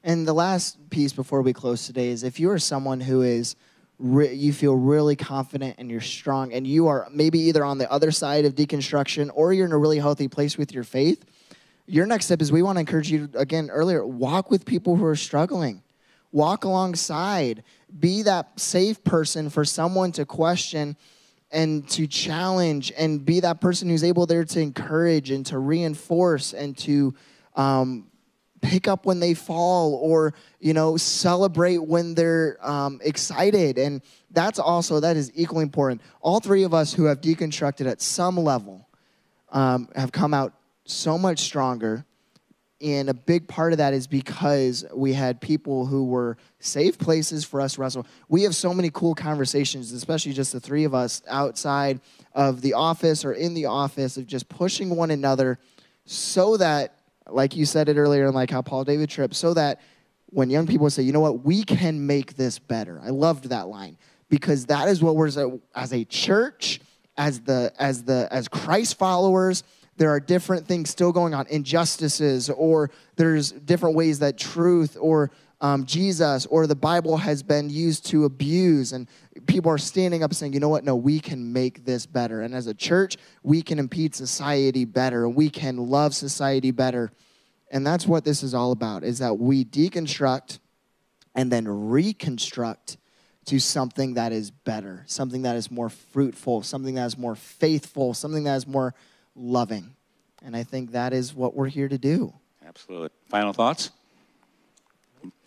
And 0.04 0.28
the 0.28 0.34
last 0.34 0.90
piece 0.90 1.14
before 1.14 1.42
we 1.42 1.54
close 1.54 1.86
today 1.86 2.10
is 2.10 2.24
if 2.24 2.40
you 2.40 2.50
are 2.52 2.60
someone 2.60 3.02
who 3.02 3.22
is 3.22 3.56
re- 4.00 4.34
you 4.34 4.54
feel 4.54 4.76
really 4.76 5.16
confident 5.16 5.76
and 5.78 5.90
you're 5.90 6.02
strong 6.02 6.54
and 6.54 6.66
you 6.68 6.88
are 6.88 7.08
maybe 7.12 7.40
either 7.40 7.64
on 7.64 7.78
the 7.78 7.92
other 7.92 8.12
side 8.12 8.46
of 8.46 8.56
deconstruction 8.56 9.30
or 9.34 9.54
you're 9.54 9.66
in 9.66 9.72
a 9.72 9.78
really 9.78 10.00
healthy 10.00 10.28
place 10.28 10.58
with 10.58 10.74
your 10.74 10.84
faith, 10.84 11.26
your 11.88 12.06
next 12.06 12.26
step 12.26 12.42
is 12.42 12.52
we 12.52 12.62
want 12.62 12.76
to 12.76 12.82
encourage 12.82 13.10
you 13.10 13.30
again 13.36 13.70
earlier 13.70 14.06
walk 14.06 14.52
with 14.52 14.66
people 14.66 14.96
who 14.96 15.06
are 15.06 15.16
struggling. 15.16 15.82
Walk 16.32 16.66
alongside. 16.66 17.64
Be 18.00 18.24
that 18.24 18.60
safe 18.60 19.04
person 19.04 19.50
for 19.50 19.64
someone 19.64 20.12
to 20.14 20.26
question 20.26 20.98
and 21.52 21.88
to 21.90 22.06
challenge 22.06 22.92
and 22.98 23.26
be 23.26 23.40
that 23.40 23.62
person 23.62 23.88
who's 23.90 24.04
able 24.04 24.26
there 24.26 24.44
to 24.44 24.60
encourage 24.60 25.32
and 25.32 25.46
to 25.46 25.58
reinforce 25.58 26.54
and 26.54 26.78
to 26.78 27.16
um, 27.56 28.08
pick 28.68 28.88
up 28.88 29.06
when 29.06 29.20
they 29.20 29.34
fall 29.34 29.96
or 29.96 30.34
you 30.60 30.74
know 30.74 30.98
celebrate 30.98 31.78
when 31.78 32.14
they're 32.14 32.58
um, 32.62 33.00
excited 33.04 33.78
and 33.78 34.02
that's 34.32 34.60
also 34.60 35.00
that 35.00 35.16
is 35.16 35.32
equally 35.36 35.64
important 35.64 36.02
all 36.22 36.40
three 36.40 36.64
of 36.64 36.74
us 36.74 36.94
who 36.94 37.06
have 37.06 37.22
deconstructed 37.22 37.90
at 37.90 38.02
some 38.02 38.38
level 38.38 38.88
um, 39.52 39.90
have 39.96 40.12
come 40.12 40.34
out 40.34 40.54
so 40.86 41.18
much 41.18 41.40
stronger. 41.40 42.06
And 42.80 43.10
a 43.10 43.14
big 43.14 43.48
part 43.48 43.72
of 43.72 43.80
that 43.80 43.94
is 43.94 44.06
because 44.06 44.86
we 44.94 45.14
had 45.14 45.42
people 45.42 45.88
who 45.88 46.06
were 46.06 46.38
safe 46.60 46.98
places 47.00 47.44
for 47.44 47.60
us 47.60 47.74
to 47.74 47.82
wrestle. 47.82 48.06
We 48.30 48.44
have 48.44 48.56
so 48.56 48.72
many 48.72 48.92
cool 48.92 49.16
conversations, 49.16 49.92
especially 49.92 50.34
just 50.34 50.54
the 50.54 50.60
three 50.60 50.84
of 50.84 50.94
us 50.94 51.24
outside 51.28 52.02
of 52.36 52.62
the 52.62 52.74
office 52.74 53.26
or 53.26 53.34
in 53.34 53.56
the 53.56 53.66
office, 53.66 54.18
of 54.18 54.28
just 54.28 54.48
pushing 54.48 54.96
one 54.96 55.10
another 55.10 55.58
so 56.06 56.58
that, 56.58 56.97
like 57.30 57.56
you 57.56 57.66
said 57.66 57.90
it 57.90 57.98
earlier, 57.98 58.26
and 58.26 58.36
like 58.36 58.50
how 58.52 58.62
Paul 58.62 58.84
David 58.84 59.10
Tripp, 59.10 59.34
so 59.34 59.54
that 59.54 59.82
when 60.28 60.50
young 60.50 60.68
people 60.68 60.90
say, 60.90 61.04
you 61.04 61.14
know 61.14 61.20
what, 61.20 61.46
we 61.46 61.64
can 61.64 62.06
make 62.06 62.36
this 62.36 62.60
better. 62.60 63.00
I 63.04 63.10
loved 63.10 63.50
that 63.50 63.68
line 63.68 63.98
because 64.30 64.66
that 64.66 64.90
is 64.90 65.02
what 65.02 65.16
we're 65.16 65.30
as 65.76 65.94
a 65.94 66.04
church, 66.06 66.82
as 67.18 67.42
the 67.42 67.72
as 67.80 68.04
the 68.04 68.28
as 68.32 68.48
Christ 68.48 68.98
followers 68.98 69.64
there 69.98 70.12
are 70.12 70.20
different 70.20 70.68
things 70.68 70.90
still 70.90 71.12
going 71.12 71.34
on, 71.34 71.48
injustices, 71.48 72.50
or 72.50 72.92
there's 73.16 73.52
different 73.52 73.96
ways 73.96 74.20
that 74.20 74.38
truth 74.38 74.96
or 75.00 75.32
um, 75.60 75.86
Jesus 75.86 76.46
or 76.46 76.68
the 76.68 76.76
Bible 76.76 77.18
has 77.18 77.42
been 77.42 77.70
used 77.70 78.06
to 78.08 78.26
abuse. 78.26 78.92
And 78.94 79.08
people 79.48 79.72
are 79.72 79.78
standing 79.78 80.24
up 80.24 80.34
saying, 80.34 80.54
you 80.54 80.60
know 80.60 80.70
what? 80.70 80.84
No, 80.84 80.96
we 80.96 81.20
can 81.20 81.52
make 81.52 81.86
this 81.86 82.06
better. 82.06 82.42
And 82.42 82.54
as 82.54 82.68
a 82.68 82.74
church, 82.74 83.18
we 83.44 83.62
can 83.62 83.80
impede 83.80 84.16
society 84.16 84.86
better 84.86 85.26
and 85.26 85.36
we 85.36 85.50
can 85.50 85.78
love 85.78 86.14
society 86.14 86.72
better. 86.72 87.12
And 87.72 87.86
that's 87.86 88.06
what 88.06 88.24
this 88.24 88.44
is 88.44 88.54
all 88.54 88.72
about 88.72 89.04
is 89.04 89.20
that 89.20 89.38
we 89.38 89.66
deconstruct 89.66 90.60
and 91.36 91.52
then 91.52 91.68
reconstruct 91.68 92.98
to 93.46 93.60
something 93.60 94.16
that 94.16 94.34
is 94.34 94.52
better, 94.52 95.04
something 95.08 95.44
that 95.44 95.56
is 95.56 95.72
more 95.72 95.90
fruitful, 95.90 96.64
something 96.64 96.96
that 96.96 97.06
is 97.06 97.18
more 97.18 97.36
faithful, 97.36 98.14
something 98.14 98.44
that 98.44 98.56
is 98.56 98.68
more 98.68 98.94
loving. 99.36 99.96
And 100.44 100.56
I 100.56 100.64
think 100.64 100.92
that 100.92 101.14
is 101.14 101.34
what 101.34 101.56
we're 101.56 101.68
here 101.68 101.88
to 101.88 101.98
do. 101.98 102.34
Absolutely. 102.66 103.10
Final 103.30 103.54
thoughts? 103.54 103.92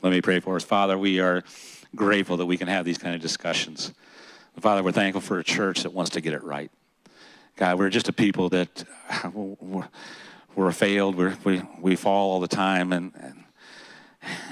Let 0.03 0.11
me 0.11 0.21
pray 0.21 0.41
for 0.41 0.57
us. 0.57 0.65
Father, 0.65 0.97
we 0.97 1.21
are 1.21 1.45
grateful 1.95 2.37
that 2.39 2.47
we 2.47 2.57
can 2.57 2.69
have 2.69 2.85
these 2.85 2.99
kind 2.99 3.15
of 3.15 3.21
discussions. 3.21 3.93
Father, 4.61 4.83
we're 4.83 4.93
thankful 4.93 5.21
for 5.21 5.39
a 5.39 5.45
church 5.45 5.83
that 5.83 5.93
wants 5.93 6.11
to 6.13 6.21
get 6.21 6.33
it 6.33 6.43
right. 6.43 6.71
God, 7.57 7.79
we're 7.79 7.91
just 7.91 8.09
a 8.09 8.13
people 8.13 8.49
that 8.51 8.85
we're, 10.55 10.73
failed. 10.73 11.17
We're, 11.17 11.37
we, 11.45 11.63
we 11.81 11.97
fall 11.97 12.33
all 12.33 12.41
the 12.41 12.49
time. 12.49 12.93
And, 12.93 13.13
and, 13.19 13.45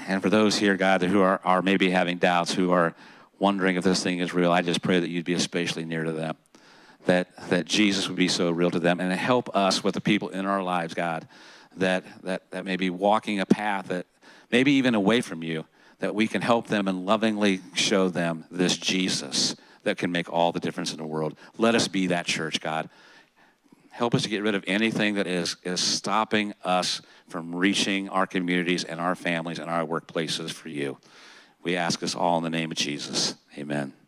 and 0.07 0.21
for 0.21 0.29
those 0.29 0.57
here, 0.57 0.77
God, 0.77 1.01
who 1.01 1.21
are, 1.21 1.39
are 1.43 1.61
maybe 1.61 1.89
having 1.89 2.17
doubts, 2.17 2.53
who 2.53 2.71
are 2.71 2.95
wondering 3.37 3.75
if 3.75 3.83
this 3.83 4.03
thing 4.03 4.19
is 4.19 4.33
real, 4.33 4.51
I 4.51 4.61
just 4.61 4.81
pray 4.81 4.99
that 4.99 5.09
you'd 5.09 5.25
be 5.25 5.33
especially 5.33 5.85
near 5.85 6.03
to 6.03 6.11
them 6.11 6.35
that, 7.05 7.27
that 7.49 7.65
Jesus 7.65 8.07
would 8.07 8.17
be 8.17 8.27
so 8.27 8.51
real 8.51 8.69
to 8.71 8.79
them 8.79 8.99
and 8.99 9.11
help 9.11 9.55
us 9.55 9.83
with 9.83 9.95
the 9.95 10.01
people 10.01 10.29
in 10.29 10.45
our 10.45 10.61
lives, 10.61 10.93
God, 10.93 11.27
that, 11.77 12.03
that, 12.23 12.49
that 12.51 12.65
may 12.65 12.75
be 12.75 12.89
walking 12.89 13.39
a 13.39 13.45
path 13.45 13.87
that 13.87 14.05
maybe 14.51 14.73
even 14.73 14.95
away 14.95 15.21
from 15.21 15.43
you, 15.43 15.65
that 15.99 16.15
we 16.15 16.27
can 16.27 16.41
help 16.41 16.67
them 16.67 16.87
and 16.87 17.05
lovingly 17.05 17.61
show 17.73 18.09
them 18.09 18.45
this 18.49 18.77
Jesus 18.77 19.55
that 19.83 19.97
can 19.97 20.11
make 20.11 20.31
all 20.31 20.51
the 20.51 20.59
difference 20.59 20.91
in 20.91 20.97
the 20.97 21.05
world. 21.05 21.37
Let 21.57 21.75
us 21.75 21.87
be 21.87 22.07
that 22.07 22.25
church, 22.25 22.61
God. 22.61 22.89
Help 23.91 24.15
us 24.15 24.23
to 24.23 24.29
get 24.29 24.43
rid 24.43 24.55
of 24.55 24.63
anything 24.67 25.15
that 25.15 25.27
is, 25.27 25.57
is 25.63 25.81
stopping 25.81 26.53
us 26.63 27.01
from 27.27 27.53
reaching 27.53 28.07
our 28.09 28.25
communities 28.25 28.83
and 28.83 28.99
our 28.99 29.15
families 29.15 29.59
and 29.59 29.69
our 29.69 29.85
workplaces 29.85 30.51
for 30.51 30.69
you. 30.69 30.97
We 31.63 31.75
ask 31.75 32.01
us 32.01 32.15
all 32.15 32.37
in 32.37 32.43
the 32.43 32.49
name 32.49 32.71
of 32.71 32.77
Jesus. 32.77 33.35
Amen. 33.57 33.99